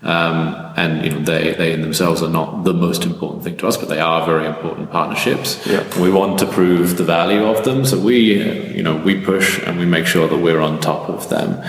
um, 0.03 0.55
and 0.77 1.03
you 1.03 1.11
know 1.11 1.19
they 1.19 1.53
they 1.53 1.73
in 1.73 1.81
themselves 1.81 2.21
are 2.21 2.29
not 2.29 2.63
the 2.63 2.73
most 2.73 3.03
important 3.03 3.43
thing 3.43 3.57
to 3.57 3.67
us 3.67 3.75
but 3.75 3.89
they 3.89 3.99
are 3.99 4.25
very 4.25 4.45
important 4.45 4.89
partnerships 4.91 5.65
yeah. 5.67 5.83
we 5.99 6.09
want 6.09 6.39
to 6.39 6.45
prove 6.45 6.97
the 6.97 7.03
value 7.03 7.43
of 7.43 7.65
them 7.65 7.83
so 7.83 7.99
we 7.99 8.75
you 8.75 8.83
know 8.83 8.95
we 8.95 9.19
push 9.19 9.59
and 9.63 9.77
we 9.79 9.85
make 9.85 10.05
sure 10.05 10.27
that 10.27 10.37
we're 10.37 10.61
on 10.61 10.79
top 10.79 11.09
of 11.09 11.27
them 11.29 11.61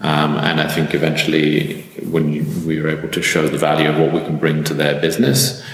um, 0.00 0.36
and 0.36 0.60
I 0.60 0.68
think 0.68 0.94
eventually, 0.94 1.82
when 2.10 2.66
we 2.66 2.80
were 2.80 2.88
able 2.88 3.08
to 3.08 3.22
show 3.22 3.46
the 3.48 3.58
value 3.58 3.88
of 3.88 3.98
what 3.98 4.12
we 4.12 4.20
can 4.20 4.38
bring 4.38 4.64
to 4.64 4.74
their 4.74 5.00
business, 5.00 5.64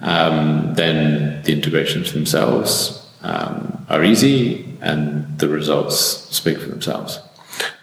um, 0.00 0.74
then 0.74 1.42
the 1.42 1.52
integrations 1.52 2.12
themselves 2.12 3.06
um, 3.22 3.84
are 3.88 4.04
easy 4.04 4.76
and 4.80 5.38
the 5.38 5.48
results 5.48 5.96
speak 5.96 6.58
for 6.58 6.68
themselves. 6.68 7.20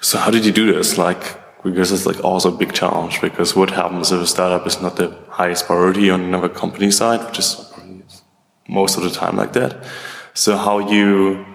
So, 0.01 0.17
how 0.17 0.31
did 0.31 0.45
you 0.45 0.51
do 0.51 0.71
this? 0.71 0.97
Like, 0.97 1.39
because 1.63 1.91
it's 1.91 2.05
like 2.05 2.23
also 2.23 2.53
a 2.53 2.57
big 2.57 2.73
challenge. 2.73 3.19
Because 3.19 3.55
what 3.55 3.71
happens 3.71 4.11
if 4.11 4.21
a 4.21 4.27
startup 4.27 4.65
is 4.67 4.81
not 4.81 4.95
the 4.95 5.15
highest 5.29 5.65
priority 5.65 6.09
on 6.09 6.21
another 6.21 6.49
company 6.49 6.91
side, 6.91 7.25
which 7.27 7.39
is 7.39 7.73
most 8.67 8.97
of 8.97 9.03
the 9.03 9.09
time 9.09 9.35
like 9.35 9.53
that. 9.53 9.83
So, 10.33 10.57
how 10.57 10.89
you 10.89 11.45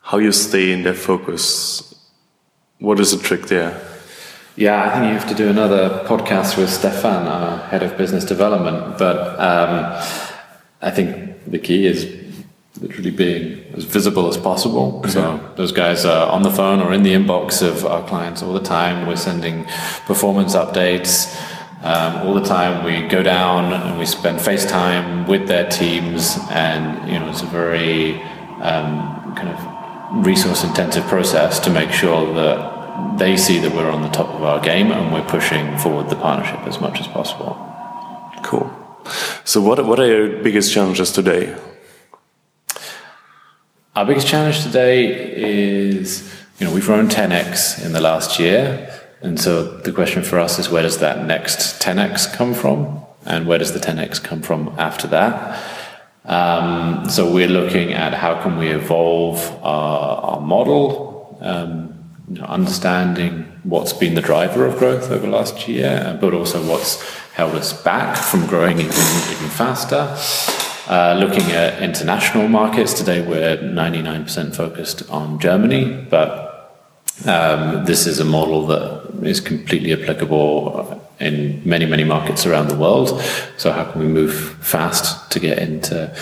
how 0.00 0.18
you 0.18 0.32
stay 0.32 0.72
in 0.72 0.82
that 0.82 0.96
focus 0.96 1.95
what 2.78 3.00
is 3.00 3.16
the 3.16 3.22
trick 3.22 3.46
there? 3.46 3.80
Yeah, 4.56 4.82
I 4.84 4.90
think 4.90 5.06
you 5.06 5.12
have 5.18 5.28
to 5.28 5.34
do 5.34 5.48
another 5.48 6.04
podcast 6.06 6.56
with 6.56 6.70
Stefan, 6.70 7.26
our 7.26 7.58
head 7.68 7.82
of 7.82 7.98
business 7.98 8.24
development. 8.24 8.96
But 8.98 9.38
um, 9.38 10.02
I 10.80 10.90
think 10.90 11.44
the 11.46 11.58
key 11.58 11.86
is 11.86 12.06
literally 12.80 13.10
being 13.10 13.64
as 13.74 13.84
visible 13.84 14.28
as 14.28 14.36
possible. 14.36 15.02
Mm-hmm. 15.02 15.10
So 15.10 15.54
those 15.56 15.72
guys 15.72 16.04
are 16.04 16.30
on 16.30 16.42
the 16.42 16.50
phone 16.50 16.80
or 16.80 16.92
in 16.92 17.02
the 17.02 17.12
inbox 17.12 17.62
of 17.62 17.84
our 17.84 18.06
clients 18.06 18.42
all 18.42 18.52
the 18.52 18.60
time. 18.60 19.06
We're 19.06 19.16
sending 19.16 19.64
performance 20.06 20.54
updates. 20.54 21.34
Um, 21.82 22.26
all 22.26 22.34
the 22.34 22.44
time 22.44 22.84
we 22.84 23.06
go 23.08 23.22
down 23.22 23.72
and 23.72 23.98
we 23.98 24.06
spend 24.06 24.38
FaceTime 24.38 25.28
with 25.28 25.46
their 25.46 25.68
teams, 25.68 26.38
and 26.50 27.08
you 27.08 27.18
know 27.18 27.28
it's 27.28 27.42
a 27.42 27.46
very 27.46 28.20
um, 28.62 29.34
kind 29.36 29.50
of 29.50 29.75
resource 30.12 30.64
intensive 30.64 31.04
process 31.04 31.58
to 31.60 31.70
make 31.70 31.90
sure 31.90 32.32
that 32.34 33.18
they 33.18 33.36
see 33.36 33.58
that 33.58 33.72
we're 33.74 33.90
on 33.90 34.02
the 34.02 34.08
top 34.08 34.28
of 34.28 34.42
our 34.42 34.60
game 34.60 34.90
and 34.92 35.12
we're 35.12 35.26
pushing 35.26 35.76
forward 35.78 36.08
the 36.08 36.16
partnership 36.16 36.60
as 36.66 36.80
much 36.80 37.00
as 37.00 37.06
possible. 37.06 37.56
Cool. 38.42 38.70
So, 39.44 39.60
what, 39.60 39.84
what 39.84 40.00
are 40.00 40.06
your 40.06 40.42
biggest 40.42 40.72
challenges 40.72 41.12
today? 41.12 41.56
Our 43.94 44.04
biggest 44.04 44.26
challenge 44.26 44.62
today 44.62 45.06
is, 45.14 46.30
you 46.58 46.66
know, 46.66 46.74
we've 46.74 46.84
grown 46.84 47.08
10x 47.08 47.84
in 47.84 47.92
the 47.92 48.00
last 48.00 48.38
year. 48.38 48.92
And 49.22 49.40
so 49.40 49.78
the 49.78 49.92
question 49.92 50.22
for 50.22 50.38
us 50.38 50.58
is 50.58 50.68
where 50.68 50.82
does 50.82 50.98
that 50.98 51.24
next 51.24 51.82
10x 51.82 52.34
come 52.34 52.52
from? 52.52 53.00
And 53.24 53.46
where 53.46 53.58
does 53.58 53.72
the 53.72 53.78
10x 53.78 54.22
come 54.22 54.42
from 54.42 54.74
after 54.78 55.06
that? 55.08 55.58
Um, 56.26 57.08
so 57.08 57.32
we're 57.32 57.48
looking 57.48 57.92
at 57.92 58.12
how 58.12 58.42
can 58.42 58.58
we 58.58 58.68
evolve 58.68 59.38
our, 59.62 60.16
our 60.18 60.40
model, 60.40 61.38
um, 61.40 62.04
you 62.28 62.40
know, 62.40 62.46
understanding 62.46 63.44
what's 63.62 63.92
been 63.92 64.14
the 64.14 64.20
driver 64.20 64.66
of 64.66 64.76
growth 64.78 65.10
over 65.10 65.26
last 65.28 65.68
year, 65.68 66.18
but 66.20 66.34
also 66.34 66.60
what's 66.68 67.00
held 67.34 67.54
us 67.54 67.72
back 67.82 68.16
from 68.16 68.46
growing 68.46 68.78
even, 68.78 68.88
even 68.88 69.48
faster. 69.50 70.16
Uh, 70.88 71.16
looking 71.18 71.52
at 71.52 71.80
international 71.80 72.48
markets, 72.48 72.94
today 72.94 73.24
we're 73.24 73.56
99% 73.58 74.54
focused 74.54 75.08
on 75.10 75.38
Germany, 75.38 76.06
but 76.10 76.46
um, 77.24 77.84
this 77.84 78.06
is 78.06 78.18
a 78.18 78.24
model 78.24 78.66
that 78.66 79.24
is 79.24 79.40
completely 79.40 79.92
applicable 79.92 81.00
in 81.18 81.62
many, 81.64 81.86
many 81.86 82.04
markets 82.04 82.46
around 82.46 82.68
the 82.68 82.76
world. 82.76 83.20
So, 83.56 83.72
how 83.72 83.84
can 83.90 84.00
we 84.00 84.08
move 84.08 84.34
fast 84.60 85.30
to 85.32 85.40
get 85.40 85.58
into 85.58 86.14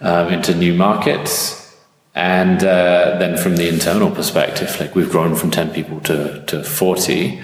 um, 0.00 0.32
into 0.32 0.54
new 0.54 0.74
markets? 0.74 1.58
And 2.14 2.62
uh, 2.62 3.16
then, 3.18 3.38
from 3.38 3.56
the 3.56 3.68
internal 3.68 4.10
perspective, 4.10 4.78
like 4.78 4.94
we've 4.94 5.10
grown 5.10 5.34
from 5.34 5.50
ten 5.50 5.70
people 5.70 6.00
to 6.00 6.44
to 6.46 6.62
forty, 6.62 7.40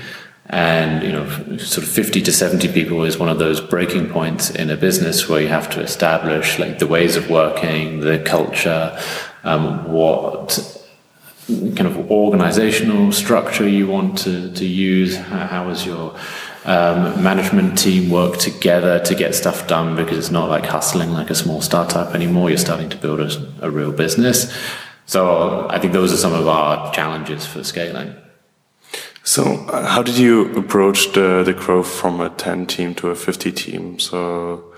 and 0.46 1.02
you 1.02 1.12
know, 1.12 1.26
sort 1.56 1.86
of 1.86 1.92
fifty 1.92 2.20
to 2.22 2.32
seventy 2.32 2.68
people 2.68 3.02
is 3.04 3.18
one 3.18 3.30
of 3.30 3.38
those 3.38 3.60
breaking 3.60 4.10
points 4.10 4.50
in 4.50 4.70
a 4.70 4.76
business 4.76 5.28
where 5.28 5.40
you 5.40 5.48
have 5.48 5.70
to 5.70 5.80
establish 5.80 6.58
like 6.58 6.78
the 6.78 6.86
ways 6.86 7.16
of 7.16 7.30
working, 7.30 8.00
the 8.00 8.18
culture, 8.18 8.98
um, 9.44 9.90
what 9.90 10.74
kind 11.48 11.86
of 11.86 12.10
organizational 12.10 13.10
structure 13.10 13.66
you 13.66 13.86
want 13.86 14.18
to, 14.18 14.52
to 14.52 14.66
use? 14.66 15.16
How, 15.16 15.46
how 15.46 15.68
is 15.70 15.86
your 15.86 16.14
um, 16.68 17.22
management 17.22 17.78
team 17.78 18.10
work 18.10 18.36
together 18.36 19.00
to 19.00 19.14
get 19.14 19.34
stuff 19.34 19.66
done? 19.66 19.96
Because 19.96 20.18
it's 20.18 20.30
not 20.30 20.50
like 20.50 20.66
hustling 20.66 21.12
like 21.12 21.30
a 21.30 21.34
small 21.34 21.62
startup 21.62 22.14
anymore. 22.14 22.50
You're 22.50 22.58
starting 22.58 22.90
to 22.90 22.96
build 22.98 23.20
a, 23.20 23.52
a 23.62 23.70
real 23.70 23.90
business. 23.90 24.54
So 25.06 25.66
I 25.70 25.78
think 25.78 25.94
those 25.94 26.12
are 26.12 26.18
some 26.18 26.34
of 26.34 26.46
our 26.46 26.92
challenges 26.92 27.46
for 27.46 27.64
scaling. 27.64 28.14
So, 29.24 29.44
uh, 29.44 29.86
how 29.86 30.02
did 30.02 30.16
you 30.16 30.54
approach 30.56 31.12
the, 31.12 31.42
the 31.44 31.52
growth 31.52 31.90
from 31.90 32.20
a 32.20 32.30
10 32.30 32.66
team 32.66 32.94
to 32.96 33.08
a 33.08 33.14
50 33.14 33.52
team? 33.52 33.98
So, 33.98 34.72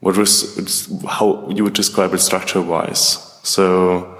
what 0.00 0.16
was 0.16 0.90
how 1.06 1.48
you 1.50 1.64
would 1.64 1.74
describe 1.74 2.14
it 2.14 2.20
structure 2.20 2.62
wise? 2.62 3.00
So, 3.42 4.18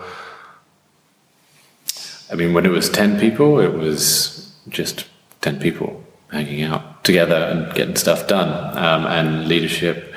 I 2.31 2.35
mean, 2.35 2.53
when 2.53 2.67
it 2.67 2.71
was 2.71 2.91
10 2.91 3.19
people, 3.19 3.59
it 3.59 3.73
was 3.73 4.53
just 4.69 5.07
10 5.41 5.61
people 5.61 6.04
hanging 6.31 6.63
out 6.63 7.05
together 7.05 7.37
and 7.37 7.75
getting 7.75 7.97
stuff 7.97 8.27
done. 8.27 8.77
Um, 8.77 9.07
and 9.07 9.49
leadership 9.49 10.15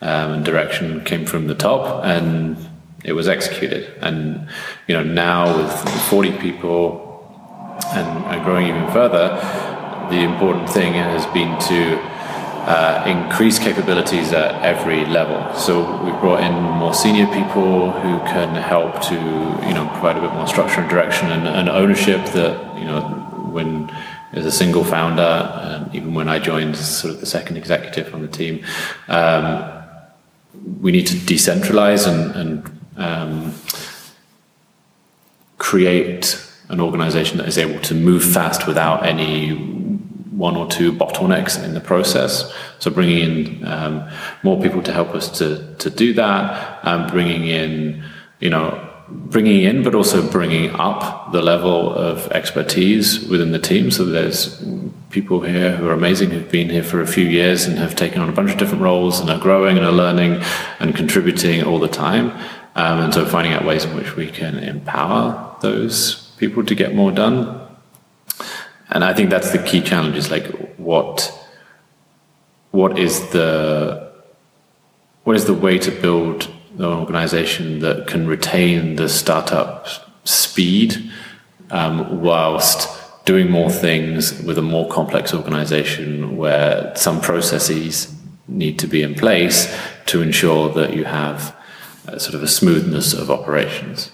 um, 0.00 0.32
and 0.32 0.44
direction 0.44 1.04
came 1.04 1.26
from 1.26 1.46
the 1.46 1.54
top 1.54 2.04
and 2.04 2.56
it 3.04 3.12
was 3.12 3.28
executed. 3.28 3.92
And, 4.00 4.48
you 4.86 4.94
know, 4.94 5.02
now 5.02 5.56
with 5.56 5.72
40 6.08 6.32
people 6.38 7.08
and, 7.92 8.24
and 8.26 8.44
growing 8.44 8.68
even 8.68 8.90
further, 8.90 9.28
the 10.10 10.20
important 10.22 10.68
thing 10.68 10.94
has 10.94 11.24
been 11.26 11.58
to 11.68 11.98
uh, 12.66 13.02
increase 13.06 13.58
capabilities 13.58 14.32
at 14.32 14.62
every 14.62 15.04
level. 15.06 15.52
So 15.54 15.80
we 16.04 16.12
brought 16.12 16.42
in 16.42 16.52
more 16.54 16.94
senior 16.94 17.26
people 17.26 17.90
who 17.90 18.18
can 18.20 18.54
help 18.54 19.02
to 19.08 19.14
you 19.14 19.74
know 19.74 19.88
provide 19.92 20.16
a 20.16 20.20
bit 20.20 20.32
more 20.32 20.46
structure 20.46 20.80
and 20.80 20.88
direction 20.88 21.32
and, 21.32 21.48
and 21.48 21.68
ownership. 21.68 22.24
That 22.26 22.78
you 22.78 22.84
know 22.84 23.00
when 23.50 23.90
as 24.32 24.46
a 24.46 24.52
single 24.52 24.84
founder, 24.84 25.50
um, 25.62 25.90
even 25.92 26.14
when 26.14 26.28
I 26.28 26.38
joined 26.38 26.74
as 26.74 26.98
sort 26.98 27.14
of 27.14 27.20
the 27.20 27.26
second 27.26 27.56
executive 27.56 28.14
on 28.14 28.22
the 28.22 28.28
team, 28.28 28.64
um, 29.08 29.70
we 30.80 30.92
need 30.92 31.06
to 31.08 31.14
decentralize 31.14 32.06
and, 32.06 32.34
and 32.36 32.80
um, 32.96 33.54
create 35.58 36.42
an 36.68 36.80
organization 36.80 37.38
that 37.38 37.46
is 37.46 37.58
able 37.58 37.80
to 37.82 37.94
move 37.94 38.24
fast 38.24 38.66
without 38.66 39.04
any 39.04 39.50
one 40.32 40.56
or 40.56 40.66
two 40.66 40.92
bottlenecks 40.92 41.62
in 41.62 41.74
the 41.74 41.80
process. 41.80 42.52
So 42.78 42.90
bringing 42.90 43.18
in 43.18 43.66
um, 43.66 44.08
more 44.42 44.60
people 44.60 44.82
to 44.82 44.92
help 44.92 45.14
us 45.14 45.28
to 45.38 45.74
to 45.76 45.90
do 45.90 46.14
that, 46.14 46.80
and 46.82 47.10
bringing 47.10 47.46
in 47.46 48.02
you 48.40 48.50
know 48.50 48.91
bringing 49.12 49.62
in, 49.62 49.82
but 49.82 49.94
also 49.94 50.28
bringing 50.30 50.70
up 50.70 51.32
the 51.32 51.42
level 51.42 51.94
of 51.94 52.30
expertise 52.32 53.26
within 53.28 53.52
the 53.52 53.58
team. 53.58 53.90
So 53.90 54.04
there's 54.04 54.62
people 55.10 55.40
here 55.40 55.76
who 55.76 55.88
are 55.88 55.92
amazing 55.92 56.30
who've 56.30 56.50
been 56.50 56.70
here 56.70 56.82
for 56.82 57.00
a 57.00 57.06
few 57.06 57.26
years 57.26 57.66
and 57.66 57.78
have 57.78 57.94
taken 57.94 58.20
on 58.20 58.28
a 58.28 58.32
bunch 58.32 58.50
of 58.50 58.58
different 58.58 58.82
roles 58.82 59.20
and 59.20 59.28
are 59.30 59.38
growing 59.38 59.76
and 59.76 59.86
are 59.86 59.92
learning 59.92 60.42
and 60.78 60.94
contributing 60.94 61.62
all 61.62 61.78
the 61.78 61.88
time. 61.88 62.30
Um, 62.74 63.00
and 63.00 63.14
so 63.14 63.26
finding 63.26 63.52
out 63.52 63.64
ways 63.64 63.84
in 63.84 63.94
which 63.94 64.16
we 64.16 64.30
can 64.30 64.58
empower 64.58 65.56
those 65.60 66.30
people 66.38 66.64
to 66.64 66.74
get 66.74 66.94
more 66.94 67.12
done 67.12 67.62
and 68.92 69.04
I 69.04 69.14
think 69.14 69.30
that's 69.30 69.52
the 69.52 69.62
key 69.62 69.80
challenge 69.80 70.16
is 70.16 70.30
like 70.30 70.46
what 70.76 71.32
what 72.70 72.98
is 72.98 73.30
the 73.30 74.12
what 75.24 75.34
is 75.34 75.46
the 75.46 75.54
way 75.54 75.78
to 75.78 75.90
build 75.90 76.51
an 76.78 76.84
organization 76.84 77.80
that 77.80 78.06
can 78.06 78.26
retain 78.26 78.96
the 78.96 79.08
startup 79.08 79.86
speed 80.24 81.10
um, 81.70 82.20
whilst 82.20 82.88
doing 83.24 83.50
more 83.50 83.70
things 83.70 84.42
with 84.42 84.58
a 84.58 84.62
more 84.62 84.88
complex 84.88 85.32
organization 85.32 86.36
where 86.36 86.94
some 86.96 87.20
processes 87.20 88.14
need 88.48 88.78
to 88.78 88.86
be 88.86 89.02
in 89.02 89.14
place 89.14 89.74
to 90.06 90.22
ensure 90.22 90.68
that 90.70 90.94
you 90.94 91.04
have 91.04 91.56
sort 92.18 92.34
of 92.34 92.42
a 92.42 92.48
smoothness 92.48 93.12
of 93.12 93.30
operations. 93.30 94.10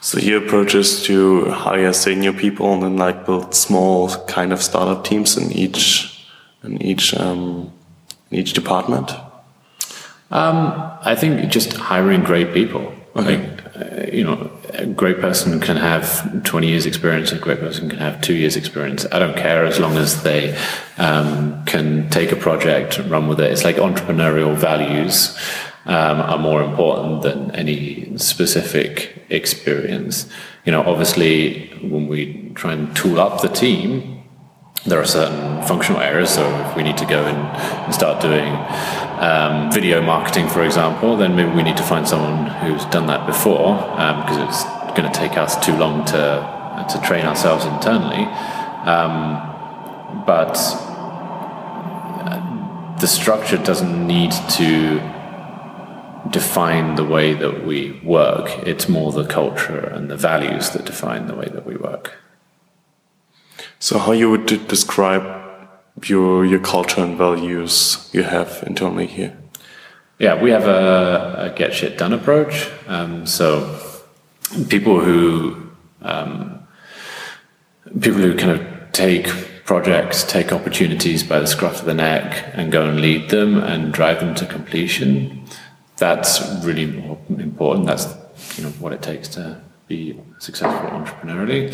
So 0.00 0.18
your 0.18 0.42
approach 0.42 0.74
is 0.74 1.02
to 1.04 1.50
hire 1.50 1.92
senior 1.92 2.32
people 2.32 2.72
and 2.72 2.82
then 2.82 2.96
like 2.96 3.26
build 3.26 3.54
small 3.54 4.08
kind 4.24 4.52
of 4.52 4.62
startup 4.62 5.04
teams 5.04 5.36
in 5.36 5.52
each 5.52 6.26
in 6.64 6.80
each 6.82 7.14
um, 7.14 7.70
in 8.30 8.38
each 8.38 8.54
department. 8.54 9.12
Um, 10.30 10.98
I 11.02 11.14
think 11.16 11.50
just 11.50 11.72
hiring 11.72 12.22
great 12.22 12.54
people. 12.54 12.94
Okay. 13.16 13.38
Like, 13.38 13.76
uh, 13.76 14.06
you 14.12 14.24
know, 14.24 14.50
a 14.74 14.86
great 14.86 15.20
person 15.20 15.58
can 15.60 15.76
have 15.76 16.44
20 16.44 16.68
years 16.68 16.86
experience, 16.86 17.32
a 17.32 17.38
great 17.38 17.58
person 17.58 17.88
can 17.88 17.98
have 17.98 18.20
two 18.20 18.34
years 18.34 18.56
experience. 18.56 19.06
I 19.10 19.18
don't 19.18 19.36
care 19.36 19.64
as 19.64 19.80
long 19.80 19.96
as 19.96 20.22
they 20.22 20.56
um, 20.98 21.64
can 21.64 22.08
take 22.10 22.30
a 22.30 22.36
project, 22.36 22.98
run 23.08 23.26
with 23.26 23.40
it. 23.40 23.50
It's 23.50 23.64
like 23.64 23.76
entrepreneurial 23.76 24.54
values 24.54 25.36
um, 25.86 26.20
are 26.20 26.38
more 26.38 26.62
important 26.62 27.22
than 27.22 27.50
any 27.54 28.16
specific 28.16 29.24
experience. 29.28 30.28
You 30.64 30.72
know, 30.72 30.82
obviously, 30.82 31.68
when 31.82 32.06
we 32.06 32.52
try 32.54 32.74
and 32.74 32.94
tool 32.94 33.18
up 33.18 33.40
the 33.40 33.48
team, 33.48 34.19
there 34.86 35.00
are 35.00 35.06
certain 35.06 35.62
functional 35.66 36.00
areas. 36.00 36.34
So 36.34 36.42
if 36.66 36.76
we 36.76 36.82
need 36.82 36.96
to 36.98 37.06
go 37.06 37.24
and 37.24 37.94
start 37.94 38.22
doing 38.22 38.54
um, 39.20 39.70
video 39.70 40.00
marketing, 40.00 40.48
for 40.48 40.64
example, 40.64 41.16
then 41.16 41.36
maybe 41.36 41.50
we 41.50 41.62
need 41.62 41.76
to 41.76 41.82
find 41.82 42.08
someone 42.08 42.46
who's 42.62 42.84
done 42.86 43.06
that 43.06 43.26
before 43.26 43.74
because 43.76 44.38
um, 44.38 44.48
it's 44.48 44.98
going 44.98 45.10
to 45.10 45.18
take 45.18 45.36
us 45.36 45.62
too 45.64 45.76
long 45.76 46.04
to 46.06 46.58
to 46.88 47.00
train 47.02 47.26
ourselves 47.26 47.64
internally. 47.66 48.24
Um, 48.84 50.24
but 50.26 50.54
the 53.00 53.06
structure 53.06 53.56
doesn't 53.56 54.06
need 54.06 54.32
to 54.50 55.00
define 56.30 56.96
the 56.96 57.04
way 57.04 57.34
that 57.34 57.64
we 57.64 58.00
work. 58.04 58.50
It's 58.66 58.88
more 58.88 59.12
the 59.12 59.26
culture 59.26 59.78
and 59.78 60.10
the 60.10 60.16
values 60.16 60.70
that 60.70 60.84
define 60.84 61.26
the 61.26 61.34
way 61.34 61.46
that 61.46 61.66
we 61.66 61.76
work. 61.76 62.12
So, 63.80 63.98
how 63.98 64.12
you 64.12 64.30
would 64.30 64.46
describe 64.68 65.24
your 66.04 66.46
your 66.46 66.60
culture 66.60 67.02
and 67.02 67.18
values 67.18 68.08
you 68.12 68.22
have 68.22 68.62
internally 68.66 69.06
here? 69.06 69.36
Yeah, 70.18 70.40
we 70.40 70.50
have 70.50 70.66
a, 70.68 71.50
a 71.50 71.58
get 71.58 71.74
shit 71.74 71.98
done 71.98 72.12
approach. 72.12 72.70
Um, 72.86 73.26
so, 73.26 73.80
people 74.68 75.00
who 75.00 75.70
um, 76.02 76.66
people 78.00 78.20
who 78.20 78.36
kind 78.36 78.52
of 78.52 78.92
take 78.92 79.26
projects, 79.64 80.24
take 80.24 80.52
opportunities 80.52 81.22
by 81.24 81.40
the 81.40 81.46
scruff 81.46 81.80
of 81.80 81.86
the 81.86 81.94
neck, 81.94 82.52
and 82.54 82.70
go 82.70 82.86
and 82.86 83.00
lead 83.00 83.30
them 83.30 83.58
and 83.58 83.92
drive 83.92 84.20
them 84.20 84.34
to 84.36 84.46
completion 84.46 85.40
that's 86.00 86.40
really 86.64 86.84
important. 87.38 87.86
That's 87.86 88.06
you 88.58 88.64
know 88.64 88.70
what 88.80 88.92
it 88.92 89.02
takes 89.02 89.28
to 89.28 89.60
be 89.86 90.18
successful 90.38 90.90
entrepreneurially, 90.90 91.70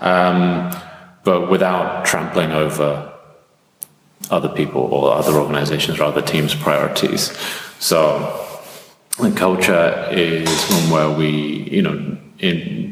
um, 0.00 0.70
but 1.24 1.50
without 1.50 2.04
trampling 2.04 2.52
over 2.52 3.12
other 4.30 4.48
people 4.48 4.82
or 4.82 5.12
other 5.12 5.34
organizations 5.34 6.00
or 6.00 6.04
other 6.04 6.22
teams' 6.22 6.54
priorities. 6.54 7.36
So 7.78 8.38
the 9.18 9.30
culture 9.32 10.08
is 10.10 10.48
one 10.70 10.90
where 10.90 11.10
we 11.10 11.68
you 11.70 11.82
know 11.82 12.16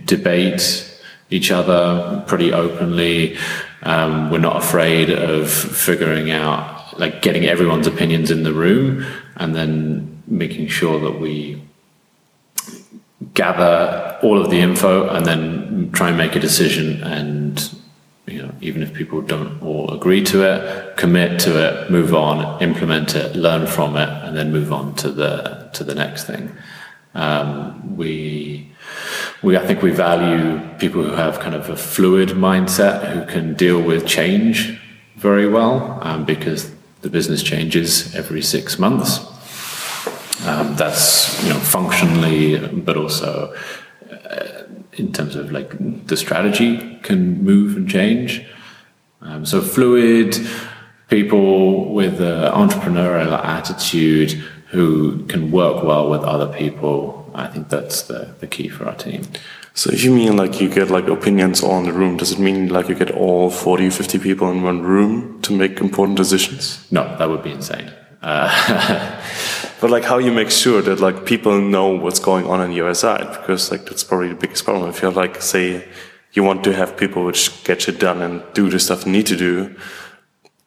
debate 0.05 0.87
each 1.31 1.51
other 1.51 2.25
pretty 2.27 2.53
openly. 2.53 3.37
Um, 3.83 4.31
we're 4.31 4.39
not 4.39 4.57
afraid 4.57 5.11
of 5.11 5.51
figuring 5.51 6.31
out 6.31 6.99
like 6.99 7.23
getting 7.23 7.47
everyone's 7.47 7.87
opinions 7.87 8.31
in 8.31 8.43
the 8.43 8.53
room 8.53 9.07
and 9.37 9.55
then 9.55 10.23
making 10.27 10.69
sure 10.69 11.01
that 11.01 11.19
we 11.19 11.63
gather 13.35 14.19
all 14.23 14.41
of 14.41 14.51
the 14.51 14.61
info 14.61 15.09
and 15.09 15.25
then 15.25 15.91
try 15.93 16.09
and 16.09 16.19
make 16.19 16.37
a 16.37 16.41
decision 16.41 17.03
and 17.03 17.75
you 18.31 18.43
know 18.43 18.53
even 18.61 18.83
if 18.83 18.93
people 18.95 19.21
don't 19.21 19.61
all 19.63 19.91
agree 19.93 20.23
to 20.25 20.43
it 20.43 20.97
commit 20.97 21.41
to 21.41 21.51
it 21.67 21.91
move 21.91 22.15
on 22.15 22.63
implement 22.63 23.15
it 23.15 23.35
learn 23.37 23.67
from 23.67 23.97
it 23.97 24.09
and 24.25 24.37
then 24.37 24.53
move 24.53 24.73
on 24.73 24.95
to 24.95 25.11
the 25.11 25.61
to 25.73 25.85
the 25.85 25.95
next 25.95 26.25
thing. 26.25 26.51
Um, 27.15 27.97
we 27.97 28.71
we 29.43 29.57
I 29.57 29.67
think 29.67 29.83
we 29.83 29.91
value 29.91 30.61
people 30.79 31.03
who 31.03 31.13
have 31.13 31.41
kind 31.41 31.55
of 31.55 31.69
a 31.69 31.77
fluid 31.77 32.31
mindset 32.31 33.11
who 33.13 33.27
can 33.27 33.55
deal 33.55 33.81
with 33.81 34.07
change 34.07 34.79
very 35.17 35.49
well 35.49 35.99
um, 36.03 36.25
because 36.25 36.73
the 37.03 37.11
business 37.11 37.43
changes 37.43 38.15
every 38.15 38.43
six 38.43 38.79
months. 38.79 39.19
Um, 40.47 40.75
that's 40.77 41.43
you 41.43 41.51
know 41.51 41.59
functionally, 41.59 42.59
but 42.69 42.97
also 42.97 43.55
uh, 44.11 44.63
in 45.01 45.13
terms 45.13 45.35
of 45.35 45.51
like 45.51 45.71
the 46.07 46.17
strategy 46.17 46.99
can 47.03 47.43
move 47.43 47.77
and 47.77 47.89
change. 47.89 48.47
Um, 49.23 49.45
so 49.45 49.61
fluid 49.61 50.37
people 51.09 51.93
with 51.93 52.21
an 52.21 52.53
entrepreneurial 52.53 53.45
attitude 53.45 54.33
who 54.69 55.25
can 55.27 55.51
work 55.51 55.83
well 55.83 56.09
with 56.09 56.23
other 56.23 56.47
people. 56.47 57.31
I 57.35 57.49
think 57.49 57.69
that's 57.69 58.03
the, 58.03 58.35
the 58.39 58.47
key 58.47 58.69
for 58.69 58.87
our 58.87 58.95
team. 58.95 59.23
So 59.75 59.91
if 59.91 60.05
you 60.05 60.13
mean 60.13 60.37
like 60.37 60.61
you 60.61 60.69
get 60.69 60.91
like 60.91 61.07
opinions 61.09 61.63
all 61.63 61.79
in 61.79 61.85
the 61.85 61.93
room, 61.93 62.17
does 62.17 62.33
it 62.33 62.39
mean 62.39 62.69
like 62.69 62.89
you 62.89 62.95
get 62.95 63.11
all 63.11 63.51
40, 63.51 63.91
50 63.91 64.19
people 64.19 64.51
in 64.51 64.63
one 64.63 64.83
room 64.83 65.41
to 65.43 65.53
make 65.53 65.81
important 65.81 66.17
decisions? 66.17 66.87
No, 66.93 67.17
that 67.19 67.29
would 67.29 67.43
be 67.43 67.53
insane. 67.53 67.93
Uh, 68.23 68.49
but 69.81 69.91
like 69.91 70.05
how 70.05 70.19
you 70.19 70.33
make 70.33 70.51
sure 70.51 70.83
that 70.83 71.01
like 71.01 71.25
people 71.25 71.61
know 71.61 71.89
what's 71.89 72.21
going 72.21 72.47
on 72.47 72.61
on 72.61 72.73
your 72.73 72.95
side 72.95 73.29
because 73.33 73.71
like 73.71 73.85
that's 73.87 74.05
probably 74.05 74.29
the 74.29 74.35
biggest 74.35 74.65
problem 74.65 74.89
if 74.89 75.03
you're 75.03 75.11
like 75.11 75.41
say 75.43 75.87
you 76.33 76.43
want 76.43 76.63
to 76.65 76.73
have 76.73 76.97
people 76.97 77.25
which 77.25 77.65
get 77.65 77.83
shit 77.83 77.99
done 77.99 78.23
and 78.23 78.43
do 78.55 78.71
the 78.71 78.79
stuff 78.79 79.07
you 79.07 79.13
need 79.13 79.27
to 79.27 79.37
do 79.37 79.75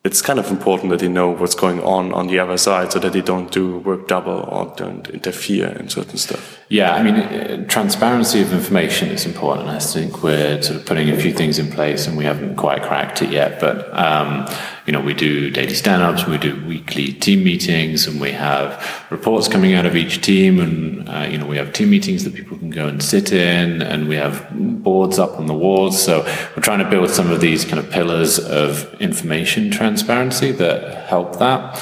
it's 0.04 0.22
kind 0.22 0.38
of 0.38 0.52
important 0.52 0.90
that 0.90 1.00
they 1.00 1.08
know 1.08 1.30
what's 1.30 1.56
going 1.56 1.82
on 1.82 2.14
on 2.14 2.28
the 2.28 2.38
other 2.38 2.58
side 2.58 2.92
so 2.92 3.00
that 3.00 3.14
they 3.14 3.22
don't 3.22 3.52
do 3.52 3.78
work 3.80 4.08
double 4.08 4.42
or 4.52 4.74
don't 4.76 5.10
interfere 5.10 5.70
in 5.80 5.88
certain 5.88 6.18
stuff. 6.18 6.60
Yeah, 6.74 6.96
I 6.96 7.04
mean, 7.04 7.16
uh, 7.18 7.68
transparency 7.68 8.42
of 8.42 8.52
information 8.52 9.10
is 9.10 9.28
important. 9.28 9.70
I 9.70 9.78
think 9.78 10.24
we're 10.24 10.60
sort 10.64 10.80
of 10.80 10.88
putting 10.88 11.12
a 11.12 11.16
few 11.16 11.32
things 11.32 11.60
in 11.60 11.70
place 11.70 12.08
and 12.08 12.18
we 12.18 12.24
haven't 12.24 12.56
quite 12.56 12.82
cracked 12.82 13.22
it 13.22 13.30
yet. 13.30 13.60
But, 13.60 13.96
um, 13.96 14.48
you 14.88 14.92
know, 14.92 15.00
we 15.00 15.14
do 15.14 15.52
daily 15.52 15.76
stand 15.76 16.02
ups, 16.02 16.26
we 16.26 16.40
do 16.40 16.66
weekly 16.66 17.14
team 17.14 17.44
meetings, 17.44 18.08
and 18.08 18.20
we 18.20 18.32
have 18.32 19.06
reports 19.12 19.48
coming 19.48 19.76
out 19.76 19.86
of 19.86 19.96
each 19.96 20.22
team. 20.22 20.60
And, 20.60 21.08
uh, 21.08 21.28
you 21.30 21.38
know, 21.38 21.46
we 21.46 21.58
have 21.58 21.74
team 21.74 21.92
meetings 21.92 22.24
that 22.24 22.34
people 22.34 22.58
can 22.58 22.72
go 22.72 22.88
and 22.88 23.04
sit 23.04 23.32
in, 23.32 23.84
and 23.84 24.08
we 24.08 24.16
have 24.16 24.50
boards 24.84 25.20
up 25.20 25.38
on 25.38 25.46
the 25.46 25.54
walls. 25.54 26.02
So 26.02 26.24
we're 26.56 26.64
trying 26.64 26.80
to 26.80 26.90
build 26.90 27.12
some 27.12 27.30
of 27.30 27.40
these 27.40 27.66
kind 27.66 27.78
of 27.78 27.92
pillars 27.92 28.40
of 28.40 28.92
information 29.00 29.70
transparency 29.70 30.52
that 30.54 31.06
help 31.06 31.38
that 31.38 31.80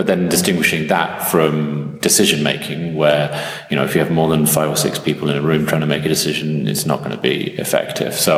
but 0.00 0.06
then 0.06 0.30
distinguishing 0.30 0.86
that 0.86 1.30
from 1.30 1.98
decision 1.98 2.42
making 2.42 2.94
where 2.94 3.28
you 3.68 3.76
know 3.76 3.84
if 3.84 3.94
you 3.94 4.00
have 4.00 4.10
more 4.10 4.30
than 4.30 4.46
five 4.46 4.70
or 4.70 4.74
six 4.74 4.98
people 4.98 5.28
in 5.28 5.36
a 5.36 5.42
room 5.42 5.66
trying 5.66 5.82
to 5.82 5.86
make 5.86 6.06
a 6.06 6.08
decision 6.08 6.66
it's 6.66 6.86
not 6.86 7.00
going 7.00 7.10
to 7.10 7.18
be 7.18 7.50
effective. 7.58 8.14
So 8.14 8.34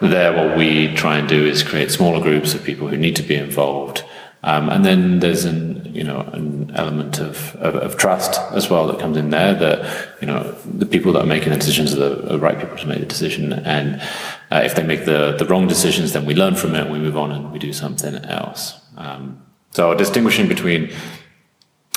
there 0.00 0.32
what 0.32 0.58
we 0.58 0.92
try 0.96 1.18
and 1.18 1.28
do 1.28 1.46
is 1.46 1.62
create 1.62 1.92
smaller 1.92 2.20
groups 2.20 2.52
of 2.52 2.64
people 2.64 2.88
who 2.88 2.96
need 2.96 3.14
to 3.14 3.22
be 3.22 3.36
involved. 3.36 4.02
Um, 4.42 4.68
and 4.68 4.84
then 4.84 5.20
there's 5.20 5.44
an 5.44 5.94
you 5.94 6.02
know 6.02 6.18
an 6.32 6.72
element 6.74 7.20
of, 7.20 7.54
of, 7.60 7.76
of, 7.76 7.96
trust 7.96 8.40
as 8.50 8.68
well 8.68 8.88
that 8.88 8.98
comes 8.98 9.16
in 9.16 9.30
there 9.30 9.54
that 9.54 9.78
you 10.20 10.26
know 10.26 10.42
the 10.82 10.84
people 10.84 11.12
that 11.12 11.22
are 11.22 11.32
making 11.36 11.50
the 11.50 11.58
decisions 11.58 11.94
are 11.94 12.08
the, 12.08 12.34
are 12.34 12.38
right 12.38 12.58
people 12.58 12.76
to 12.76 12.88
make 12.88 12.98
the 12.98 13.06
decision. 13.06 13.52
And 13.52 14.02
uh, 14.50 14.62
if 14.64 14.74
they 14.74 14.82
make 14.82 15.04
the 15.04 15.36
the 15.38 15.46
wrong 15.46 15.68
decisions 15.68 16.12
then 16.12 16.26
we 16.26 16.34
learn 16.34 16.56
from 16.56 16.74
it 16.74 16.90
we 16.90 16.98
move 16.98 17.16
on 17.16 17.30
and 17.30 17.52
we 17.52 17.60
do 17.60 17.72
something 17.72 18.16
else. 18.24 18.80
Um, 18.96 19.44
so 19.74 19.94
distinguishing 19.94 20.48
between 20.48 20.92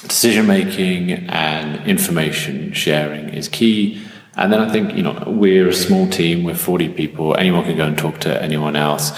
decision 0.02 0.48
making 0.48 1.12
and 1.12 1.88
information 1.88 2.74
sharing 2.74 3.30
is 3.30 3.48
key. 3.48 4.04
And 4.36 4.52
then 4.52 4.60
I 4.60 4.72
think, 4.72 4.96
you 4.96 5.04
know, 5.04 5.24
we're 5.26 5.70
a 5.70 5.74
small 5.74 6.08
team, 6.08 6.44
we're 6.44 6.56
40 6.56 6.90
people, 6.90 7.36
anyone 7.38 7.64
can 7.64 7.78
go 7.78 7.86
and 7.86 7.98
talk 7.98 8.20
to 8.20 8.42
anyone 8.42 8.76
else. 8.76 9.12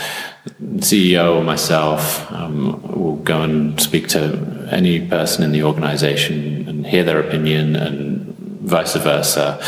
CEO 0.78 1.38
or 1.38 1.44
myself 1.44 2.32
um, 2.32 2.82
will 2.84 3.18
go 3.18 3.42
and 3.42 3.80
speak 3.80 4.08
to 4.10 4.68
any 4.72 5.06
person 5.08 5.44
in 5.44 5.52
the 5.52 5.64
organization 5.64 6.68
and 6.68 6.88
hear 6.88 7.04
their 7.04 7.20
opinion 7.20 7.76
and 7.76 8.36
vice 8.62 8.96
versa. 8.96 9.62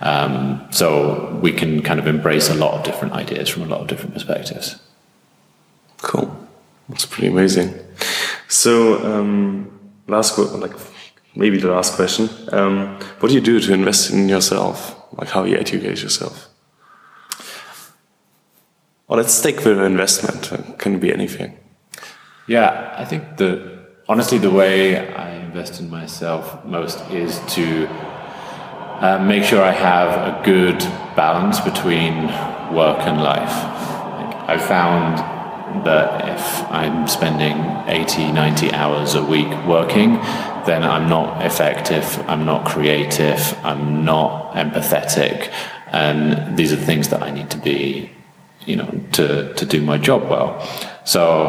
Um, 0.00 0.66
so 0.70 1.38
we 1.42 1.52
can 1.52 1.82
kind 1.82 2.00
of 2.00 2.06
embrace 2.06 2.48
a 2.48 2.54
lot 2.54 2.74
of 2.74 2.84
different 2.84 3.14
ideas 3.14 3.48
from 3.48 3.62
a 3.62 3.66
lot 3.66 3.80
of 3.80 3.88
different 3.88 4.14
perspectives. 4.14 4.76
Cool. 5.98 6.34
That's 6.88 7.06
pretty 7.06 7.28
amazing. 7.28 7.74
So, 8.48 9.04
um, 9.04 9.70
last 10.06 10.38
like 10.38 10.72
maybe 11.36 11.58
the 11.58 11.70
last 11.70 11.94
question. 11.94 12.28
Um, 12.50 12.98
what 13.20 13.28
do 13.28 13.34
you 13.34 13.40
do 13.42 13.60
to 13.60 13.72
invest 13.72 14.10
in 14.10 14.28
yourself? 14.28 14.96
Like 15.12 15.28
how 15.28 15.44
you 15.44 15.56
educate 15.56 16.02
yourself? 16.02 16.48
Well, 19.06 19.18
let's 19.18 19.32
stick 19.32 19.56
with 19.64 19.78
investment. 19.78 20.52
It 20.52 20.78
can 20.78 20.98
be 20.98 21.12
anything. 21.12 21.58
Yeah, 22.46 22.94
I 22.96 23.04
think 23.04 23.36
the 23.36 23.86
honestly 24.08 24.38
the 24.38 24.50
way 24.50 25.14
I 25.14 25.36
invest 25.36 25.80
in 25.80 25.90
myself 25.90 26.64
most 26.64 26.98
is 27.10 27.40
to 27.54 27.86
uh, 27.86 29.18
make 29.22 29.44
sure 29.44 29.62
I 29.62 29.72
have 29.72 30.10
a 30.10 30.42
good 30.42 30.78
balance 31.14 31.60
between 31.60 32.26
work 32.74 33.00
and 33.00 33.22
life. 33.22 33.52
I've 34.48 34.64
found 34.64 35.37
that 35.84 36.28
if 36.28 36.70
I'm 36.70 37.06
spending 37.08 37.56
80, 37.86 38.32
90 38.32 38.72
hours 38.72 39.14
a 39.14 39.22
week 39.22 39.48
working, 39.66 40.14
then 40.66 40.82
I'm 40.82 41.08
not 41.08 41.44
effective, 41.44 42.04
I'm 42.28 42.44
not 42.44 42.66
creative, 42.66 43.56
I'm 43.64 44.04
not 44.04 44.54
empathetic. 44.54 45.52
And 45.92 46.56
these 46.56 46.72
are 46.72 46.76
the 46.76 46.84
things 46.84 47.08
that 47.08 47.22
I 47.22 47.30
need 47.30 47.50
to 47.50 47.58
be, 47.58 48.10
you 48.66 48.76
know, 48.76 49.00
to, 49.12 49.54
to 49.54 49.64
do 49.64 49.80
my 49.82 49.98
job 49.98 50.28
well. 50.28 50.60
So 51.04 51.48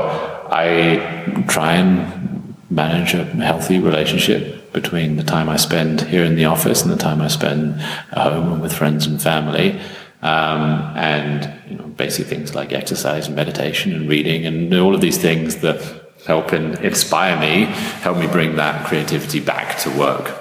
I 0.49 1.43
try 1.47 1.75
and 1.75 2.55
manage 2.69 3.13
a 3.13 3.25
healthy 3.25 3.79
relationship 3.79 4.71
between 4.71 5.17
the 5.17 5.23
time 5.23 5.49
I 5.49 5.57
spend 5.57 6.01
here 6.01 6.23
in 6.23 6.35
the 6.35 6.45
office 6.45 6.83
and 6.83 6.91
the 6.91 6.97
time 6.97 7.21
I 7.21 7.27
spend 7.27 7.81
at 8.11 8.31
home 8.31 8.53
and 8.53 8.61
with 8.61 8.73
friends 8.73 9.05
and 9.07 9.21
family. 9.21 9.79
Um, 10.21 10.91
and 10.97 11.53
you 11.69 11.77
know, 11.77 11.85
basic 11.85 12.27
things 12.27 12.53
like 12.53 12.73
exercise 12.73 13.27
and 13.27 13.35
meditation 13.35 13.93
and 13.93 14.09
reading 14.09 14.45
and 14.45 14.73
all 14.73 14.93
of 14.93 14.99
these 14.99 15.17
things 15.17 15.57
that 15.57 15.81
help 16.25 16.51
in, 16.51 16.77
inspire 16.83 17.39
me, 17.39 17.65
help 18.01 18.17
me 18.17 18.27
bring 18.27 18.57
that 18.57 18.85
creativity 18.85 19.39
back 19.39 19.77
to 19.79 19.89
work. 19.97 20.35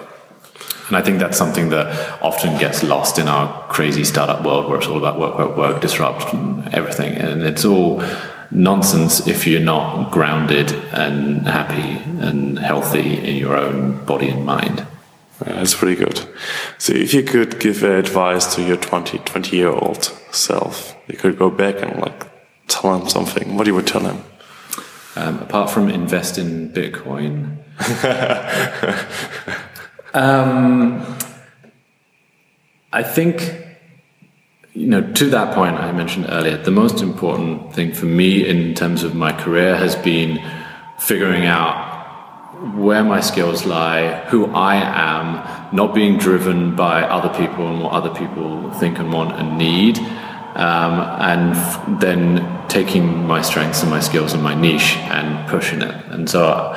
And 0.89 0.97
I 0.97 1.03
think 1.03 1.18
that's 1.18 1.37
something 1.37 1.68
that 1.68 2.22
often 2.22 2.59
gets 2.59 2.83
lost 2.83 3.18
in 3.18 3.29
our 3.29 3.62
crazy 3.68 4.05
startup 4.05 4.45
world 4.45 4.68
where 4.68 4.79
it's 4.79 4.89
all 4.89 4.97
about 4.97 5.18
work, 5.18 5.39
work, 5.39 5.57
work, 5.57 5.81
disrupt 5.81 6.35
everything. 6.74 7.14
And 7.14 7.43
it's 7.43 7.64
all 7.64 8.03
nonsense 8.51 9.26
if 9.26 9.47
you're 9.47 9.61
not 9.61 10.11
grounded 10.11 10.72
and 10.93 11.47
happy 11.47 12.03
and 12.26 12.59
healthy 12.59 13.18
in 13.18 13.37
your 13.37 13.55
own 13.55 14.03
body 14.07 14.31
and 14.31 14.47
mind. 14.47 14.87
That's 15.41 15.74
pretty 15.74 15.97
good. 15.97 16.28
So 16.78 16.93
if 16.93 17.14
you 17.14 17.22
could 17.22 17.61
give 17.61 17.82
advice 17.82 18.55
to 18.57 18.62
your 18.62 18.76
20, 18.76 19.18
20 19.18 19.57
year 19.57 19.70
old 19.70 20.05
self, 20.32 20.97
you 21.07 21.16
could 21.16 21.39
go 21.39 21.51
back 21.51 21.80
and 21.80 22.01
like 22.01 22.26
tell 22.66 22.95
him 22.95 23.09
something. 23.09 23.57
What 23.57 23.64
do 23.64 23.70
you 23.70 23.74
would 23.74 23.86
tell 23.86 24.03
him? 24.03 24.22
Um, 25.16 25.39
apart 25.39 25.70
from 25.70 25.89
invest 25.89 26.39
in 26.39 26.70
Bitcoin, 26.70 27.57
um, 30.14 31.05
I 32.93 33.03
think 33.03 33.66
you 34.74 34.86
know 34.86 35.12
to 35.12 35.30
that 35.30 35.55
point 35.55 35.76
I 35.76 35.93
mentioned 35.93 36.26
earlier, 36.28 36.57
the 36.57 36.70
most 36.70 37.03
important 37.03 37.74
thing 37.74 37.93
for 37.93 38.07
me 38.07 38.49
in 38.49 38.74
terms 38.74 39.03
of 39.03 39.14
my 39.14 39.32
career 39.32 39.76
has 39.76 39.97
been 39.97 40.39
figuring 40.99 41.47
out 41.47 41.88
where 42.75 43.05
my 43.05 43.21
skills 43.21 43.65
lie, 43.65 44.25
who 44.27 44.47
I 44.47 44.77
am, 44.77 45.75
not 45.75 45.95
being 45.95 46.19
driven 46.19 46.75
by 46.75 47.03
other 47.03 47.29
people 47.39 47.69
and 47.69 47.83
what 47.83 47.93
other 47.93 48.11
people 48.11 48.71
think 48.73 48.99
and 48.99 49.13
want 49.13 49.39
and 49.39 49.57
need, 49.57 49.99
um, 49.99 51.01
and 51.21 51.55
f- 51.55 51.85
then 52.01 52.69
taking 52.69 53.27
my 53.27 53.43
strengths 53.43 53.83
and 53.83 53.91
my 53.91 54.01
skills 54.01 54.33
and 54.33 54.43
my 54.43 54.55
niche 54.55 54.97
and 54.97 55.49
pushing 55.49 55.83
it. 55.83 56.05
And 56.07 56.29
so, 56.29 56.77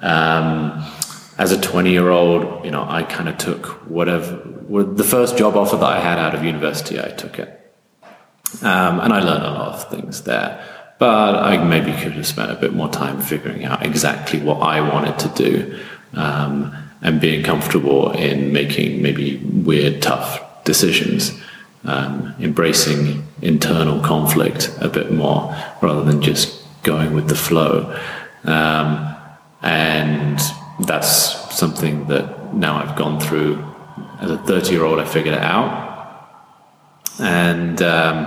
um, 0.00 0.84
as 1.38 1.52
a 1.52 1.60
20 1.60 1.90
year 1.90 2.10
old, 2.10 2.64
you 2.64 2.70
know, 2.70 2.84
I 2.88 3.04
kind 3.04 3.28
of 3.28 3.38
took 3.38 3.66
whatever, 3.88 4.42
the 4.68 5.04
first 5.04 5.38
job 5.38 5.56
offer 5.56 5.76
that 5.76 5.84
I 5.84 6.00
had 6.00 6.18
out 6.18 6.34
of 6.34 6.42
university, 6.42 6.98
I 6.98 7.10
took 7.10 7.38
it. 7.38 7.58
Um, 8.60 9.00
and 9.00 9.12
I 9.12 9.20
learned 9.20 9.44
a 9.44 9.50
lot 9.50 9.74
of 9.74 9.88
things 9.88 10.22
there. 10.22 10.81
But 11.02 11.34
I 11.34 11.56
maybe 11.56 11.90
could 11.90 12.12
have 12.12 12.28
spent 12.28 12.52
a 12.52 12.54
bit 12.54 12.74
more 12.74 12.88
time 12.88 13.20
figuring 13.20 13.64
out 13.64 13.84
exactly 13.84 14.38
what 14.38 14.58
I 14.62 14.80
wanted 14.80 15.18
to 15.18 15.28
do 15.30 15.80
um, 16.14 16.72
and 17.02 17.20
being 17.20 17.42
comfortable 17.42 18.12
in 18.12 18.52
making 18.52 19.02
maybe 19.02 19.38
weird, 19.38 20.00
tough 20.00 20.62
decisions, 20.62 21.36
um, 21.84 22.36
embracing 22.38 23.26
internal 23.40 23.98
conflict 23.98 24.72
a 24.80 24.88
bit 24.88 25.10
more 25.10 25.52
rather 25.80 26.04
than 26.04 26.22
just 26.22 26.62
going 26.84 27.14
with 27.14 27.28
the 27.28 27.34
flow. 27.34 27.98
Um, 28.44 29.12
and 29.60 30.38
that's 30.86 31.52
something 31.52 32.06
that 32.06 32.54
now 32.54 32.76
I've 32.76 32.96
gone 32.96 33.18
through. 33.18 33.60
As 34.20 34.30
a 34.30 34.38
30 34.38 34.70
year 34.70 34.84
old, 34.84 35.00
I 35.00 35.04
figured 35.04 35.34
it 35.34 35.42
out. 35.42 36.30
And 37.18 37.82
um, 37.82 38.26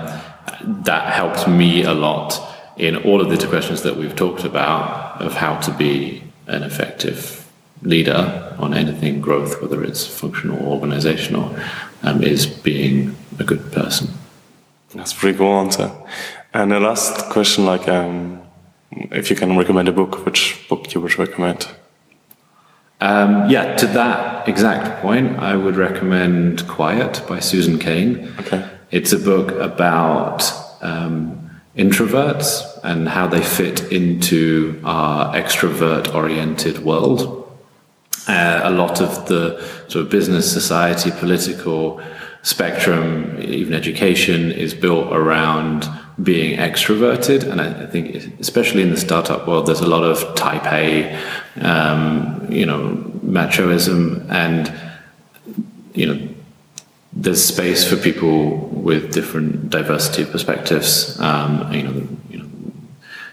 that 0.84 1.14
helped 1.14 1.48
me 1.48 1.84
a 1.84 1.94
lot 1.94 2.45
in 2.78 2.98
all 2.98 3.22
of 3.22 3.30
the 3.30 3.48
questions 3.48 3.82
that 3.84 3.96
we've 3.96 4.16
talked 4.16 4.44
about 4.44 5.22
of 5.22 5.34
how 5.34 5.60
to 5.60 5.72
be 5.72 6.24
an 6.48 6.64
effective 6.64 7.50
leader 7.82 8.56
on 8.58 8.74
anything 8.74 9.22
growth, 9.22 9.62
whether 9.62 9.84
it's 9.84 10.06
functional 10.06 10.58
or 10.58 10.74
organizational, 10.76 11.56
um, 12.04 12.24
is 12.24 12.46
being 12.46 13.16
a 13.40 13.44
good 13.44 13.72
person. 13.72 14.10
That's 14.94 15.12
a 15.12 15.16
pretty 15.16 15.38
cool 15.38 15.60
answer. 15.60 15.92
And 16.54 16.72
the 16.72 16.80
last 16.80 17.30
question, 17.30 17.66
like, 17.66 17.88
um, 17.88 18.42
if 18.92 19.30
you 19.30 19.36
can 19.36 19.58
recommend 19.58 19.90
a 19.90 19.92
book, 19.92 20.26
which 20.26 20.66
book 20.70 20.94
you 20.94 21.02
would 21.02 21.18
recommend? 21.20 21.68
Um, 23.02 23.50
yeah, 23.50 23.76
to 23.76 23.88
that 23.88 24.48
exact 24.48 25.02
point, 25.02 25.38
I 25.38 25.56
would 25.56 25.76
recommend 25.76 26.68
Quiet 26.68 27.22
by 27.28 27.40
Susan 27.40 27.78
Cain. 27.78 28.34
Okay. 28.40 28.68
It's 28.92 29.12
a 29.12 29.20
book 29.20 29.52
about 29.52 30.50
um, 30.82 31.45
introverts 31.78 32.80
and 32.84 33.10
how 33.10 33.28
they 33.28 33.42
fit 33.42 33.92
into 33.92 34.82
our 34.86 35.34
extrovert 35.36 36.14
oriented 36.14 36.80
world. 36.80 37.42
Uh, 38.28 38.62
a 38.64 38.72
lot 38.72 39.02
of 39.02 39.28
the 39.28 39.62
sort 39.88 40.06
of 40.06 40.10
business, 40.10 40.52
society, 40.52 41.12
political 41.12 42.02
spectrum, 42.42 43.38
even 43.42 43.74
education, 43.74 44.52
is 44.52 44.74
built 44.74 45.12
around 45.12 45.88
being 46.22 46.58
extroverted. 46.58 47.44
And 47.44 47.60
I, 47.60 47.86
think, 47.88 48.40
especially 48.40 48.82
in 48.82 48.92
the 48.92 48.98
startup 48.98 49.48
world, 49.48 49.68
there's 49.68 49.82
a 49.82 49.88
lot 49.88 50.04
of 50.04 50.36
type 50.36 50.66
A, 50.72 51.14
um, 51.60 52.48
you 52.50 52.66
know, 52.66 52.96
machoism, 53.24 54.30
and 54.30 54.74
you 55.94 56.06
know, 56.06 56.35
there's 57.16 57.44
space 57.44 57.88
for 57.88 57.96
people 57.96 58.58
with 58.58 59.14
different 59.14 59.70
diversity 59.70 60.24
of 60.24 60.32
perspectives. 60.32 61.20
Um, 61.20 61.72
you 61.72 61.84
know, 61.84 62.08
you 62.30 62.38
know, 62.40 62.50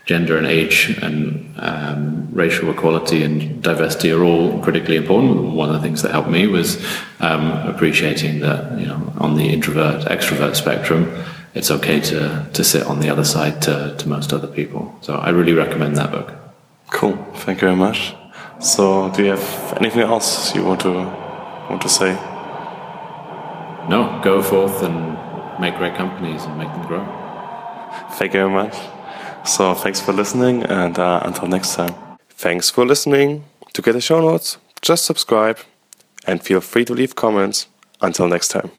gender 0.04 0.36
and 0.36 0.46
age 0.46 0.96
and 1.02 1.54
um, 1.58 2.28
racial 2.32 2.70
equality 2.70 3.22
and 3.22 3.62
diversity 3.62 4.12
are 4.12 4.22
all 4.22 4.60
critically 4.62 4.96
important. 4.96 5.52
One 5.52 5.68
of 5.68 5.74
the 5.74 5.80
things 5.80 6.02
that 6.02 6.12
helped 6.12 6.30
me 6.30 6.46
was 6.46 6.84
um, 7.20 7.50
appreciating 7.68 8.40
that 8.40 8.78
you 8.78 8.86
know 8.86 9.12
on 9.18 9.36
the 9.36 9.52
introvert 9.52 10.04
extrovert 10.04 10.54
spectrum, 10.54 11.12
it's 11.54 11.70
okay 11.70 12.00
to 12.00 12.48
to 12.52 12.64
sit 12.64 12.86
on 12.86 13.00
the 13.00 13.08
other 13.08 13.24
side 13.24 13.60
to, 13.62 13.96
to 13.98 14.08
most 14.08 14.32
other 14.32 14.48
people. 14.48 14.96
So 15.00 15.16
I 15.16 15.30
really 15.30 15.54
recommend 15.54 15.96
that 15.96 16.12
book. 16.12 16.32
Cool. 16.90 17.16
Thank 17.34 17.62
you 17.62 17.68
very 17.68 17.76
much. 17.76 18.14
So, 18.60 19.10
do 19.10 19.24
you 19.24 19.30
have 19.30 19.74
anything 19.78 20.02
else 20.02 20.54
you 20.54 20.62
want 20.64 20.82
to 20.82 20.92
want 21.68 21.82
to 21.82 21.88
say? 21.88 22.31
No, 23.88 24.20
go 24.22 24.42
forth 24.42 24.82
and 24.82 25.16
make 25.60 25.76
great 25.76 25.94
companies 25.94 26.44
and 26.44 26.56
make 26.56 26.68
them 26.68 26.86
grow. 26.86 27.04
Thank 28.12 28.34
you 28.34 28.40
very 28.40 28.50
much. 28.50 28.76
So 29.44 29.74
thanks 29.74 30.00
for 30.00 30.12
listening 30.12 30.62
and 30.64 30.98
uh, 30.98 31.20
until 31.24 31.48
next 31.48 31.74
time. 31.74 31.94
Thanks 32.30 32.70
for 32.70 32.86
listening. 32.86 33.44
To 33.72 33.82
get 33.82 33.92
the 33.92 34.00
show 34.00 34.20
notes, 34.20 34.58
just 34.82 35.04
subscribe 35.04 35.58
and 36.26 36.42
feel 36.42 36.60
free 36.60 36.84
to 36.84 36.94
leave 36.94 37.16
comments. 37.16 37.66
Until 38.00 38.28
next 38.28 38.48
time. 38.48 38.70